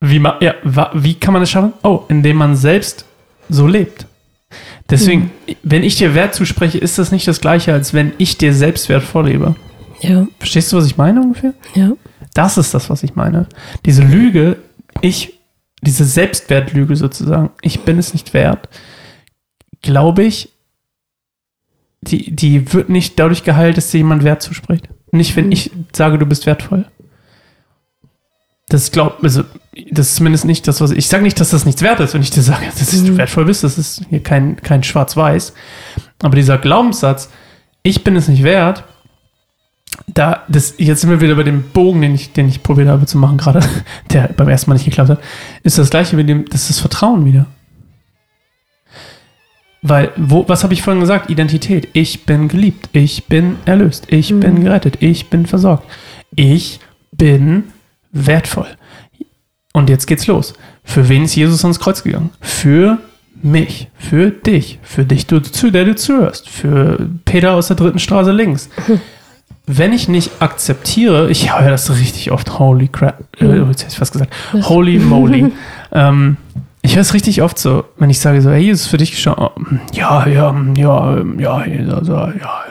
wie, 0.01 0.23
ja, 0.41 0.55
wie 0.93 1.15
kann 1.15 1.33
man 1.33 1.43
das 1.43 1.51
schaffen? 1.51 1.73
Oh, 1.83 2.03
indem 2.09 2.37
man 2.37 2.57
selbst 2.57 3.07
so 3.49 3.67
lebt. 3.67 4.07
Deswegen, 4.91 5.31
hm. 5.47 5.57
wenn 5.63 5.83
ich 5.83 5.97
dir 5.97 6.15
Wert 6.15 6.35
zuspreche, 6.35 6.79
ist 6.79 6.99
das 6.99 7.11
nicht 7.11 7.27
das 7.27 7.41
Gleiche, 7.41 7.73
als 7.73 7.95
wenn 7.95 8.13
ich 8.19 8.37
dir 8.37 8.53
Selbstwert 8.53 9.03
vorlebe. 9.03 9.57
Ja. 10.01 10.27
Verstehst 10.39 10.73
du, 10.73 10.77
was 10.77 10.87
ich 10.87 10.97
meine 10.97 11.23
ungefähr? 11.23 11.55
Ja. 11.75 11.93
Das 12.35 12.59
ist 12.59 12.75
das, 12.75 12.91
was 12.91 13.03
ich 13.03 13.15
meine. 13.15 13.47
Diese 13.87 14.03
Lüge, 14.03 14.59
ich, 15.01 15.39
diese 15.81 16.05
Selbstwertlüge 16.05 16.97
sozusagen, 16.97 17.51
ich 17.63 17.81
bin 17.81 17.99
es 17.99 18.13
nicht 18.13 18.35
wert, 18.35 18.69
glaube 19.81 20.25
ich, 20.25 20.51
die, 22.05 22.35
die 22.35 22.73
wird 22.73 22.89
nicht 22.89 23.19
dadurch 23.19 23.45
geheilt, 23.45 23.77
dass 23.77 23.91
dir 23.91 23.99
jemand 23.99 24.25
Wert 24.25 24.43
zuspricht. 24.43 24.89
Nicht, 25.13 25.37
wenn 25.37 25.47
mhm. 25.47 25.53
ich 25.53 25.71
sage, 25.93 26.19
du 26.19 26.27
bist 26.27 26.47
wertvoll. 26.47 26.87
Das 28.69 28.91
glaubt, 28.91 29.23
also, 29.23 29.45
das 29.91 30.09
ist 30.09 30.17
zumindest 30.17 30.45
nicht 30.45 30.67
das, 30.67 30.81
was 30.81 30.91
ich, 30.91 30.99
ich 30.99 31.09
sage 31.09 31.23
nicht, 31.23 31.39
dass 31.39 31.51
das 31.51 31.67
nichts 31.67 31.83
wert 31.83 32.01
ist, 32.01 32.15
wenn 32.15 32.23
ich 32.23 32.31
dir 32.31 32.43
sage, 32.43 32.65
dass 32.79 32.91
du 32.91 33.13
mhm. 33.13 33.19
wertvoll 33.19 33.45
bist. 33.45 33.65
Das 33.65 33.79
ist 33.79 34.03
hier 34.09 34.23
kein, 34.23 34.57
kein 34.57 34.83
Schwarz-Weiß. 34.83 35.53
Aber 36.23 36.37
dieser 36.37 36.59
Glaubenssatz, 36.59 37.31
ich 37.83 38.05
bin 38.05 38.17
es 38.17 38.29
nicht 38.29 38.43
wert, 38.43 38.85
da, 40.07 40.43
das, 40.49 40.75
jetzt 40.79 41.03
sind 41.03 41.11
wir 41.11 41.21
wieder 41.21 41.37
bei 41.37 41.43
dem 41.43 41.71
Bogen, 41.71 42.03
den 42.03 42.15
ich, 42.15 42.33
den 42.33 42.49
ich 42.49 42.63
probiert 42.63 42.89
habe 42.89 43.07
zu 43.07 43.19
machen 43.19 43.39
gerade, 43.39 43.61
der 44.13 44.29
beim 44.29 44.49
ersten 44.49 44.71
Mal 44.71 44.75
nicht 44.75 44.85
geklappt 44.85 45.11
hat, 45.11 45.21
ist 45.63 45.79
das 45.79 45.91
gleiche 45.91 46.17
mit 46.17 46.29
dem, 46.29 46.45
das 46.47 46.63
ist 46.63 46.71
das 46.71 46.81
Vertrauen 46.81 47.25
wieder. 47.25 47.47
Weil, 49.87 50.13
wo, 50.17 50.49
was 50.49 50.65
habe 50.65 50.73
ich 50.73 50.81
vorhin 50.81 51.01
gesagt? 51.01 51.29
Identität. 51.31 51.89
Ich 51.93 52.25
bin 52.25 52.49
geliebt. 52.49 52.89
Ich 52.93 53.27
bin 53.27 53.57
erlöst. 53.67 54.07
Ich 54.09 54.33
Mhm. 54.33 54.41
bin 54.41 54.65
gerettet. 54.65 54.97
Ich 55.01 55.29
bin 55.29 55.45
versorgt. 55.45 55.85
Ich 56.35 56.81
bin 57.13 57.65
wertvoll. 58.11 58.67
Und 59.75 59.91
jetzt 59.91 60.07
geht's 60.07 60.27
los. 60.27 60.55
Für 60.85 61.09
wen 61.11 61.25
ist 61.25 61.35
Jesus 61.37 61.65
ans 61.65 61.81
Kreuz 61.81 62.03
gegangen? 62.03 62.31
Für 62.41 62.97
mich. 63.43 63.89
Für 63.99 64.31
dich. 64.31 64.79
Für 64.83 65.05
dich, 65.05 65.27
du, 65.27 65.41
zu 65.43 65.71
der 65.71 65.85
du 65.85 65.95
zuhörst. 65.95 66.49
Für 66.49 67.07
Peter 67.27 67.53
aus 67.53 67.67
der 67.67 67.77
dritten 67.77 67.99
Straße 67.99 68.33
links. 68.33 68.71
Wenn 69.67 69.93
ich 69.93 70.09
nicht 70.09 70.31
akzeptiere, 70.41 71.31
ich 71.31 71.55
höre 71.59 71.71
das 71.71 71.91
richtig 71.91 72.31
oft, 72.31 72.59
holy 72.59 72.89
crap, 72.89 73.25
äh, 73.41 73.59
jetzt 73.69 73.83
hätte 73.83 73.93
ich 73.93 73.99
fast 73.99 74.13
gesagt, 74.13 74.33
holy 74.69 74.99
moly. 74.99 75.53
ähm, 75.93 76.37
ich 76.95 76.97
höre 76.97 77.03
es 77.03 77.15
richtig 77.15 77.43
oft 77.43 77.59
so, 77.59 77.87
wenn 77.97 78.09
ich 78.09 78.21
sage 78.21 78.41
so, 78.41 78.53
hey, 78.53 78.63
Jesus, 78.63 78.87
für 78.87 78.99
dich 78.99 79.11
geschah, 79.11 79.35
oh, 79.37 79.61
ja, 79.93 80.29
ja, 80.29 80.55
ja, 80.77 81.17
ja, 81.39 81.67
ja, 81.67 81.67
ja, 81.67 82.33
ja. 82.41 82.65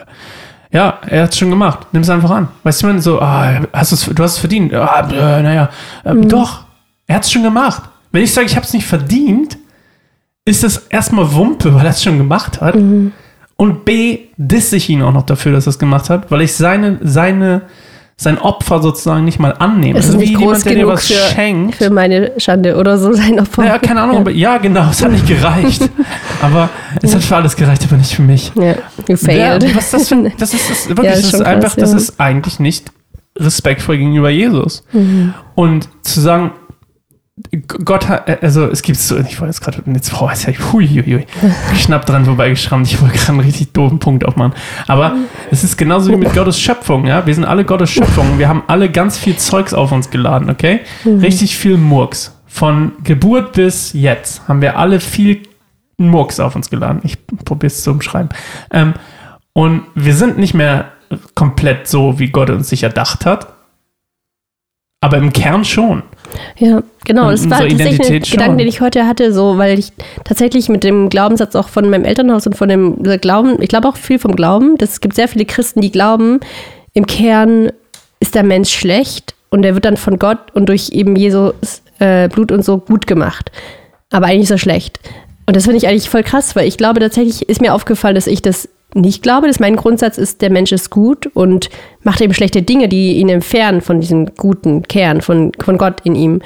Ja, 0.72 0.98
er 1.06 1.24
hat 1.24 1.32
es 1.32 1.38
schon 1.38 1.50
gemacht. 1.50 1.88
Nimm 1.92 2.00
es 2.00 2.08
einfach 2.08 2.30
an. 2.30 2.48
Weißt 2.62 2.82
du, 2.82 2.86
man 2.86 3.02
so, 3.02 3.20
ah, 3.20 3.60
hast 3.74 3.92
du's, 3.92 4.06
du 4.06 4.22
hast 4.22 4.32
es 4.32 4.38
verdient. 4.38 4.72
Ah, 4.72 5.06
äh, 5.12 5.42
naja, 5.42 5.68
ähm, 6.06 6.26
doch, 6.26 6.64
er 7.06 7.16
hat 7.16 7.24
es 7.24 7.32
schon 7.32 7.42
gemacht. 7.42 7.82
Wenn 8.12 8.22
ich 8.22 8.32
sage, 8.32 8.46
ich 8.46 8.56
habe 8.56 8.64
es 8.64 8.72
nicht 8.72 8.86
verdient, 8.86 9.58
ist 10.46 10.64
das 10.64 10.78
erstmal 10.88 11.30
Wumpe, 11.34 11.74
weil 11.74 11.84
er 11.84 11.90
es 11.90 12.02
schon 12.02 12.16
gemacht 12.16 12.62
hat. 12.62 12.76
Und 13.56 13.84
B, 13.84 14.20
disse 14.38 14.76
ich 14.76 14.88
ihn 14.88 15.02
auch 15.02 15.12
noch 15.12 15.26
dafür, 15.26 15.52
dass 15.52 15.66
er 15.66 15.70
es 15.70 15.78
gemacht 15.78 16.08
hat, 16.08 16.30
weil 16.30 16.40
ich 16.40 16.54
seine, 16.54 16.98
seine, 17.02 17.60
sein 18.16 18.38
Opfer 18.38 18.80
sozusagen 18.80 19.24
nicht 19.24 19.40
mal 19.40 19.54
annehme. 19.58 19.98
Es 19.98 20.04
ist 20.06 20.10
Also 20.12 20.18
nicht 20.20 20.30
wie 20.30 20.34
groß 20.34 20.42
jemand, 20.42 20.64
der 20.64 20.72
dir 20.72 20.78
genug 20.80 20.92
was 20.92 21.06
für, 21.06 21.14
schenkt. 21.34 21.74
für 21.76 21.90
meine 21.90 22.32
Schande 22.38 22.76
oder 22.76 22.96
so 22.96 23.12
sein 23.12 23.40
Opfer. 23.40 23.64
Ja, 23.64 23.78
keine 23.78 24.02
Ahnung, 24.02 24.18
aber 24.18 24.30
ja, 24.30 24.58
genau, 24.58 24.88
es 24.90 25.02
hat 25.02 25.10
nicht 25.10 25.26
gereicht. 25.26 25.82
aber 26.42 26.68
es 27.02 27.14
hat 27.14 27.22
für 27.22 27.36
alles 27.36 27.56
gereicht, 27.56 27.84
aber 27.84 27.96
nicht 27.96 28.14
für 28.14 28.22
mich. 28.22 28.52
Ja, 28.54 28.74
you 29.08 29.16
failed. 29.16 29.64
Ja, 29.64 29.74
was 29.74 29.84
ist 29.86 29.94
das 29.94 30.08
für 30.08 30.30
das 30.38 30.54
ist 30.54 30.70
das 30.70 30.88
wirklich, 30.88 31.06
Ja, 31.06 31.12
ist 31.12 31.24
das 31.32 31.40
ist 31.40 31.46
einfach, 31.46 31.62
krass, 31.70 31.76
das 31.76 31.90
ja. 31.90 31.96
ist 31.96 32.20
eigentlich 32.20 32.60
nicht 32.60 32.92
respektvoll 33.36 33.98
gegenüber 33.98 34.30
Jesus. 34.30 34.84
Mhm. 34.92 35.34
Und 35.56 35.88
zu 36.02 36.20
sagen, 36.20 36.52
Gott 37.66 38.08
hat, 38.08 38.44
also 38.44 38.66
es 38.66 38.82
gibt 38.82 38.96
so, 38.96 39.18
ich 39.18 39.40
wollte 39.40 39.46
jetzt 39.46 39.60
gerade, 39.60 39.82
jetzt 39.92 40.10
Frau 40.10 40.28
ist 40.28 40.46
ja, 40.46 40.52
hui, 40.72 40.86
hui, 40.86 41.02
hui, 41.02 41.26
knapp 41.84 42.06
dran 42.06 42.24
vorbeigeschrammt, 42.24 42.86
ich 42.86 43.02
wollte 43.02 43.16
gerade 43.18 43.32
einen 43.32 43.40
richtig 43.40 43.72
doofen 43.72 43.98
Punkt 43.98 44.24
aufmachen. 44.24 44.54
Aber 44.86 45.16
es 45.50 45.64
ist 45.64 45.76
genauso 45.76 46.12
wie 46.12 46.16
mit 46.16 46.32
Gottes 46.32 46.60
Schöpfung, 46.60 47.06
ja. 47.06 47.26
Wir 47.26 47.34
sind 47.34 47.44
alle 47.44 47.64
Gottes 47.64 47.90
Schöpfung. 47.90 48.38
Wir 48.38 48.48
haben 48.48 48.62
alle 48.68 48.88
ganz 48.88 49.18
viel 49.18 49.36
Zeugs 49.36 49.74
auf 49.74 49.90
uns 49.90 50.10
geladen, 50.10 50.48
okay? 50.48 50.80
Richtig 51.04 51.56
viel 51.56 51.76
Murks. 51.76 52.40
Von 52.46 52.92
Geburt 53.02 53.54
bis 53.54 53.92
jetzt 53.94 54.46
haben 54.46 54.62
wir 54.62 54.78
alle 54.78 55.00
viel 55.00 55.42
Murks 55.96 56.38
auf 56.38 56.54
uns 56.54 56.70
geladen. 56.70 57.00
Ich 57.02 57.18
probiere 57.44 57.66
es 57.66 57.82
zu 57.82 57.90
umschreiben. 57.90 58.28
Ähm, 58.70 58.94
und 59.52 59.82
wir 59.96 60.14
sind 60.14 60.38
nicht 60.38 60.54
mehr 60.54 60.92
komplett 61.34 61.88
so, 61.88 62.20
wie 62.20 62.28
Gott 62.28 62.50
uns 62.50 62.68
sich 62.68 62.84
erdacht 62.84 63.26
hat. 63.26 63.54
Aber 65.00 65.18
im 65.18 65.32
Kern 65.32 65.64
schon. 65.64 66.04
Ja, 66.58 66.82
genau. 67.04 67.30
Das 67.30 67.48
war 67.48 67.60
tatsächlich 67.60 68.10
ein. 68.10 68.22
Gedanke, 68.22 68.56
den 68.58 68.68
ich 68.68 68.80
heute 68.80 69.06
hatte, 69.06 69.32
so, 69.32 69.58
weil 69.58 69.78
ich 69.78 69.92
tatsächlich 70.24 70.68
mit 70.68 70.84
dem 70.84 71.08
Glaubenssatz 71.08 71.54
auch 71.56 71.68
von 71.68 71.88
meinem 71.88 72.04
Elternhaus 72.04 72.46
und 72.46 72.56
von 72.56 72.68
dem 72.68 73.02
Glauben, 73.02 73.60
ich 73.60 73.68
glaube 73.68 73.88
auch 73.88 73.96
viel 73.96 74.18
vom 74.18 74.36
Glauben, 74.36 74.76
dass 74.78 74.92
es 74.92 75.00
gibt 75.00 75.14
sehr 75.14 75.28
viele 75.28 75.44
Christen, 75.44 75.80
die 75.80 75.90
glauben, 75.90 76.40
im 76.92 77.06
Kern 77.06 77.72
ist 78.20 78.34
der 78.34 78.44
Mensch 78.44 78.70
schlecht 78.70 79.34
und 79.50 79.64
er 79.64 79.74
wird 79.74 79.84
dann 79.84 79.96
von 79.96 80.18
Gott 80.18 80.38
und 80.54 80.68
durch 80.68 80.90
eben 80.90 81.16
Jesus 81.16 81.82
äh, 81.98 82.28
Blut 82.28 82.52
und 82.52 82.64
so 82.64 82.78
gut 82.78 83.06
gemacht. 83.06 83.50
Aber 84.10 84.26
eigentlich 84.26 84.44
ist 84.44 84.50
er 84.50 84.58
schlecht. 84.58 85.00
Und 85.46 85.56
das 85.56 85.64
finde 85.64 85.78
ich 85.78 85.88
eigentlich 85.88 86.08
voll 86.08 86.22
krass, 86.22 86.56
weil 86.56 86.66
ich 86.66 86.76
glaube 86.76 87.00
tatsächlich 87.00 87.48
ist 87.48 87.60
mir 87.60 87.74
aufgefallen, 87.74 88.14
dass 88.14 88.26
ich 88.26 88.42
das 88.42 88.68
nicht 88.94 89.22
glaube, 89.22 89.46
dass 89.48 89.60
mein 89.60 89.76
Grundsatz 89.76 90.18
ist, 90.18 90.40
der 90.42 90.50
Mensch 90.50 90.72
ist 90.72 90.90
gut 90.90 91.26
und 91.34 91.68
macht 92.02 92.20
eben 92.20 92.34
schlechte 92.34 92.62
Dinge, 92.62 92.88
die 92.88 93.14
ihn 93.14 93.28
entfernen 93.28 93.80
von 93.80 94.00
diesem 94.00 94.26
guten 94.36 94.82
Kern, 94.82 95.20
von, 95.20 95.52
von 95.60 95.78
Gott 95.78 96.00
in 96.04 96.14
ihm. 96.14 96.40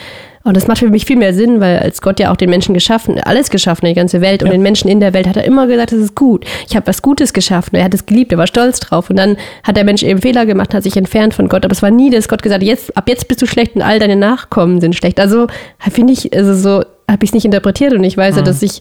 Und 0.45 0.57
das 0.57 0.67
macht 0.67 0.79
für 0.79 0.89
mich 0.89 1.05
viel 1.05 1.17
mehr 1.17 1.35
Sinn, 1.35 1.61
weil 1.61 1.79
als 1.79 2.01
Gott 2.01 2.19
ja 2.21 2.33
auch 2.33 2.37
den 2.37 2.49
Menschen 2.49 2.73
geschaffen, 2.73 3.21
alles 3.21 3.51
geschaffen, 3.51 3.85
die 3.85 3.93
ganze 3.93 4.23
Welt 4.23 4.43
und 4.43 4.47
Ja. 4.47 4.53
den 4.53 4.63
Menschen 4.63 4.89
in 4.89 4.99
der 4.99 5.13
Welt, 5.13 5.27
hat 5.27 5.37
er 5.37 5.45
immer 5.45 5.67
gesagt, 5.67 5.93
das 5.93 5.99
ist 5.99 6.15
gut. 6.15 6.47
Ich 6.67 6.75
habe 6.75 6.87
was 6.87 7.03
Gutes 7.03 7.35
geschaffen. 7.35 7.77
Er 7.77 7.85
hat 7.85 7.93
es 7.93 8.07
geliebt, 8.07 8.33
er 8.33 8.39
war 8.39 8.47
stolz 8.47 8.81
drauf. 8.81 9.11
Und 9.11 9.17
dann 9.17 9.37
hat 9.63 9.77
der 9.77 9.85
Mensch 9.85 10.03
eben 10.03 10.23
Fehler 10.23 10.47
gemacht, 10.47 10.73
hat 10.73 10.85
sich 10.85 10.97
entfernt 10.97 11.35
von 11.35 11.49
Gott. 11.49 11.67
Aber 11.67 11.73
es 11.73 11.83
war 11.83 11.91
nie, 11.91 12.09
dass 12.09 12.29
Gott 12.29 12.41
gesagt 12.43 12.63
hat, 12.63 12.67
jetzt, 12.67 12.97
ab 12.97 13.09
jetzt 13.11 13.29
bist 13.29 13.43
du 13.43 13.47
schlecht 13.47 13.77
und 13.77 13.83
all 13.83 13.99
deine 13.99 14.17
Nachkommen 14.17 14.81
sind 14.81 14.97
schlecht. 14.97 15.21
Also 15.21 15.49
finde 15.91 16.15
ich, 16.15 16.35
also 16.35 16.55
so 16.55 16.83
habe 17.11 17.25
ich 17.25 17.31
es 17.31 17.35
nicht 17.35 17.45
interpretiert 17.45 17.93
und 17.93 18.05
ich 18.05 18.17
weiß 18.17 18.37
ja, 18.37 18.43
dass 18.43 18.63
ich, 18.63 18.81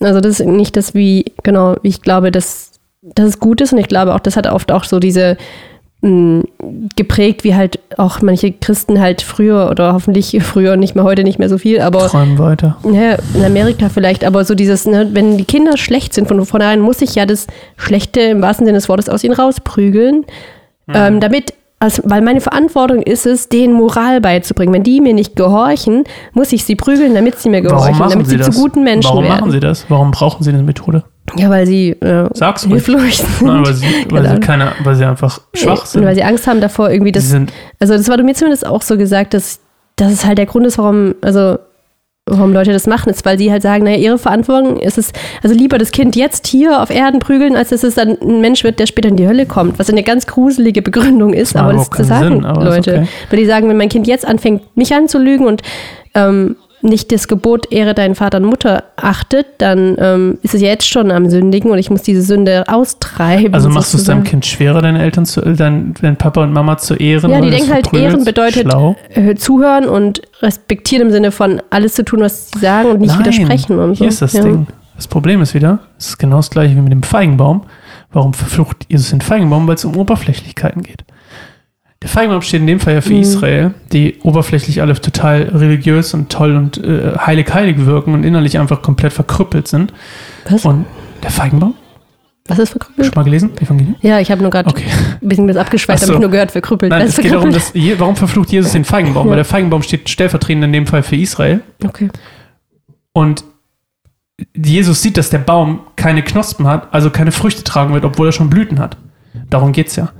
also 0.00 0.20
das 0.22 0.40
ist 0.40 0.46
nicht 0.46 0.74
das, 0.76 0.94
wie, 0.94 1.26
genau, 1.42 1.76
wie 1.82 1.88
ich 1.88 2.00
glaube, 2.00 2.30
dass, 2.30 2.70
dass 3.14 3.26
es 3.28 3.40
gut 3.40 3.60
ist. 3.60 3.72
Und 3.72 3.78
ich 3.78 3.88
glaube 3.88 4.14
auch, 4.14 4.20
das 4.20 4.36
hat 4.36 4.46
oft 4.46 4.72
auch 4.72 4.84
so 4.84 4.98
diese 4.98 5.36
mh, 6.02 6.42
geprägt, 6.96 7.44
wie 7.44 7.54
halt 7.54 7.78
auch 7.96 8.20
manche 8.22 8.52
Christen 8.52 9.00
halt 9.00 9.22
früher 9.22 9.68
oder 9.70 9.92
hoffentlich 9.94 10.36
früher, 10.42 10.76
nicht 10.76 10.94
mehr 10.94 11.04
heute, 11.04 11.24
nicht 11.24 11.38
mehr 11.38 11.48
so 11.48 11.58
viel, 11.58 11.80
aber 11.80 12.06
Träumen 12.08 12.38
weiter. 12.38 12.76
ja, 12.90 13.16
in 13.34 13.44
Amerika 13.44 13.88
vielleicht, 13.88 14.24
aber 14.24 14.44
so 14.44 14.54
dieses, 14.54 14.86
ne, 14.86 15.08
wenn 15.12 15.36
die 15.38 15.44
Kinder 15.44 15.76
schlecht 15.76 16.12
sind 16.14 16.28
von 16.28 16.44
vornherein, 16.44 16.80
muss 16.80 17.00
ich 17.02 17.14
ja 17.14 17.26
das 17.26 17.46
Schlechte 17.76 18.20
im 18.20 18.42
wahrsten 18.42 18.66
Sinne 18.66 18.78
des 18.78 18.88
Wortes 18.88 19.08
aus 19.08 19.24
ihnen 19.24 19.34
rausprügeln, 19.34 20.24
Mhm. 20.86 20.94
ähm, 20.94 21.20
damit, 21.20 21.54
also, 21.78 22.02
weil 22.04 22.20
meine 22.20 22.42
Verantwortung 22.42 23.00
ist 23.02 23.24
es, 23.24 23.48
denen 23.48 23.72
Moral 23.72 24.20
beizubringen. 24.20 24.74
Wenn 24.74 24.82
die 24.82 25.00
mir 25.00 25.14
nicht 25.14 25.34
gehorchen, 25.34 26.04
muss 26.34 26.52
ich 26.52 26.62
sie 26.64 26.76
prügeln, 26.76 27.14
damit 27.14 27.38
sie 27.38 27.48
mir 27.48 27.64
Warum 27.64 27.78
gehorchen, 27.78 28.08
damit 28.10 28.26
sie 28.26 28.36
sie 28.36 28.50
zu 28.50 28.60
guten 28.60 28.82
Menschen 28.84 29.08
Warum 29.08 29.24
werden. 29.24 29.40
machen 29.40 29.50
sie 29.50 29.60
das? 29.60 29.86
Warum 29.88 30.10
brauchen 30.10 30.42
sie 30.44 30.50
eine 30.50 30.62
Methode? 30.62 31.04
Ja, 31.36 31.50
weil 31.50 31.66
sie 31.66 31.90
äh, 31.90 32.28
Sag's 32.34 32.64
hilflos 32.64 33.18
sind. 33.18 33.42
Nein, 33.42 33.64
weil 33.66 33.74
sie, 33.74 33.86
weil 34.10 34.28
sie 34.28 34.40
keine, 34.40 34.72
weil 34.82 34.94
sie 34.94 35.04
einfach 35.04 35.40
schwach 35.54 35.80
Und 35.82 35.88
sind. 35.88 36.04
weil 36.04 36.14
sie 36.14 36.22
Angst 36.22 36.46
haben 36.46 36.60
davor, 36.60 36.90
irgendwie 36.90 37.12
das 37.12 37.34
Also 37.80 37.94
das 37.94 38.08
war 38.08 38.22
mir 38.22 38.34
zumindest 38.34 38.66
auch 38.66 38.82
so 38.82 38.96
gesagt, 38.96 39.34
dass, 39.34 39.60
dass 39.96 40.12
es 40.12 40.24
halt 40.24 40.38
der 40.38 40.46
Grund 40.46 40.66
ist, 40.66 40.78
warum, 40.78 41.14
also 41.22 41.58
warum 42.26 42.54
Leute 42.54 42.72
das 42.72 42.86
machen, 42.86 43.10
ist, 43.10 43.24
weil 43.26 43.36
sie 43.36 43.50
halt 43.52 43.60
sagen, 43.62 43.84
naja, 43.84 43.98
ihre 43.98 44.16
Verantwortung 44.18 44.78
ist 44.78 44.96
es, 44.96 45.12
also 45.42 45.54
lieber 45.54 45.76
das 45.76 45.90
Kind 45.90 46.16
jetzt 46.16 46.46
hier 46.46 46.80
auf 46.82 46.88
Erden 46.88 47.20
prügeln, 47.20 47.54
als 47.54 47.68
dass 47.68 47.82
es 47.82 47.96
dann 47.96 48.16
ein 48.22 48.40
Mensch 48.40 48.64
wird, 48.64 48.78
der 48.78 48.86
später 48.86 49.08
in 49.08 49.16
die 49.16 49.28
Hölle 49.28 49.44
kommt, 49.44 49.78
was 49.78 49.90
eine 49.90 50.02
ganz 50.02 50.26
gruselige 50.26 50.80
Begründung 50.80 51.34
ist, 51.34 51.54
Das 51.54 51.60
aber 51.62 51.74
das, 51.74 51.90
keinen 51.90 52.04
sagen 52.06 52.42
Sinn, 52.42 52.64
Leute. 52.64 52.90
okay. 53.00 53.08
Weil 53.28 53.38
die 53.40 53.44
sagen, 53.46 53.68
wenn 53.68 53.76
mein 53.76 53.90
Kind 53.90 54.06
jetzt 54.06 54.26
anfängt, 54.26 54.62
mich 54.74 54.94
anzulügen 54.94 55.46
und 55.46 55.60
ähm, 56.14 56.56
nicht 56.84 57.10
das 57.12 57.28
Gebot 57.28 57.72
Ehre 57.72 57.94
deinen 57.94 58.14
Vater 58.14 58.38
und 58.38 58.44
Mutter 58.44 58.84
achtet, 58.96 59.46
dann 59.58 59.96
ähm, 59.98 60.38
ist 60.42 60.54
es 60.54 60.60
ja 60.60 60.68
jetzt 60.68 60.88
schon 60.88 61.10
am 61.10 61.28
Sündigen 61.28 61.70
und 61.70 61.78
ich 61.78 61.90
muss 61.90 62.02
diese 62.02 62.22
Sünde 62.22 62.64
austreiben. 62.68 63.54
also 63.54 63.68
machst 63.68 63.92
du 63.94 63.98
es 63.98 64.04
deinem 64.04 64.24
Kind 64.24 64.46
schwerer, 64.46 64.82
deine 64.82 65.02
Eltern 65.02 65.26
zu, 65.26 65.42
äh, 65.42 65.54
dein, 65.54 65.94
dein 66.00 66.16
Papa 66.16 66.42
und 66.42 66.52
Mama 66.52 66.76
zu 66.76 66.94
ehren? 66.94 67.30
Ja, 67.30 67.40
die 67.40 67.50
denken 67.50 67.72
halt? 67.72 67.92
Ehren 67.92 68.24
bedeutet 68.24 68.66
äh, 69.14 69.34
zuhören 69.34 69.88
und 69.88 70.22
respektieren 70.42 71.08
im 71.08 71.12
Sinne 71.12 71.32
von 71.32 71.60
alles 71.70 71.94
zu 71.94 72.04
tun, 72.04 72.20
was 72.20 72.50
sie 72.50 72.60
sagen 72.60 72.90
und 72.90 73.00
nicht 73.00 73.10
Nein, 73.10 73.20
widersprechen 73.20 73.78
und 73.78 73.94
so. 73.94 73.98
Hier 74.04 74.08
ist 74.08 74.22
das 74.22 74.34
ja. 74.34 74.42
Ding. 74.42 74.66
Das 74.96 75.08
Problem 75.08 75.42
ist 75.42 75.54
wieder, 75.54 75.80
es 75.98 76.10
ist 76.10 76.18
genau 76.18 76.36
das 76.36 76.50
gleiche 76.50 76.76
wie 76.76 76.80
mit 76.80 76.92
dem 76.92 77.02
Feigenbaum. 77.02 77.62
Warum 78.12 78.32
verflucht 78.32 78.86
Jesus 78.88 79.10
den 79.10 79.20
Feigenbaum? 79.20 79.66
Weil 79.66 79.74
es 79.74 79.84
um 79.84 79.96
Oberflächlichkeiten 79.96 80.82
geht. 80.82 81.04
Der 82.04 82.10
Feigenbaum 82.10 82.42
steht 82.42 82.60
in 82.60 82.66
dem 82.68 82.78
Fall 82.80 82.94
ja 82.94 83.00
für 83.00 83.14
Mhm. 83.14 83.20
Israel, 83.22 83.74
die 83.92 84.18
oberflächlich 84.22 84.80
alle 84.80 84.94
total 84.94 85.42
religiös 85.54 86.14
und 86.14 86.30
toll 86.30 86.54
und 86.54 86.76
äh, 86.78 87.16
heilig 87.18 87.52
heilig 87.52 87.84
wirken 87.86 88.14
und 88.14 88.22
innerlich 88.24 88.58
einfach 88.58 88.82
komplett 88.82 89.12
verkrüppelt 89.12 89.66
sind. 89.66 89.92
Was? 90.48 90.64
Und 90.64 90.84
der 91.22 91.30
Feigenbaum? 91.30 91.74
was 92.46 92.58
ist 92.58 92.70
verkrüppelt? 92.70 93.06
Schon 93.06 93.14
mal 93.14 93.22
gelesen? 93.24 93.52
Evangelium? 93.58 93.96
Ja, 94.02 94.20
ich 94.20 94.30
habe 94.30 94.42
nur 94.42 94.50
gerade 94.50 94.68
Okay. 94.68 94.84
ein 95.22 95.28
bisschen 95.28 95.48
das 95.48 95.56
abgeschweift, 95.56 96.00
Ach 96.00 96.02
habe 96.02 96.12
so. 96.12 96.14
ich 96.18 96.20
nur 96.20 96.30
gehört, 96.30 96.50
verkrüppelt. 96.52 96.90
Nein, 96.90 97.00
es 97.02 97.08
ist 97.16 97.22
geht 97.22 97.32
darum, 97.32 97.50
verkrüppelt? 97.50 97.74
dass, 97.74 97.82
Je- 97.82 97.98
warum 97.98 98.16
verflucht 98.16 98.52
Jesus 98.52 98.72
den 98.72 98.84
Feigenbaum? 98.84 99.24
Ja. 99.26 99.30
Weil 99.30 99.36
der 99.36 99.44
Feigenbaum 99.46 99.82
steht 99.82 100.10
stellvertretend 100.10 100.62
in 100.64 100.72
dem 100.74 100.86
Fall 100.86 101.02
für 101.02 101.16
Israel. 101.16 101.62
Okay. 101.82 102.10
Und 103.14 103.44
Jesus 104.54 105.00
sieht, 105.00 105.16
dass 105.16 105.30
der 105.30 105.38
Baum 105.38 105.80
keine 105.96 106.22
Knospen 106.22 106.66
hat, 106.66 106.92
also 106.92 107.08
keine 107.08 107.32
Früchte 107.32 107.64
tragen 107.64 107.94
wird, 107.94 108.04
obwohl 108.04 108.28
er 108.28 108.32
schon 108.32 108.50
Blüten 108.50 108.78
hat. 108.78 108.98
Darum 109.48 109.72
geht's 109.72 109.96
ja. 109.96 110.10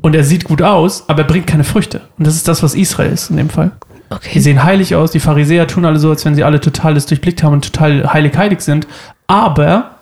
Und 0.00 0.14
er 0.14 0.24
sieht 0.24 0.44
gut 0.44 0.62
aus, 0.62 1.04
aber 1.08 1.22
er 1.22 1.26
bringt 1.26 1.46
keine 1.46 1.64
Früchte. 1.64 2.00
Und 2.18 2.26
das 2.26 2.36
ist 2.36 2.48
das, 2.48 2.62
was 2.62 2.74
Israel 2.74 3.12
ist 3.12 3.30
in 3.30 3.36
dem 3.36 3.50
Fall. 3.50 3.72
Die 4.10 4.14
okay. 4.14 4.40
sehen 4.40 4.62
heilig 4.62 4.94
aus, 4.94 5.10
die 5.10 5.20
Pharisäer 5.20 5.66
tun 5.66 5.84
alle 5.84 5.98
so, 5.98 6.10
als 6.10 6.24
wenn 6.24 6.34
sie 6.34 6.44
alle 6.44 6.60
total 6.60 6.94
das 6.94 7.06
durchblickt 7.06 7.42
haben 7.42 7.54
und 7.54 7.72
total 7.72 8.12
heilig 8.12 8.36
heilig 8.36 8.60
sind. 8.60 8.86
Aber 9.26 9.97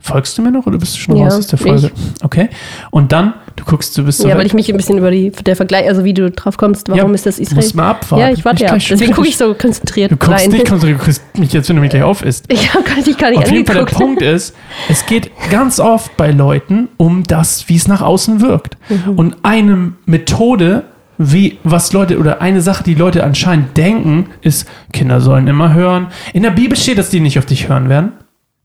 Folgst 0.00 0.36
du 0.36 0.42
mir 0.42 0.50
noch 0.50 0.66
oder 0.66 0.76
bist 0.76 0.96
du 0.96 0.98
schon 1.00 1.16
Ja, 1.16 1.24
raus 1.24 1.34
aus 1.38 1.46
der 1.46 1.58
Folge? 1.58 1.90
Okay. 2.22 2.50
Und 2.90 3.12
dann, 3.12 3.32
du 3.56 3.64
guckst, 3.64 3.96
du 3.96 4.04
bist 4.04 4.18
so. 4.18 4.28
Ja, 4.28 4.36
weil 4.36 4.44
ich 4.44 4.52
mich 4.52 4.68
ein 4.68 4.76
bisschen 4.76 4.98
über 4.98 5.10
die, 5.10 5.30
der 5.30 5.56
Vergleich, 5.56 5.88
also 5.88 6.04
wie 6.04 6.12
du 6.12 6.30
drauf 6.30 6.56
kommst, 6.58 6.88
warum 6.90 7.08
Ja, 7.10 7.14
ist 7.14 7.24
das 7.24 7.36
du 7.36 7.42
Israel? 7.42 7.56
musst 7.56 7.74
mal 7.74 7.90
abwarten. 7.90 8.20
Ja, 8.20 8.30
ich 8.30 8.44
warte 8.44 8.64
ja. 8.64 8.74
Deswegen 8.76 9.12
gucke 9.14 9.28
ich 9.28 9.36
so 9.38 9.54
konzentriert 9.54 10.10
Du 10.10 10.16
guckst 10.16 10.44
rein. 10.44 10.50
nicht, 10.50 10.68
kommst, 10.68 10.84
du 10.84 10.94
kriegst 10.98 11.22
mich 11.38 11.52
jetzt, 11.54 11.68
wenn 11.70 11.76
du 11.76 11.80
mich 11.82 11.90
gleich 11.90 12.02
auf 12.02 12.22
isst. 12.22 12.44
ich 12.52 12.74
habe 12.74 12.84
dich 13.02 13.16
gar 13.16 13.30
nicht 13.30 13.38
Auf 13.38 13.50
jeden 13.50 13.64
Fall 13.64 13.76
der. 13.76 13.94
Punkt 13.94 14.20
ist, 14.20 14.54
es 14.90 15.06
geht 15.06 15.30
ganz 15.50 15.80
oft 15.80 16.14
bei 16.16 16.32
Leuten 16.32 16.88
um 16.98 17.22
das, 17.22 17.68
wie 17.68 17.76
es 17.76 17.88
nach 17.88 18.02
außen 18.02 18.40
wirkt. 18.42 18.76
Mhm. 18.90 19.12
Und 19.16 19.36
eine 19.42 19.92
Methode, 20.04 20.84
wie 21.16 21.58
was 21.64 21.92
Leute 21.94 22.18
oder 22.18 22.42
eine 22.42 22.60
Sache, 22.60 22.82
die 22.84 22.94
Leute 22.94 23.24
anscheinend 23.24 23.76
denken, 23.76 24.26
ist, 24.42 24.68
Kinder 24.92 25.20
sollen 25.22 25.46
immer 25.46 25.72
hören. 25.72 26.08
In 26.34 26.42
der 26.42 26.50
Bibel 26.50 26.76
steht, 26.76 26.98
dass 26.98 27.08
die 27.08 27.20
nicht 27.20 27.38
auf 27.38 27.46
dich 27.46 27.68
hören 27.68 27.88
werden. 27.88 28.12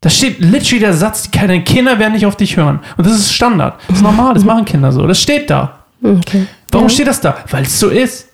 Da 0.01 0.09
steht 0.09 0.39
literally 0.39 0.79
der 0.79 0.93
Satz, 0.93 1.29
deine 1.29 1.61
Kinder 1.63 1.99
werden 1.99 2.13
nicht 2.13 2.25
auf 2.25 2.37
dich 2.37 2.55
hören. 2.55 2.79
Und 2.95 3.05
das 3.05 3.13
ist 3.15 3.33
Standard. 3.33 3.79
Das 3.89 3.97
ist 3.97 4.03
normal, 4.03 4.33
das 4.33 4.45
machen 4.45 4.63
Kinder 4.65 4.91
so. 4.93 5.05
Das 5.05 5.21
steht 5.21 5.49
da. 5.49 5.79
Okay. 6.01 6.47
Warum 6.71 6.87
Ja. 6.87 6.93
steht 6.93 7.07
das 7.07 7.19
da? 7.19 7.35
Weil 7.51 7.63
es 7.63 7.77
so 7.79 7.89
ist. 7.89 8.28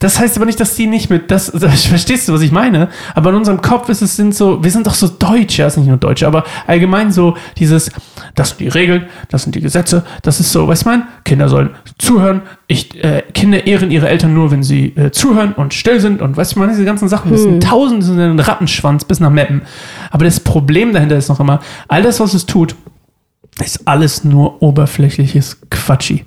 Das 0.00 0.18
heißt 0.18 0.36
aber 0.36 0.46
nicht, 0.46 0.58
dass 0.58 0.74
die 0.74 0.86
nicht 0.86 1.10
mit 1.10 1.30
das, 1.30 1.52
das 1.52 1.84
verstehst 1.84 2.26
du, 2.26 2.32
was 2.32 2.40
ich 2.40 2.52
meine? 2.52 2.88
Aber 3.14 3.30
in 3.30 3.36
unserem 3.36 3.60
Kopf 3.60 3.88
ist 3.90 4.00
es 4.00 4.16
sind 4.16 4.34
so, 4.34 4.64
wir 4.64 4.70
sind 4.70 4.86
doch 4.86 4.94
so 4.94 5.06
Deutsche, 5.06 5.62
das 5.62 5.74
ist 5.74 5.76
nicht 5.76 5.88
nur 5.88 5.98
Deutsche, 5.98 6.26
aber 6.26 6.44
allgemein 6.66 7.12
so 7.12 7.36
dieses, 7.58 7.92
das 8.34 8.48
sind 8.48 8.60
die 8.60 8.68
Regeln, 8.68 9.06
das 9.28 9.42
sind 9.42 9.54
die 9.54 9.60
Gesetze, 9.60 10.04
das 10.22 10.40
ist 10.40 10.52
so, 10.52 10.66
weißt 10.66 10.86
du, 10.86 10.88
mein, 10.88 11.02
Kinder 11.24 11.50
sollen 11.50 11.70
zuhören, 11.98 12.40
ich, 12.66 13.02
äh, 13.04 13.22
Kinder 13.34 13.66
ehren 13.66 13.90
ihre 13.90 14.08
Eltern 14.08 14.32
nur, 14.32 14.50
wenn 14.50 14.62
sie 14.62 14.86
äh, 14.96 15.10
zuhören 15.10 15.52
und 15.52 15.74
still 15.74 16.00
sind 16.00 16.22
und 16.22 16.34
weißt 16.34 16.56
du, 16.56 16.60
man, 16.60 16.70
diese 16.70 16.86
ganzen 16.86 17.08
Sachen, 17.08 17.30
das 17.30 17.42
sind 17.42 17.62
tausende, 17.62 17.98
das 17.98 18.08
sind 18.08 18.20
ein 18.20 18.40
Rattenschwanz 18.40 19.04
bis 19.04 19.20
nach 19.20 19.30
Meppen. 19.30 19.62
Aber 20.10 20.24
das 20.24 20.40
Problem 20.40 20.94
dahinter 20.94 21.18
ist 21.18 21.28
noch 21.28 21.40
immer, 21.40 21.60
all 21.88 22.02
das, 22.02 22.20
was 22.20 22.32
es 22.32 22.46
tut, 22.46 22.74
ist 23.62 23.86
alles 23.86 24.24
nur 24.24 24.62
oberflächliches 24.62 25.60
Quatschi. 25.70 26.24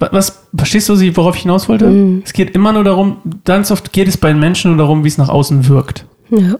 Wa- 0.00 0.08
Was, 0.12 0.46
verstehst 0.56 0.88
du, 0.88 0.96
Sie, 0.96 1.16
worauf 1.16 1.36
ich 1.36 1.42
hinaus 1.42 1.68
wollte? 1.68 2.20
Es 2.24 2.32
geht 2.32 2.50
immer 2.56 2.72
nur 2.72 2.82
darum, 2.84 3.18
ganz 3.44 3.70
oft 3.70 3.92
geht 3.92 4.08
es 4.08 4.16
bei 4.16 4.28
den 4.28 4.40
Menschen 4.40 4.72
nur 4.72 4.78
darum, 4.78 5.04
wie 5.04 5.08
es 5.08 5.18
nach 5.18 5.28
außen 5.28 5.68
wirkt. 5.68 6.04
Ja. 6.30 6.56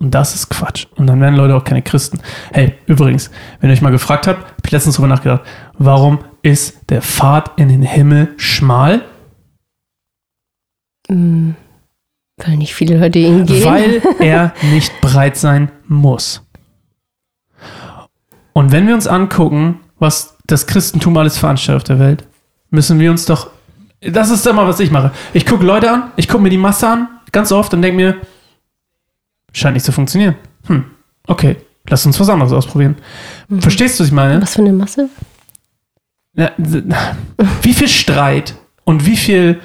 Und 0.00 0.12
das 0.14 0.34
ist 0.34 0.48
Quatsch. 0.48 0.86
Und 0.96 1.06
dann 1.08 1.20
werden 1.20 1.34
Leute 1.36 1.56
auch 1.56 1.64
keine 1.64 1.82
Christen. 1.82 2.20
Hey, 2.52 2.74
übrigens, 2.86 3.30
wenn 3.60 3.68
ihr 3.70 3.74
euch 3.74 3.82
mal 3.82 3.90
gefragt 3.90 4.26
habt, 4.26 4.42
hab 4.44 4.64
ich 4.66 4.70
letztens 4.72 4.94
drüber 4.96 5.08
nachgedacht, 5.08 5.42
warum 5.76 6.18
ist 6.42 6.78
der 6.88 7.02
Pfad 7.02 7.52
in 7.58 7.68
den 7.68 7.82
Himmel 7.82 8.28
schmal? 8.36 9.02
Hm. 11.08 11.54
Weil 12.36 12.56
nicht 12.56 12.74
viele 12.74 12.98
Leute 12.98 13.18
ihn 13.18 13.44
gehen. 13.46 13.64
Weil 13.64 14.02
er 14.20 14.54
nicht 14.72 15.00
breit 15.00 15.36
sein 15.36 15.70
muss. 15.88 16.46
Und 18.52 18.70
wenn 18.72 18.86
wir 18.86 18.94
uns 18.94 19.08
angucken, 19.08 19.80
was 19.98 20.36
das 20.46 20.66
Christentum 20.68 21.16
alles 21.16 21.38
veranstaltet 21.38 21.76
auf 21.82 21.84
der 21.84 21.98
Welt, 21.98 22.24
müssen 22.70 22.98
wir 22.98 23.10
uns 23.10 23.24
doch. 23.24 23.50
Das 24.00 24.30
ist 24.30 24.46
immer, 24.46 24.66
was 24.66 24.80
ich 24.80 24.90
mache. 24.90 25.12
Ich 25.32 25.44
gucke 25.46 25.64
Leute 25.64 25.90
an, 25.90 26.12
ich 26.16 26.28
gucke 26.28 26.42
mir 26.42 26.50
die 26.50 26.56
Masse 26.58 26.88
an, 26.88 27.08
ganz 27.32 27.50
oft, 27.50 27.74
und 27.74 27.82
denke 27.82 27.96
mir, 27.96 28.16
scheint 29.52 29.74
nicht 29.74 29.84
zu 29.84 29.92
funktionieren. 29.92 30.36
Hm, 30.66 30.84
okay, 31.26 31.56
lass 31.88 32.06
uns 32.06 32.20
was 32.20 32.28
anderes 32.28 32.52
ausprobieren. 32.52 32.96
Verstehst 33.58 33.98
du, 33.98 34.02
was 34.04 34.08
ich 34.08 34.14
meine? 34.14 34.40
Was 34.40 34.54
für 34.54 34.60
eine 34.60 34.72
Masse? 34.72 35.08
D- 36.34 36.84
wie 37.62 37.74
viel 37.74 37.88
Streit 37.88 38.54
und 38.84 39.06
wie 39.06 39.16
viel 39.16 39.60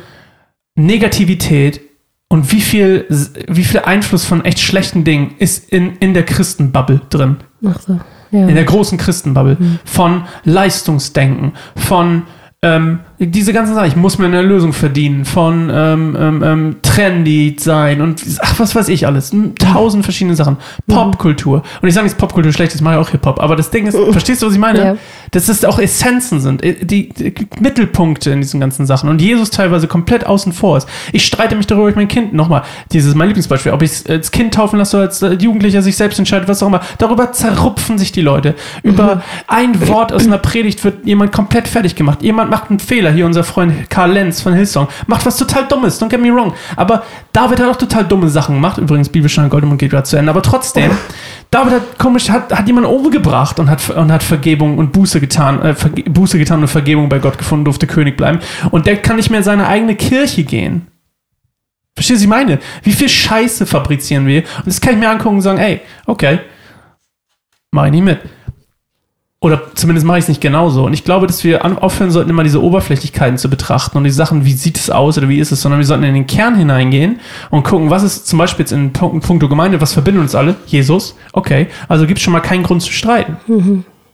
Negativität 0.76 1.82
und 2.30 2.52
wie 2.52 2.62
viel, 2.62 3.06
wie 3.48 3.64
viel 3.64 3.82
Einfluss 3.82 4.26
von 4.26 4.44
echt 4.44 4.60
schlechten 4.60 5.04
Dingen 5.04 5.36
ist 5.38 5.70
in, 5.70 5.98
in 5.98 6.16
der 6.16 6.26
Christenbubble 6.26 7.02
drin. 7.12 7.38
Ach 7.64 7.80
so. 7.80 8.00
Ja. 8.32 8.48
In 8.48 8.56
der 8.56 8.64
großen 8.64 8.98
Christenbubble. 8.98 9.58
Von 9.86 10.24
Leistungsdenken, 10.44 11.54
von 11.76 12.24
ähm, 12.64 13.02
diese 13.28 13.54
ganzen 13.54 13.76
Sachen, 13.76 13.88
ich 13.88 13.96
muss 13.96 14.18
mir 14.18 14.26
eine 14.26 14.42
Lösung 14.42 14.74
verdienen, 14.74 15.26
von 15.26 15.70
ähm, 15.74 16.18
ähm, 16.20 16.44
ähm, 16.44 16.76
trendy 16.82 17.56
sein 17.60 18.02
und 18.02 18.22
ach, 18.40 18.60
was 18.60 18.76
weiß 18.76 18.90
ich 18.90 19.08
alles. 19.08 19.32
Tausend 19.60 20.04
verschiedene 20.04 20.36
Sachen. 20.36 20.58
Popkultur. 20.88 21.64
Und 21.82 21.88
ich 21.88 21.94
sage 21.94 22.06
nicht, 22.06 22.18
Popkultur 22.18 22.52
schlecht 22.52 22.72
ist, 22.74 22.78
ich 22.78 22.82
mache 22.82 23.00
auch 23.00 23.10
Hip-Hop. 23.10 23.42
Aber 23.42 23.56
das 23.56 23.72
Ding 23.72 23.88
ist, 23.88 23.98
verstehst 24.12 24.42
du, 24.42 24.48
was 24.48 24.54
ich 24.54 24.60
meine? 24.60 24.80
Ja. 24.80 24.96
Dass 25.32 25.50
es 25.50 25.66
auch 25.66 25.80
Essenzen 25.80 26.42
sind, 26.42 26.64
äh, 26.64 26.86
die, 26.86 27.10
die 27.10 27.34
Mittelpunkte 27.60 28.32
in 28.32 28.42
diesen 28.42 28.60
ganzen 28.60 28.86
Sachen. 28.86 29.10
Und 29.10 29.22
Jesus 29.22 29.50
teilweise 29.50 29.88
komplett 29.88 30.26
außen 30.26 30.54
vor 30.54 30.78
ist. 30.78 30.88
Ich 31.12 31.26
streite 31.26 31.56
mich 31.56 31.68
darüber, 31.68 31.86
ob 31.86 31.90
ich 31.92 31.96
mein 31.96 32.08
Kind, 32.08 32.34
nochmal, 32.34 32.64
dieses 32.92 33.16
mein 33.16 33.28
Lieblingsbeispiel, 33.28 33.72
ob 33.72 33.82
ich 33.82 33.92
es 33.92 34.06
als 34.06 34.32
Kind 34.32 34.54
taufen 34.54 34.80
lasse 34.80 34.98
oder 34.98 35.08
als 35.08 35.22
äh, 35.22 35.34
Jugendlicher 35.34 35.82
sich 35.82 35.96
selbst 35.96 36.20
entscheidet, 36.20 36.48
was 36.48 36.62
auch 36.62 36.68
immer. 36.68 36.82
Darüber 36.98 37.32
zerrupfen 37.32 37.98
sich 37.98 38.12
die 38.12 38.22
Leute. 38.22 38.56
Über 38.84 39.24
ein 39.48 39.88
Wort 39.88 40.12
aus 40.12 40.26
einer 40.26 40.38
Predigt 40.38 40.84
wird 40.84 41.06
jemand 41.06 41.32
komplett 41.32 41.68
fertig 41.68 41.96
gemacht. 41.96 42.22
Jemand 42.22 42.50
macht 42.50 42.70
einen 42.70 42.80
Fehler. 42.80 43.13
Hier 43.14 43.26
unser 43.26 43.44
Freund 43.44 43.90
Karl 43.90 44.12
Lenz 44.12 44.42
von 44.42 44.54
Hillsong 44.54 44.88
macht 45.08 45.26
was 45.26 45.38
total 45.38 45.68
Dummes. 45.68 46.02
Don't 46.02 46.10
get 46.10 46.22
me 46.22 46.34
wrong. 46.34 46.54
Aber 46.76 47.04
David 47.32 47.60
hat 47.60 47.70
auch 47.70 47.76
total 47.76 48.06
dumme 48.06 48.30
Sachen 48.30 48.56
gemacht. 48.56 48.78
Übrigens, 48.78 49.10
Bibelstein 49.10 49.50
Goldemund 49.50 49.80
geht 49.80 49.92
gerade 49.92 50.04
zu 50.04 50.18
Ende. 50.18 50.30
Aber 50.30 50.42
trotzdem, 50.42 50.92
David 51.52 51.74
hat 51.74 52.00
komisch, 52.00 52.30
hat, 52.30 52.56
hat 52.56 52.68
jemanden 52.68 52.90
umgebracht 52.90 53.60
und 53.60 53.70
hat, 53.70 53.90
und 53.90 54.12
hat 54.12 54.24
Vergebung 54.24 54.78
und 54.78 54.92
Buße 54.92 55.20
getan, 55.20 55.62
äh, 55.62 55.74
Verge 55.74 56.04
Buße 56.04 56.38
getan 56.38 56.62
und 56.62 56.68
Vergebung 56.68 57.10
bei 57.10 57.20
Gott 57.20 57.38
gefunden, 57.38 57.66
durfte 57.66 57.88
König 57.88 58.18
bleiben. 58.18 58.40
Und 58.72 58.86
der 58.86 58.98
kann 58.98 59.16
nicht 59.16 59.30
mehr 59.30 59.40
in 59.40 59.44
seine 59.44 59.68
eigene 59.68 59.96
Kirche 59.96 60.44
gehen. 60.44 60.88
Verstehst 61.96 62.24
du, 62.24 62.30
was 62.30 62.40
ich 62.40 62.48
meine? 62.48 62.60
Wie 62.82 62.92
viel 62.92 63.10
Scheiße 63.10 63.66
fabrizieren 63.66 64.26
wir? 64.26 64.44
Und 64.58 64.68
das 64.68 64.82
kann 64.82 64.94
ich 64.94 65.00
mir 65.00 65.10
angucken 65.10 65.36
und 65.36 65.42
sagen, 65.42 65.60
ey, 65.60 65.82
okay, 66.06 66.40
mach 67.72 67.86
ich 67.86 67.92
nicht 67.92 68.04
mit. 68.04 68.20
Oder 69.44 69.62
zumindest 69.76 70.08
mache 70.08 70.20
ich 70.20 70.24
es 70.24 70.30
nicht 70.30 70.40
genauso. 70.40 70.86
Und 70.86 70.94
ich 70.94 71.04
glaube, 71.04 71.28
dass 71.28 71.44
wir 71.44 71.66
aufhören 71.84 72.12
sollten, 72.12 72.30
immer 72.30 72.44
diese 72.44 72.64
Oberflächlichkeiten 72.64 73.38
zu 73.38 73.50
betrachten 73.50 73.98
und 73.98 74.06
die 74.06 74.10
Sachen, 74.10 74.46
wie 74.46 74.54
sieht 74.54 74.78
es 74.78 74.90
aus 74.90 75.18
oder 75.18 75.28
wie 75.28 75.38
ist 75.38 75.52
es, 75.52 75.62
sondern 75.62 75.80
wir 75.80 75.86
sollten 75.86 76.06
in 76.06 76.14
den 76.14 76.28
Kern 76.28 76.56
hineingehen 76.56 77.20
und 77.50 77.64
gucken, 77.64 77.90
was 77.90 78.04
ist 78.04 78.26
zum 78.26 78.40
Beispiel 78.40 78.64
jetzt 78.64 78.72
in 78.72 78.94
puncto 78.94 79.50
Gemeinde, 79.50 79.82
was 79.82 79.92
verbindet 79.92 80.24
uns 80.24 80.34
alle? 80.34 80.56
Jesus. 80.68 81.18
Okay, 81.34 81.68
also 81.90 82.08
gibt 82.08 82.20
es 82.20 82.24
schon 82.24 82.32
mal 82.32 82.40
keinen 82.40 82.64
Grund 82.64 82.84
zu 82.84 82.94
streiten. 82.94 83.36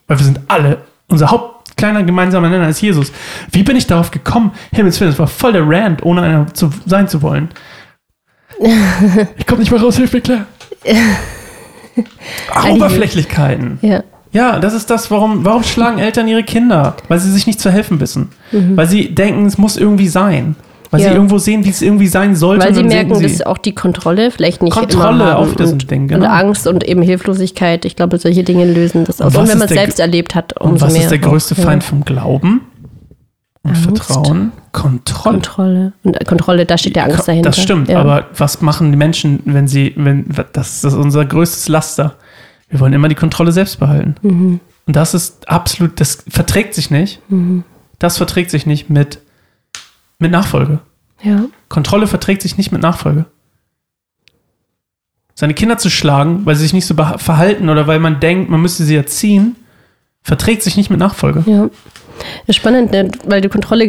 Weil 0.08 0.18
wir 0.18 0.26
sind 0.26 0.40
alle, 0.48 0.80
unser 1.10 1.30
Haupt 1.30 1.78
kleiner 1.78 2.02
gemeinsamer 2.02 2.50
Nenner 2.50 2.68
ist 2.68 2.82
Jesus. 2.82 3.12
Wie 3.52 3.62
bin 3.62 3.76
ich 3.76 3.86
darauf 3.86 4.10
gekommen? 4.10 4.52
Himmels 4.72 5.00
Willen, 5.00 5.12
das 5.12 5.20
war 5.20 5.28
voll 5.28 5.54
der 5.54 5.70
Rant, 5.70 6.02
ohne 6.02 6.24
einer 6.24 6.52
zu, 6.56 6.72
sein 6.88 7.08
zu 7.08 7.22
wollen. 7.22 7.50
Ich 9.38 9.46
komme 9.46 9.60
nicht 9.60 9.72
mehr 9.72 9.80
raus, 9.80 9.96
hilf 9.96 10.12
mir, 10.12 10.22
Claire. 10.22 10.46
Oberflächlichkeiten. 12.74 13.78
Ja. 13.84 14.04
Ja, 14.32 14.60
das 14.60 14.74
ist 14.74 14.90
das, 14.90 15.10
warum, 15.10 15.44
warum 15.44 15.64
schlagen 15.64 15.98
Eltern 15.98 16.28
ihre 16.28 16.44
Kinder? 16.44 16.96
Weil 17.08 17.20
sie 17.20 17.32
sich 17.32 17.48
nicht 17.48 17.60
zu 17.60 17.72
helfen 17.72 18.00
wissen. 18.00 18.30
Weil 18.52 18.88
sie 18.88 19.14
denken, 19.14 19.46
es 19.46 19.58
muss 19.58 19.76
irgendwie 19.78 20.08
sein. 20.08 20.56
Weil 20.92 21.02
Ja. 21.02 21.10
sie 21.10 21.16
irgendwo 21.16 21.38
sehen, 21.38 21.66
wie 21.66 21.70
es 21.70 21.82
irgendwie 21.84 22.08
sein 22.08 22.36
sollte. 22.36 22.64
Weil 22.64 22.70
und 22.70 22.76
sie 22.76 22.84
merken, 22.84 23.14
denken 23.14 23.24
dass 23.38 23.46
auch 23.46 23.60
die 23.60 23.76
Kontrolle 23.76 24.32
vielleicht 24.32 24.64
nicht 24.64 24.74
Kontrolle 24.74 25.24
immer 25.24 25.26
haben 25.34 25.44
auf 25.44 25.56
das 25.56 25.72
und, 25.72 25.90
Ding, 25.92 26.04
und 26.04 26.08
genau. 26.08 26.28
Angst 26.30 26.66
und 26.66 26.84
eben 26.84 27.04
Hilflosigkeit. 27.04 27.86
Ich 27.86 27.96
glaube, 27.96 28.18
solche 28.18 28.44
Dinge 28.44 28.66
lösen 28.66 29.06
das 29.06 29.22
aus. 29.22 29.36
was 29.36 29.42
Und 29.44 29.50
wenn 29.50 29.60
man 29.60 29.68
es 29.68 29.74
selbst 29.74 30.00
erlebt 30.00 30.34
hat, 30.34 30.60
umso 30.60 30.74
Und 30.74 30.82
was 30.82 30.94
mehr. 30.94 31.04
ist 31.04 31.12
der 31.12 31.20
größte 31.20 31.56
ja. 31.56 31.64
Feind 31.64 31.84
vom 31.84 32.04
Glauben? 32.06 32.62
Und 33.62 33.72
Angst. 33.72 33.84
Vertrauen? 33.84 34.52
Kontrolle. 34.72 35.34
Kontrolle. 35.36 35.94
Und 36.04 36.20
äh, 36.20 36.24
Kontrolle, 36.26 36.66
da 36.66 36.78
steht 36.78 36.96
der 36.96 37.06
Angst 37.06 37.28
dahinter. 37.28 37.50
Das 37.50 37.62
stimmt, 37.62 37.90
ja. 37.90 38.00
aber 38.00 38.28
was 38.36 38.62
machen 38.62 38.92
die 38.92 38.98
Menschen, 38.98 39.42
wenn 39.46 39.68
sie, 39.68 39.94
wenn, 39.96 40.26
das 40.54 40.84
ist 40.84 40.94
unser 40.96 41.26
größtes 41.26 41.68
Laster. 41.68 42.16
Wir 42.70 42.80
wollen 42.80 42.94
immer 42.94 43.10
die 43.10 43.16
Kontrolle 43.16 43.52
selbst 43.52 43.80
behalten. 43.80 44.16
Mhm. 44.22 44.60
Und 44.86 44.96
das 44.96 45.14
ist 45.14 45.48
absolut, 45.50 46.00
das 46.00 46.24
verträgt 46.28 46.74
sich 46.74 46.90
nicht. 46.90 47.22
Das 48.00 48.18
verträgt 48.18 48.50
sich 48.50 48.66
nicht 48.66 48.90
mit, 48.90 49.20
mit 50.18 50.32
Nachfolge. 50.32 50.80
Ja. 51.22 51.46
Kontrolle 51.68 52.08
verträgt 52.08 52.42
sich 52.42 52.58
nicht 52.58 52.72
mit 52.72 52.82
Nachfolge. 52.82 53.26
Seine 55.36 55.54
Kinder 55.54 55.78
zu 55.78 55.90
schlagen, 55.90 56.46
weil 56.46 56.56
sie 56.56 56.64
sich 56.64 56.74
nicht 56.74 56.86
so 56.86 56.96
verhalten 56.96 57.70
oder 57.70 57.88
weil 57.88 58.00
man 58.00 58.20
denkt, 58.20 58.50
man 58.50 58.62
müsste 58.62 58.84
sie 58.84 58.96
erziehen, 58.96 59.56
verträgt 60.22 60.64
sich 60.64 60.76
nicht 60.76 60.90
mit 60.90 61.00
Nachfolge. 61.00 61.44
Ja. 61.46 61.70
spannend, 62.54 62.92
ne? 62.92 63.12
weil 63.26 63.42
du 63.42 63.50
Kontrolle 63.50 63.88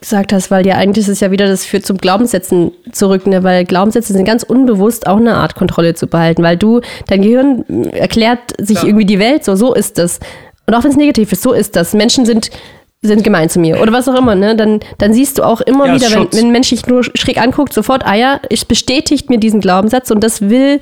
gesagt 0.00 0.32
hast, 0.32 0.50
weil 0.50 0.66
ja 0.66 0.74
eigentlich 0.76 1.06
ist 1.06 1.12
es 1.12 1.20
ja 1.20 1.30
wieder, 1.30 1.46
das 1.46 1.64
führt 1.64 1.84
zum 1.86 1.98
Glaubenssätzen 1.98 2.72
zurück, 2.92 3.26
ne? 3.26 3.42
weil 3.42 3.64
Glaubenssätze 3.64 4.12
sind 4.12 4.24
ganz 4.24 4.42
unbewusst 4.42 5.06
auch 5.06 5.18
eine 5.18 5.34
Art 5.34 5.54
Kontrolle 5.54 5.94
zu 5.94 6.06
behalten, 6.06 6.42
weil 6.42 6.56
du, 6.56 6.80
dein 7.08 7.22
Gehirn 7.22 7.64
äh, 7.68 7.98
erklärt 7.98 8.54
sich 8.58 8.78
Ja. 8.78 8.84
irgendwie 8.86 9.06
die 9.06 9.18
Welt 9.18 9.44
so, 9.44 9.56
so 9.56 9.74
ist 9.74 9.98
das. 9.98 10.20
Und 10.66 10.74
auch 10.74 10.84
wenn 10.84 10.90
es 10.90 10.96
negativ 10.96 11.32
ist, 11.32 11.42
so 11.42 11.52
ist 11.52 11.76
das. 11.76 11.94
Menschen 11.94 12.26
sind 12.26 12.50
sind 13.02 13.24
gemein 13.24 13.48
zu 13.48 13.58
mir 13.58 13.80
oder 13.80 13.94
was 13.94 14.06
auch 14.08 14.14
immer, 14.14 14.34
ne? 14.34 14.54
Dann, 14.54 14.80
dann 14.98 15.14
siehst 15.14 15.38
du 15.38 15.42
auch 15.42 15.62
immer 15.62 15.86
Ja, 15.86 15.94
wieder, 15.94 16.10
wenn, 16.10 16.28
wenn 16.32 16.46
ein 16.48 16.52
Mensch 16.52 16.68
dich 16.68 16.86
nur 16.86 17.02
schräg 17.02 17.40
anguckt, 17.40 17.72
sofort, 17.72 18.04
ah 18.04 18.14
ja, 18.14 18.40
es 18.50 18.66
bestätigt 18.66 19.30
mir 19.30 19.38
diesen 19.38 19.62
Glaubenssatz 19.62 20.10
und 20.10 20.22
das 20.22 20.42
will 20.50 20.80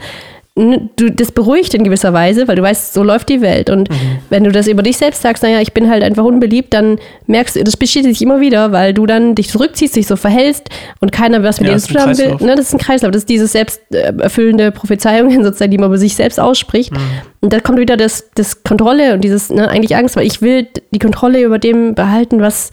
du, 0.97 1.11
das 1.11 1.33
beruhigt 1.33 1.75
in 1.75 1.85
gewisser 1.85 2.13
Weise, 2.13 2.49
weil 2.49 2.57
du 2.57 2.63
weißt, 2.63 2.93
so 2.93 3.03
läuft 3.03 3.29
die 3.29 3.41
Welt. 3.41 3.71
Und 3.71 3.89
wenn 4.31 4.45
du 4.45 4.51
das 4.51 4.67
über 4.67 4.83
dich 4.83 4.97
selbst 4.97 5.23
sagst, 5.23 5.43
naja, 5.43 5.61
ich 5.61 5.73
bin 5.73 5.89
halt 5.89 6.03
einfach 6.03 6.25
unbeliebt, 6.25 6.75
dann 6.75 6.99
merkst 7.27 7.57
du, 7.57 7.65
das 7.65 7.77
bestätigt 7.77 8.15
sich 8.15 8.23
immer 8.23 8.41
wieder, 8.41 8.73
weil 8.73 8.93
du 8.95 9.07
dann 9.07 9.35
dich 9.35 9.49
zurückziehst, 9.49 9.97
dich 9.97 10.07
so 10.07 10.17
verhältst 10.17 10.69
und 11.01 11.13
keiner 11.13 11.43
was 11.43 11.61
mit 11.61 11.69
Ja, 11.69 11.75
dir 11.75 11.81
zu 11.81 11.95
tun 11.95 12.03
haben 12.03 12.19
will. 12.19 12.37
Ne, 12.41 12.57
das 12.57 12.67
ist 12.67 12.75
ein 12.75 12.79
Kreislauf. 12.79 13.13
Das 13.13 13.23
ist 13.23 13.29
diese 13.29 13.47
selbsterfüllende 13.47 14.73
Prophezeiungen 14.73 15.45
sozusagen, 15.45 15.71
die 15.71 15.79
man 15.79 15.89
über 15.89 15.99
sich 15.99 16.17
selbst 16.17 16.41
ausspricht. 16.41 16.93
Mhm. 16.93 16.99
Und 17.41 17.53
da 17.53 17.61
kommt 17.61 17.79
wieder 17.79 17.97
das, 17.97 18.31
das 18.35 18.63
Kontrolle 18.65 19.15
und 19.15 19.23
dieses, 19.23 19.51
ne, 19.51 19.69
eigentlich 19.69 19.97
Angst, 19.97 20.17
weil 20.17 20.27
ich 20.27 20.43
will 20.43 20.67
die 20.91 20.99
Kontrolle 20.99 21.43
über 21.43 21.59
dem 21.59 21.95
behalten, 21.95 22.41
was, 22.41 22.71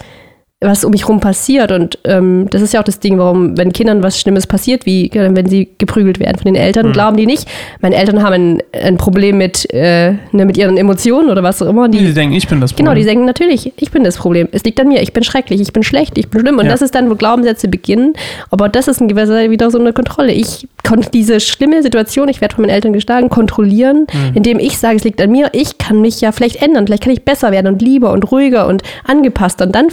was 0.61 0.85
um 0.85 0.91
mich 0.91 1.07
rum 1.07 1.19
passiert. 1.19 1.71
Und 1.71 1.99
ähm, 2.05 2.47
das 2.49 2.61
ist 2.61 2.73
ja 2.73 2.79
auch 2.79 2.83
das 2.85 2.99
Ding, 2.99 3.17
warum, 3.19 3.57
wenn 3.57 3.73
Kindern 3.73 4.01
was 4.03 4.19
Schlimmes 4.19 4.47
passiert, 4.47 4.85
wie 4.85 5.11
wenn 5.13 5.47
sie 5.47 5.69
geprügelt 5.77 6.19
werden 6.19 6.37
von 6.37 6.45
den 6.45 6.53
Mhm. 6.55 6.59
Eltern, 6.67 6.91
glauben 6.93 7.17
die 7.17 7.25
nicht, 7.25 7.47
meine 7.81 7.95
Eltern 7.97 8.23
haben 8.23 8.33
ein, 8.33 8.63
ein 8.73 8.97
Problem 8.97 9.37
mit, 9.37 9.71
äh, 9.73 10.13
ne, 10.31 10.45
mit 10.45 10.57
ihren 10.57 10.77
Emotionen 10.77 11.29
oder 11.29 11.43
was 11.43 11.61
auch 11.61 11.67
immer. 11.67 11.89
Die, 11.89 11.97
Die 11.99 12.13
denken, 12.13 12.33
ich 12.35 12.47
bin 12.47 12.61
das 12.61 12.73
Genau, 12.73 12.91
die 12.91 13.01
Problem. 13.01 13.07
denken 13.07 13.25
natürlich, 13.25 13.73
ich 13.75 13.91
bin 13.91 14.03
das 14.05 14.15
Problem. 14.17 14.47
Es 14.53 14.63
liegt 14.63 14.79
an 14.79 14.87
mir, 14.87 15.01
ich 15.01 15.11
bin 15.11 15.23
schrecklich, 15.23 15.59
ich 15.59 15.73
bin 15.73 15.83
schlecht, 15.83 16.17
ich 16.17 16.29
bin 16.29 16.39
schlimm. 16.41 16.57
Und 16.57 16.65
Ja. 16.65 16.71
das 16.71 16.81
ist 16.81 16.95
dann, 16.95 17.09
wo 17.09 17.15
Glaubenssätze 17.15 17.67
beginnen. 17.67 18.13
Aber 18.49 18.69
das 18.69 18.87
ist 18.87 19.01
in 19.01 19.09
gewisser 19.09 19.33
Weise 19.35 19.51
wieder 19.51 19.69
so 19.69 19.77
eine 19.77 19.91
Kontrolle. 19.91 20.31
Ich 20.31 20.67
konnte 20.87 21.09
diese 21.11 21.41
schlimme 21.41 21.83
Situation, 21.83 22.29
ich 22.29 22.39
werde 22.41 22.55
von 22.55 22.61
meinen 22.63 22.73
Eltern 22.73 22.93
geschlagen, 22.93 23.29
kontrollieren, 23.29 24.07
Mhm. 24.13 24.35
indem 24.35 24.59
ich 24.59 24.77
sage, 24.77 24.95
es 24.95 25.03
liegt 25.03 25.21
an 25.21 25.31
mir. 25.31 25.49
Ich 25.51 25.77
kann 25.77 25.99
mich 25.99 26.21
ja 26.21 26.31
vielleicht 26.31 26.61
ändern, 26.61 26.85
vielleicht 26.87 27.03
kann 27.03 27.11
ich 27.13 27.23
besser 27.23 27.51
werden 27.51 27.67
und 27.73 27.81
lieber 27.81 28.13
und 28.13 28.31
ruhiger 28.31 28.67
und 28.67 28.83
angepasster. 29.03 29.65
Und 29.65 29.75
dann, 29.75 29.87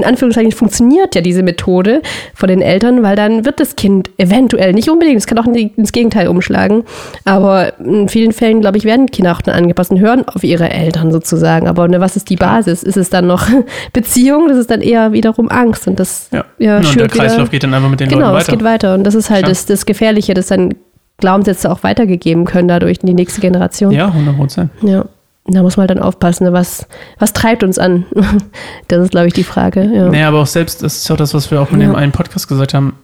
in 0.00 0.04
Anführungszeichen, 0.06 0.52
funktioniert 0.52 1.14
ja 1.14 1.20
diese 1.20 1.42
Methode 1.42 2.02
von 2.34 2.48
den 2.48 2.60
Eltern, 2.62 3.02
weil 3.02 3.16
dann 3.16 3.44
wird 3.44 3.60
das 3.60 3.76
Kind 3.76 4.10
eventuell, 4.18 4.72
nicht 4.72 4.88
unbedingt, 4.90 5.16
es 5.18 5.26
kann 5.26 5.38
auch 5.38 5.46
ins 5.46 5.92
Gegenteil 5.92 6.28
umschlagen, 6.28 6.84
aber 7.24 7.78
in 7.80 8.08
vielen 8.08 8.32
Fällen, 8.32 8.60
glaube 8.60 8.78
ich, 8.78 8.84
werden 8.84 9.06
Kinder 9.10 9.32
auch 9.32 9.42
dann 9.42 9.54
angepasst 9.54 9.90
und 9.90 10.00
hören 10.00 10.26
auf 10.28 10.42
ihre 10.44 10.70
Eltern 10.70 11.12
sozusagen. 11.12 11.68
Aber 11.68 11.86
ne, 11.88 12.00
was 12.00 12.16
ist 12.16 12.30
die 12.30 12.36
Basis? 12.36 12.82
Ist 12.82 12.96
es 12.96 13.10
dann 13.10 13.26
noch 13.26 13.46
Beziehung? 13.92 14.48
Das 14.48 14.56
ist 14.58 14.70
dann 14.70 14.80
eher 14.80 15.12
wiederum 15.12 15.48
Angst 15.48 15.86
und 15.86 16.00
das 16.00 16.28
Ja. 16.32 16.44
ja, 16.58 16.78
und 16.78 16.98
der 16.98 17.08
Kreislauf 17.08 17.38
wieder, 17.40 17.48
geht 17.50 17.62
dann 17.64 17.74
einfach 17.74 17.90
mit 17.90 18.00
den 18.00 18.08
Genau, 18.08 18.26
Leuten 18.32 18.36
es 18.38 18.48
weiter. 18.48 18.56
geht 18.56 18.64
weiter 18.64 18.94
und 18.94 19.04
das 19.04 19.14
ist 19.14 19.30
halt 19.30 19.40
Klar. 19.42 19.50
das, 19.50 19.66
das 19.66 19.86
Gefährliche, 19.86 20.34
dass 20.34 20.46
dann 20.48 20.74
Glaubenssätze 21.18 21.70
auch 21.70 21.82
weitergegeben 21.82 22.44
können 22.46 22.68
dadurch 22.68 22.98
in 23.02 23.06
die 23.06 23.14
nächste 23.14 23.40
Generation. 23.40 23.92
Ja, 23.92 24.06
100 24.06 24.36
Prozent. 24.36 24.70
Ja. 24.82 25.04
Da 25.46 25.62
muss 25.62 25.76
man 25.76 25.88
halt 25.88 25.90
dann 25.98 26.04
aufpassen, 26.04 26.44
ne? 26.44 26.52
was, 26.52 26.86
was 27.18 27.32
treibt 27.32 27.62
uns 27.64 27.78
an? 27.78 28.04
Das 28.88 29.02
ist, 29.04 29.10
glaube 29.12 29.28
ich, 29.28 29.32
die 29.32 29.44
Frage. 29.44 29.82
Ja. 29.84 30.08
Nee, 30.08 30.22
aber 30.24 30.40
auch 30.40 30.46
selbst, 30.46 30.82
das 30.82 30.96
ist 30.98 31.08
ja 31.08 31.14
auch 31.14 31.18
das, 31.18 31.32
was 31.34 31.50
wir 31.50 31.60
auch 31.60 31.70
mit 31.70 31.80
Ja. 31.80 31.88
dem 31.88 31.94
einen 31.96 32.12
Podcast 32.12 32.48
gesagt 32.48 32.74
haben. 32.74 32.94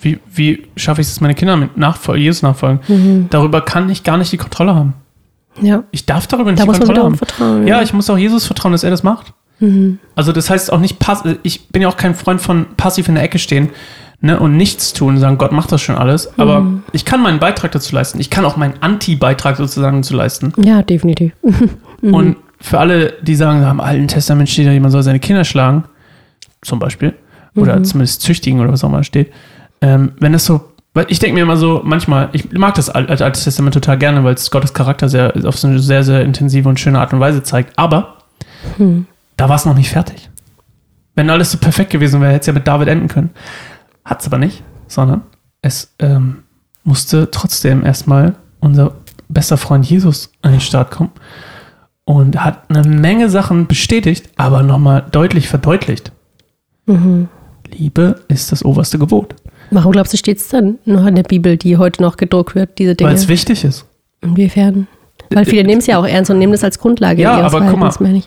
Wie, 0.00 0.18
wie 0.32 0.66
schaffe 0.76 1.00
ich 1.00 1.06
es, 1.06 1.14
dass 1.14 1.20
meine 1.20 1.34
Kinder 1.34 1.56
mit 1.56 1.76
Nachfol 1.76 2.16
Jesus 2.18 2.42
nachfolgen? 2.42 2.80
Mhm. 2.88 3.26
Darüber 3.30 3.60
kann 3.62 3.88
ich 3.88 4.02
gar 4.04 4.16
nicht 4.18 4.32
die 4.32 4.36
Kontrolle 4.36 4.74
haben. 4.74 4.94
ja. 5.60 5.84
Ich 5.90 6.04
darf 6.06 6.26
darüber 6.26 6.50
nicht 6.50 6.58
Da 6.60 6.64
die 6.64 6.68
muss 6.68 6.78
man 6.78 6.88
Kontrolle 6.88 7.12
wiederum 7.12 7.12
haben. 7.12 7.18
vertrauen. 7.18 7.66
Ja, 7.66 7.82
ich 7.82 7.92
muss 7.94 8.10
auch 8.10 8.18
Jesus 8.18 8.44
vertrauen, 8.46 8.72
dass 8.72 8.82
er 8.84 8.90
das 8.90 9.02
macht. 9.02 9.32
Mhm. 9.60 9.98
Also 10.14 10.32
das 10.32 10.50
heißt 10.50 10.70
auch 10.72 10.80
nicht 10.80 10.98
pass 10.98 11.22
ich 11.42 11.68
bin 11.68 11.80
ja 11.80 11.88
auch 11.88 11.96
kein 11.96 12.14
Freund 12.14 12.42
von 12.42 12.66
passiv 12.76 13.08
in 13.08 13.14
der 13.14 13.24
Ecke 13.24 13.38
stehen 13.38 13.70
ne, 14.20 14.38
und 14.40 14.56
nichts 14.56 14.92
tun 14.92 15.14
und 15.14 15.20
sagen, 15.20 15.38
Gott 15.38 15.52
macht 15.52 15.70
das 15.72 15.80
schon 15.82 15.96
alles. 15.96 16.38
Aber 16.38 16.60
Mhm. 16.60 16.82
ich 16.92 17.04
kann 17.04 17.22
meinen 17.22 17.38
Beitrag 17.38 17.72
dazu 17.72 17.94
leisten. 17.94 18.18
Ich 18.20 18.30
kann 18.30 18.44
auch 18.44 18.56
meinen 18.56 18.74
Anti-Beitrag 18.80 19.56
sozusagen 19.56 20.02
dazu 20.02 20.14
leisten. 20.16 20.52
ja, 20.56 20.82
definitiv. 20.82 21.32
Mhm. 22.02 22.14
Und 22.14 22.36
für 22.60 22.78
alle, 22.78 23.14
die 23.22 23.34
sagen, 23.34 23.62
im 23.62 23.80
Alten 23.80 24.06
Testament 24.06 24.48
steht 24.50 24.66
ja, 24.66 24.80
man 24.80 24.90
soll 24.90 25.02
seine 25.02 25.18
Kinder 25.18 25.44
schlagen, 25.44 25.84
zum 26.62 26.78
Beispiel, 26.78 27.14
oder 27.54 27.76
Mhm. 27.76 27.84
zumindest 27.84 28.20
züchtigen 28.22 28.60
oder 28.60 28.70
was 28.70 28.84
auch 28.84 28.88
immer 28.90 29.02
steht, 29.02 29.32
ähm, 29.80 30.12
wenn 30.20 30.32
das 30.34 30.44
so, 30.44 30.60
weil 30.92 31.06
ich 31.08 31.18
denke 31.18 31.34
mir 31.36 31.42
immer 31.42 31.56
so, 31.56 31.80
manchmal, 31.84 32.28
ich 32.32 32.52
mag 32.52 32.74
das 32.74 32.90
Al- 32.90 33.06
Al- 33.08 33.22
Alte 33.22 33.42
Testament 33.42 33.72
total 33.74 33.96
gerne, 33.98 34.24
weil 34.24 34.34
es 34.34 34.50
Gottes 34.50 34.74
Charakter 34.74 35.08
sehr, 35.08 35.32
auf 35.44 35.56
so 35.58 35.68
eine 35.68 35.78
sehr, 35.78 36.04
sehr 36.04 36.22
intensive 36.22 36.68
und 36.68 36.78
schöne 36.80 36.98
Art 37.00 37.12
und 37.14 37.20
Weise 37.20 37.42
zeigt, 37.42 37.78
aber 37.78 38.16
Hm. 38.76 39.06
da 39.38 39.48
war 39.48 39.56
es 39.56 39.64
noch 39.64 39.74
nicht 39.74 39.90
fertig. 39.90 40.28
Wenn 41.14 41.30
alles 41.30 41.50
so 41.52 41.58
perfekt 41.58 41.90
gewesen 41.90 42.20
wäre, 42.20 42.32
hätte 42.32 42.40
es 42.42 42.46
ja 42.46 42.52
mit 42.52 42.66
David 42.66 42.88
enden 42.88 43.08
können. 43.08 43.30
Hat 44.06 44.20
es 44.20 44.26
aber 44.26 44.38
nicht, 44.38 44.62
sondern 44.86 45.22
es 45.60 45.94
ähm, 45.98 46.44
musste 46.84 47.30
trotzdem 47.30 47.84
erstmal 47.84 48.36
unser 48.60 48.94
bester 49.28 49.58
Freund 49.58 49.84
Jesus 49.84 50.30
an 50.40 50.52
den 50.52 50.60
Start 50.60 50.90
kommen 50.90 51.10
und 52.04 52.42
hat 52.42 52.70
eine 52.70 52.88
Menge 52.88 53.28
Sachen 53.28 53.66
bestätigt, 53.66 54.30
aber 54.36 54.62
nochmal 54.62 55.04
deutlich 55.10 55.48
verdeutlicht. 55.48 56.12
Mhm. 56.86 57.28
Liebe 57.70 58.20
ist 58.28 58.52
das 58.52 58.64
oberste 58.64 58.98
Gebot, 58.98 59.34
Warum 59.70 59.92
glaubst 59.92 60.12
du, 60.12 60.16
steht 60.16 60.38
es 60.38 60.48
dann 60.48 60.78
noch 60.84 61.06
in 61.06 61.16
der 61.16 61.22
Bibel, 61.24 61.56
die 61.56 61.76
heute 61.76 62.02
noch 62.02 62.16
gedruckt 62.16 62.54
wird, 62.54 62.78
diese 62.78 62.94
Dinge? 62.94 63.10
weil 63.10 63.16
es 63.16 63.28
wichtig 63.28 63.64
ist. 63.64 63.84
Inwiefern? 64.20 64.86
Weil 65.30 65.44
viele 65.44 65.64
nehmen 65.64 65.80
es 65.80 65.86
ja 65.86 65.98
auch 65.98 66.06
ernst 66.06 66.30
und 66.30 66.38
nehmen 66.38 66.52
das 66.52 66.62
als 66.62 66.78
Grundlage 66.78 67.22
Ja, 67.22 67.40
aber 67.40 67.60
guck 67.60 67.78
mal. 67.78 68.22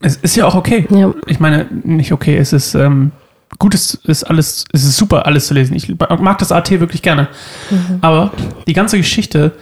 Es 0.00 0.16
ist 0.16 0.34
ja 0.34 0.46
auch 0.46 0.54
okay. 0.54 0.86
Ja. 0.88 1.12
Ich 1.26 1.40
meine, 1.40 1.66
nicht 1.84 2.12
okay, 2.12 2.38
es 2.38 2.54
ist 2.54 2.74
ähm, 2.74 3.12
gut, 3.58 3.74
es 3.74 3.94
ist 3.94 4.24
alles, 4.24 4.64
es 4.72 4.84
ist 4.84 4.96
super, 4.96 5.26
alles 5.26 5.46
zu 5.46 5.54
lesen. 5.54 5.74
Ich 5.74 5.88
mag 5.98 6.38
das 6.38 6.52
AT 6.52 6.70
wirklich 6.70 7.02
gerne. 7.02 7.28
Mhm. 7.70 7.98
Aber 8.00 8.32
die 8.66 8.72
ganze 8.72 8.96
Geschichte 8.96 9.52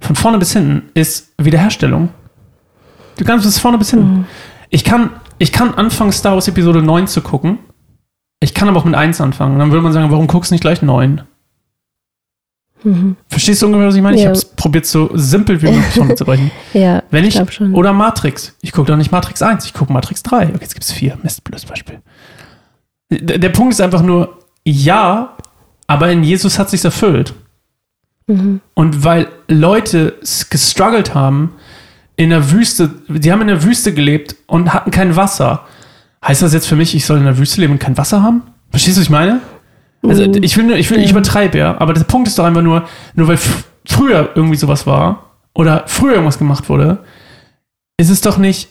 von 0.00 0.16
vorne 0.16 0.38
bis 0.38 0.52
hinten 0.52 0.90
ist 0.94 1.32
Wiederherstellung. 1.38 2.10
Du 3.18 3.24
kannst 3.24 3.44
bis 3.44 3.58
vorne 3.58 3.78
bis 3.78 3.90
hinten. 3.90 4.18
Mhm. 4.20 4.24
Ich 4.70 4.84
kann, 4.84 5.10
ich 5.38 5.52
kann 5.52 5.74
anfangen, 5.74 6.12
Star 6.12 6.34
Wars 6.34 6.48
Episode 6.48 6.82
9 6.82 7.06
zu 7.06 7.20
gucken. 7.22 7.58
Ich 8.40 8.54
kann 8.54 8.68
aber 8.68 8.78
auch 8.78 8.84
mit 8.84 8.94
1 8.94 9.20
anfangen. 9.20 9.58
Dann 9.58 9.70
würde 9.70 9.82
man 9.82 9.92
sagen, 9.92 10.10
warum 10.10 10.26
guckst 10.26 10.50
du 10.50 10.54
nicht 10.54 10.62
gleich 10.62 10.80
9? 10.80 11.20
Mhm. 12.82 13.16
Verstehst 13.28 13.60
du 13.60 13.66
ungefähr, 13.66 13.88
was 13.88 13.94
ich 13.94 14.00
meine? 14.00 14.16
Ich 14.16 14.22
Ja. 14.22 14.28
habe 14.28 14.38
es 14.38 14.44
probiert, 14.46 14.86
so 14.86 15.10
simpel 15.14 15.60
wie 15.60 15.66
möglich 15.70 15.98
runterzubrechen. 15.98 16.50
Ja, 16.72 17.02
Wenn 17.10 17.24
ich, 17.24 17.38
schon. 17.52 17.74
oder 17.74 17.92
Matrix. 17.92 18.56
Ich 18.62 18.72
gucke 18.72 18.90
doch 18.90 18.96
nicht 18.96 19.12
Matrix 19.12 19.42
1, 19.42 19.66
ich 19.66 19.74
gucke 19.74 19.92
Matrix 19.92 20.22
3. 20.22 20.44
Okay, 20.48 20.58
jetzt 20.60 20.72
gibt 20.74 20.84
es 20.84 20.92
4. 20.92 21.18
Mist, 21.22 21.44
blödes 21.44 21.66
Beispiel. 21.66 22.00
Der, 23.10 23.48
Punkt 23.48 23.72
ist 23.72 23.80
einfach 23.80 24.02
nur, 24.02 24.38
ja, 24.64 25.36
aber 25.86 26.10
in 26.10 26.22
Jesus 26.22 26.58
hat 26.58 26.70
sich 26.70 26.84
erfüllt. 26.84 27.34
Mhm. 28.26 28.60
Und 28.74 29.02
weil 29.04 29.28
Leute 29.48 30.14
gestruggelt 30.50 31.14
haben 31.14 31.52
in 32.16 32.30
der 32.30 32.52
Wüste, 32.52 32.90
die 33.08 33.32
haben 33.32 33.40
in 33.40 33.48
der 33.48 33.64
Wüste 33.64 33.92
gelebt 33.92 34.36
und 34.46 34.72
hatten 34.72 34.90
kein 34.90 35.16
Wasser. 35.16 35.66
Heißt 36.24 36.42
das 36.42 36.52
jetzt 36.52 36.66
für 36.68 36.76
mich, 36.76 36.94
ich 36.94 37.04
soll 37.06 37.18
in 37.18 37.24
der 37.24 37.38
Wüste 37.38 37.60
leben 37.60 37.72
und 37.74 37.78
kein 37.80 37.96
Wasser 37.96 38.22
haben? 38.22 38.42
Verstehst 38.70 38.96
du, 38.96 39.00
was 39.00 39.06
ich 39.06 39.10
meine? 39.10 39.40
Also 40.06 40.26
Mhm. 40.26 40.42
ich 40.42 40.56
will, 40.56 40.64
nur- 40.64 40.76
ich 40.76 40.88
will, 40.90 40.98
ich 41.00 41.10
übertreibe 41.10 41.58
ja, 41.58 41.78
aber 41.80 41.92
der 41.92 42.04
Punkt 42.04 42.28
ist 42.28 42.38
doch 42.38 42.44
einfach 42.44 42.62
nur, 42.62 42.84
nur 43.14 43.26
weil 43.28 43.38
früher 43.86 44.30
irgendwie 44.34 44.56
sowas 44.56 44.86
war 44.86 45.30
oder 45.54 45.84
früher 45.86 46.12
irgendwas 46.12 46.38
gemacht 46.38 46.68
wurde, 46.68 46.98
ist 47.96 48.10
es 48.10 48.20
doch 48.20 48.38
nicht 48.38 48.68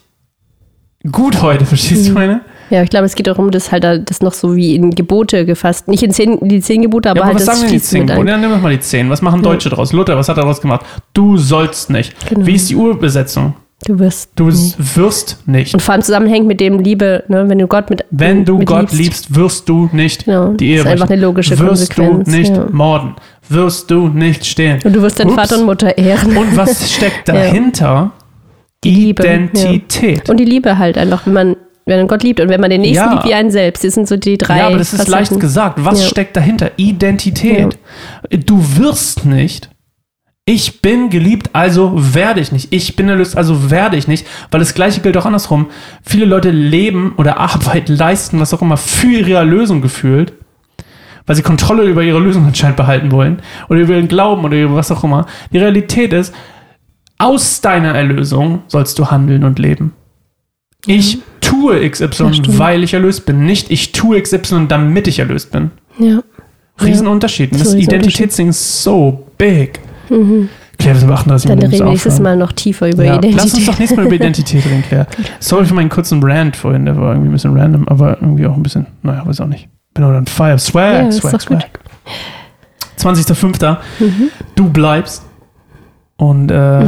gut 1.12 1.42
heute, 1.42 1.66
verstehst 1.66 2.06
du 2.06 2.10
Mhm. 2.12 2.16
meine? 2.16 2.42
Ja, 2.70 2.84
ich 2.84 2.90
glaube, 2.90 3.06
es 3.06 3.16
geht 3.16 3.28
darum, 3.28 3.52
das 3.52 3.72
halt 3.72 3.84
da- 3.84 3.98
das 3.98 4.22
noch 4.22 4.34
so 4.34 4.56
wie 4.56 4.76
in 4.76 4.92
Gebote 4.92 5.46
gefasst. 5.46 5.88
Nicht 5.88 6.04
in 6.04 6.12
zehn, 6.12 6.38
die 6.42 6.62
zehn 6.62 6.82
Gebote, 6.82 7.10
aber 7.10 7.18
ja, 7.20 7.24
aber 7.24 7.28
halt 7.34 7.36
was 7.40 7.46
das 7.46 7.56
sagen 7.60 7.68
denn 7.70 7.78
die 7.80 7.84
zehn 7.84 8.08
Gebote? 8.08 8.30
Ja, 8.30 8.38
nimm 8.38 8.52
doch 8.52 8.62
mal 8.62 8.72
die 8.72 8.80
zehn. 8.80 9.10
Was 9.10 9.22
machen 9.22 9.38
Ja. 9.44 9.50
Deutsche 9.50 9.70
draus? 9.70 9.92
Luther, 9.94 10.16
was 10.18 10.30
hat 10.30 10.38
er 10.38 10.42
daraus 10.44 10.62
gemacht? 10.62 10.86
Du 11.14 11.38
sollst 11.38 11.90
nicht. 11.90 12.14
Genau. 12.30 12.46
Wie 12.46 12.56
ist 12.56 12.70
die 12.70 12.76
Urbesetzung? 12.76 13.54
Du 13.86 13.98
wirst. 13.98 14.32
Du 14.36 14.50
nie. 14.50 14.74
wirst 14.78 15.38
nicht. 15.48 15.74
Und 15.74 15.80
vor 15.82 15.94
allem 15.94 16.02
zusammenhängt 16.04 16.46
mit 16.46 16.60
dem 16.60 16.80
Liebe, 16.80 17.24
ne, 17.30 17.48
wenn 17.48 17.58
du 17.60 17.66
Gott 17.68 17.90
mit. 17.90 18.04
Wenn 18.12 18.44
du 18.44 18.58
mit 18.58 18.68
Gott 18.68 18.92
liebst, 18.92 19.34
wirst 19.36 19.70
du 19.70 19.90
nicht 19.94 20.26
Genau, 20.26 20.50
die 20.52 20.72
Ehe 20.72 20.78
das 20.80 20.86
ist 20.88 20.92
einfach 20.92 21.10
eine 21.10 21.22
logische 21.22 21.58
wirst 21.58 21.96
Konsequenz. 21.96 22.26
du 22.30 22.38
nicht 22.38 22.58
ja. 22.58 22.66
morden. 22.74 23.16
Wirst 23.48 23.90
du 23.90 24.10
nicht 24.10 24.46
stehlen. 24.46 24.80
Und 24.84 24.94
du 24.94 25.02
wirst 25.02 25.18
deinen 25.20 25.28
Ups. 25.32 25.36
Vater 25.38 25.60
und 25.62 25.66
Mutter 25.66 25.98
ehren. 25.98 26.36
Und 26.36 26.58
was 26.58 26.92
steckt 26.94 27.28
Ja. 27.30 27.36
dahinter? 27.36 28.12
Die 28.84 28.92
Liebe, 28.94 29.26
ja. 29.26 29.34
Identität. 29.34 30.30
Und 30.30 30.38
die 30.38 30.46
Liebe 30.46 30.78
halt 30.78 30.98
einfach, 30.98 31.26
wenn 31.26 31.34
man, 31.34 31.56
wenn 31.90 31.98
man 32.00 32.08
Gott 32.08 32.24
liebt 32.24 32.40
und 32.40 32.48
wenn 32.50 32.62
man 32.62 32.70
den 32.70 32.82
Nächsten 32.82 33.04
Ja. 33.06 33.12
liebt 33.14 33.26
wie 33.26 33.34
einen 33.34 33.52
selbst. 33.52 33.84
Das 33.84 33.94
sind 33.94 34.08
so 34.08 34.16
die 34.16 34.38
drei. 34.38 34.60
Ja, 34.60 34.68
aber 34.68 34.78
das 34.78 34.94
ist 34.94 35.00
Facetten. 35.02 35.12
leicht 35.12 35.40
gesagt. 35.40 35.84
Was 35.84 36.02
Ja. 36.04 36.08
steckt 36.08 36.38
dahinter? 36.38 36.72
Identität. 36.78 37.78
Du 38.30 38.64
wirst 38.78 39.26
nicht. 39.26 39.70
Ich 40.46 40.82
bin 40.82 41.10
geliebt, 41.12 41.52
also 41.54 41.92
werde 42.16 42.40
ich 42.40 42.52
nicht. 42.52 42.74
Ich 42.74 42.96
bin 42.96 43.08
erlöst, 43.08 43.38
also 43.38 43.70
werde 43.70 43.98
ich 43.98 44.08
nicht. 44.08 44.26
Weil 44.50 44.60
das 44.60 44.74
Gleiche 44.74 45.02
gilt 45.02 45.16
auch 45.18 45.26
andersrum. 45.28 45.68
Viele 46.02 46.26
Leute 46.26 46.50
leben 46.50 47.14
oder 47.18 47.38
Arbeit 47.40 47.88
leisten, 47.90 48.40
was 48.40 48.52
auch 48.54 48.62
immer, 48.64 48.78
für 48.78 49.08
ihre 49.08 49.34
Erlösung 49.34 49.82
gefühlt. 49.82 50.34
Weil 51.28 51.36
sie 51.36 51.44
Kontrolle 51.44 51.84
über 51.84 52.02
ihre 52.02 52.18
Lösung 52.20 52.46
anscheinend 52.48 52.78
behalten 52.78 53.12
wollen. 53.12 53.44
Oder 53.70 53.82
über 53.82 53.94
ihren 53.94 54.08
Glauben 54.08 54.44
oder 54.44 54.58
über 54.60 54.76
was 54.76 54.92
auch 54.92 55.04
immer. 55.04 55.28
Die 55.54 55.60
Realität 55.60 56.14
ist, 56.14 56.34
aus 57.20 57.62
deiner 57.62 57.94
Erlösung 57.94 58.64
sollst 58.68 58.98
du 58.98 59.12
handeln 59.12 59.44
und 59.44 59.60
leben. 59.60 59.94
Ich 60.88 61.20
tue 61.50 61.82
Ja, 61.84 61.90
XY, 61.90 62.08
stimmt. 62.34 62.60
weil 62.60 62.84
ich 62.84 62.94
erlöst 62.94 63.26
bin. 63.26 63.46
Nicht 63.46 63.72
ich 63.72 63.92
tue 63.92 64.22
XY, 64.22 64.66
damit 64.68 65.08
ich 65.08 65.20
erlöst 65.20 65.52
bin. 65.52 65.72
Ja. 65.98 66.20
Riesenunterschied. 66.82 67.54
So 67.56 67.64
das. 67.64 67.74
Identitätsding 67.76 68.50
ist 68.50 68.84
so 68.84 69.26
big. 69.38 69.80
Mhm. 70.10 70.50
Claire, 70.78 70.96
wir 70.96 71.00
sind 71.02 71.10
bei 71.10 71.16
38 71.16 71.48
Dann 71.50 71.58
Minuten. 71.58 71.74
reden 71.74 71.86
wir 71.86 71.92
nächstes. 71.92 72.20
Mal 72.22 72.38
noch 72.38 72.54
tiefer 72.54 72.90
über 72.90 73.04
ja, 73.04 73.16
Identität. 73.18 73.36
Lass 73.44 73.54
uns 73.54 73.66
doch 73.66 73.78
nächstes 73.80 73.98
Mal 73.98 74.06
über 74.06 74.16
Identität 74.16 74.66
reden, 74.66 74.84
Claire. 74.88 75.08
Sorry 75.40 75.66
für 75.66 75.74
meinen 75.74 75.90
kurzen 75.90 76.24
Rant 76.24 76.56
vorhin, 76.56 76.86
der 76.86 76.96
war 76.96 77.12
irgendwie 77.12 77.30
ein 77.30 77.34
bisschen 77.34 77.58
random, 77.58 77.86
aber 77.90 78.18
irgendwie 78.22 78.46
auch 78.48 78.56
ein 78.56 78.64
bisschen, 78.64 78.86
naja, 79.04 79.24
weiß 79.26 79.42
auch 79.42 79.48
nicht. 79.48 79.68
Bin 79.94 80.06
auch 80.06 80.10
on 80.16 80.26
fire. 80.26 80.58
Swag, 80.58 80.94
Ja, 80.94 81.08
ist 81.10 81.18
swag, 81.18 81.32
gut. 81.34 81.42
swag. 81.42 81.80
20.05. 82.98 83.78
Mhm. 84.00 84.30
Du 84.56 84.70
bleibst. 84.70 85.24
und 86.18 86.50
äh, 86.52 86.82
äh, 86.84 86.86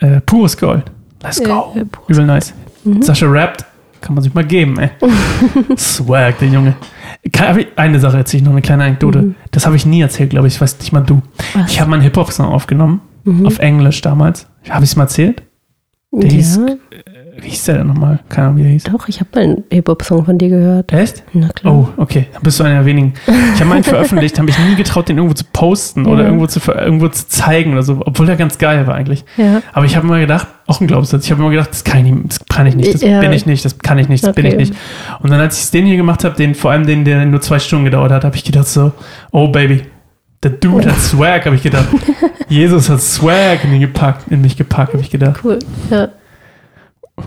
äh, 0.00 0.20
pures 0.26 0.56
Gold. 0.56 0.84
Let's 1.22 1.38
Ja, 1.38 1.46
go. 1.46 1.74
äh, 1.76 1.84
Übel 2.08 2.26
nice. 2.26 2.54
Mhm. 2.84 3.02
Sascha 3.02 3.26
rappt, 3.26 3.64
kann 4.00 4.14
man 4.14 4.22
sich 4.24 4.34
mal 4.34 4.44
geben, 4.44 4.78
ey. 4.78 4.90
Swag, 5.76 6.38
der 6.38 6.48
Junge. 6.48 6.74
Eine 7.76 8.00
Sache 8.00 8.16
erzähle 8.18 8.40
ich 8.40 8.44
noch, 8.44 8.52
eine 8.52 8.62
kleine 8.62 8.84
Anekdote. 8.84 9.22
Mhm. 9.22 9.34
Das 9.52 9.66
habe 9.66 9.76
ich 9.76 9.86
nie 9.86 10.00
erzählt, 10.00 10.30
glaube 10.30 10.48
ich. 10.48 10.54
Ich 10.54 10.60
weiß 10.60 10.78
nicht 10.80 10.92
mal 10.92 11.00
du. 11.02 11.22
Was? 11.54 11.70
Ich 11.70 11.80
habe 11.80 11.88
mal 11.90 11.96
einen 11.96 12.02
Hip-Hop-Song 12.04 12.46
aufgenommen, 12.46 13.00
Mhm. 13.24 13.46
auf 13.46 13.58
Englisch 13.60 14.00
damals. 14.00 14.46
Habe 14.68 14.84
ich 14.84 14.90
es 14.90 14.96
mal 14.96 15.04
erzählt? 15.04 15.42
der 16.14 16.30
hieß- 16.30 16.68
ja, 16.68 16.76
Wie 17.34 17.48
hieß 17.48 17.64
der 17.64 17.78
denn 17.78 17.86
nochmal? 17.86 18.18
Keine 18.28 18.48
Ahnung, 18.48 18.58
wie 18.58 18.62
der 18.64 18.72
hieß. 18.72 18.84
doch, 18.84 19.08
ich 19.08 19.18
habe 19.20 19.30
mal 19.34 19.40
einen 19.42 19.64
Hip-Hop-Song 19.72 20.26
von 20.26 20.36
dir 20.36 20.50
gehört. 20.50 20.92
Echt? 20.92 21.22
Na 21.32 21.48
klar. 21.48 21.72
Oh, 21.74 21.88
okay. 21.96 22.26
Dann 22.34 22.42
bist 22.42 22.60
du 22.60 22.64
einer 22.64 22.74
der 22.76 22.84
wenigen. 22.84 23.14
Ich 23.54 23.60
habe 23.60 23.70
meinen 23.70 23.84
veröffentlicht, 23.84 24.36
habe 24.36 24.44
mich 24.46 24.58
nie 24.58 24.74
getraut, 24.76 25.08
den 25.08 25.16
irgendwo 25.16 25.32
zu 25.34 25.44
posten 25.50 26.04
oder 26.04 26.20
Ja. 26.22 26.26
irgendwo 26.26 26.46
zu, 26.46 26.60
irgendwo 26.70 27.08
zu 27.08 27.26
zeigen 27.28 27.72
oder 27.72 27.82
so, 27.84 28.02
obwohl 28.04 28.26
der 28.26 28.36
ganz 28.36 28.58
geil 28.58 28.86
war 28.86 28.96
eigentlich. 28.96 29.24
Ja. 29.38 29.62
Aber 29.72 29.86
ich 29.86 29.96
habe 29.96 30.06
immer 30.06 30.20
gedacht, 30.20 30.46
auch 30.66 30.82
ein 30.82 30.86
Glaubenssatz, 30.86 31.24
ich 31.24 31.30
habe 31.30 31.40
immer 31.40 31.50
gedacht, 31.50 31.70
das 31.70 31.84
kann 31.84 32.04
ich, 32.04 32.12
nicht, 32.12 32.26
das 32.28 32.40
kann 32.50 32.66
ich 32.66 32.74
nicht, 32.76 32.92
das 32.94 33.00
Ja. 33.00 33.20
bin 33.20 33.32
ich 33.32 33.46
nicht, 33.46 33.64
das 33.64 33.78
kann 33.78 33.98
ich 33.98 34.08
nicht, 34.10 34.24
das 34.24 34.34
bin 34.34 34.44
ich 34.44 34.52
Okay. 34.52 34.60
nicht. 34.64 34.74
Und 35.20 35.30
dann, 35.30 35.40
als 35.40 35.64
ich 35.64 35.70
den 35.70 35.86
hier 35.86 35.96
gemacht 35.96 36.24
habe, 36.24 36.36
den, 36.36 36.54
vor 36.54 36.70
allem 36.72 36.86
den, 36.86 37.06
der 37.06 37.24
nur 37.24 37.40
zwei 37.40 37.58
Stunden 37.58 37.86
gedauert 37.86 38.12
hat, 38.12 38.24
habe 38.24 38.36
ich 38.36 38.44
gedacht 38.44 38.66
so, 38.68 38.92
oh 39.30 39.48
Baby, 39.48 39.82
der 40.42 40.50
Dude 40.50 40.90
hat 40.90 40.98
Swag, 41.00 41.46
habe 41.46 41.56
ich 41.56 41.62
gedacht. 41.62 41.86
Jesus 42.50 42.90
hat 42.90 43.00
Swag 43.00 43.64
in, 43.64 43.70
mich 43.70 43.80
gepackt, 43.80 44.30
in 44.30 44.42
mich 44.42 44.56
gepackt, 44.58 44.92
habe 44.92 45.02
ich 45.02 45.08
gedacht. 45.10 45.40
Cool. 45.42 45.58
Ja. 45.90 46.08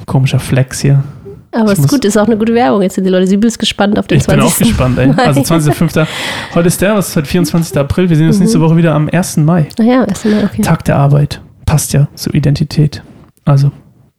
Komischer 0.05 0.39
Flex 0.39 0.81
hier. 0.81 1.03
Aber 1.51 1.71
Ich 1.71 1.79
ist 1.79 1.87
gut, 1.87 2.03
ist 2.03 2.17
auch 2.17 2.25
eine 2.27 2.37
gute 2.37 2.53
Werbung 2.53 2.81
jetzt 2.81 2.95
sind 2.95 3.05
die 3.05 3.09
Leute. 3.09 3.27
Sie 3.27 3.37
bist 3.37 3.59
gespannt 3.59 3.97
auf 3.97 4.07
den 4.07 4.17
Ich 4.17 4.25
bin 4.25 4.39
20. 4.39 4.53
auch 4.53 4.59
gespannt, 4.67 4.97
ey. 4.99 5.11
Also 5.15 5.41
20.05. 5.53 6.05
Heute 6.53 6.67
ist 6.67 6.81
der, 6.81 6.95
was 6.95 7.09
ist 7.09 7.15
heute 7.15 7.27
24. 7.27 7.77
April. 7.77 8.09
Wir 8.09 8.17
sehen 8.17 8.27
uns 8.27 8.39
nächste 8.39 8.59
Woche 8.59 8.75
wieder 8.75 8.93
am 8.93 9.09
1. 9.09 9.37
Mai. 9.37 9.67
Naja, 9.77 10.03
erstmal, 10.03 10.43
okay. 10.43 10.61
Tag 10.61 10.83
der 10.85 10.97
Arbeit. 10.97 11.39
Passt 11.65 11.93
ja 11.93 12.07
zur 12.15 12.33
Identität. 12.35 13.03
Also, 13.45 13.71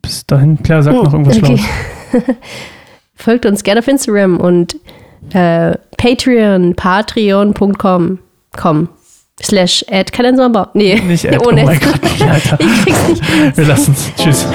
bis 0.03 0.25
dahin, 0.27 0.63
klar, 0.63 0.83
sag 0.83 0.95
noch 0.95 1.13
irgendwas 1.13 1.37
Okay. 1.37 1.59
Schlaues. 1.59 2.23
Folgt 3.15 3.45
uns 3.45 3.63
gerne 3.63 3.81
auf 3.81 3.89
Instagram 3.89 4.39
und 4.39 4.77
äh, 5.35 5.75
Patreon, 5.99 6.75
patreon.com 6.75 8.19
com, 8.57 8.89
slash 9.43 9.85
add 9.91 10.11
keinen 10.13 10.37
Sommerbau. 10.37 10.71
Nee, 10.75 11.01
Nicht. 11.01 11.25
Oh 11.41 11.49
ohne 11.49 11.65
mein 11.65 11.81
S. 11.81 11.83
Gott, 11.83 12.29
Alter. 12.29 12.59
Ich 12.61 12.85
krieg's 12.85 13.09
nicht. 13.09 13.57
Wir 13.59 13.65
lassen 13.67 13.93
es. 13.93 14.15
Tschüss. 14.23 14.47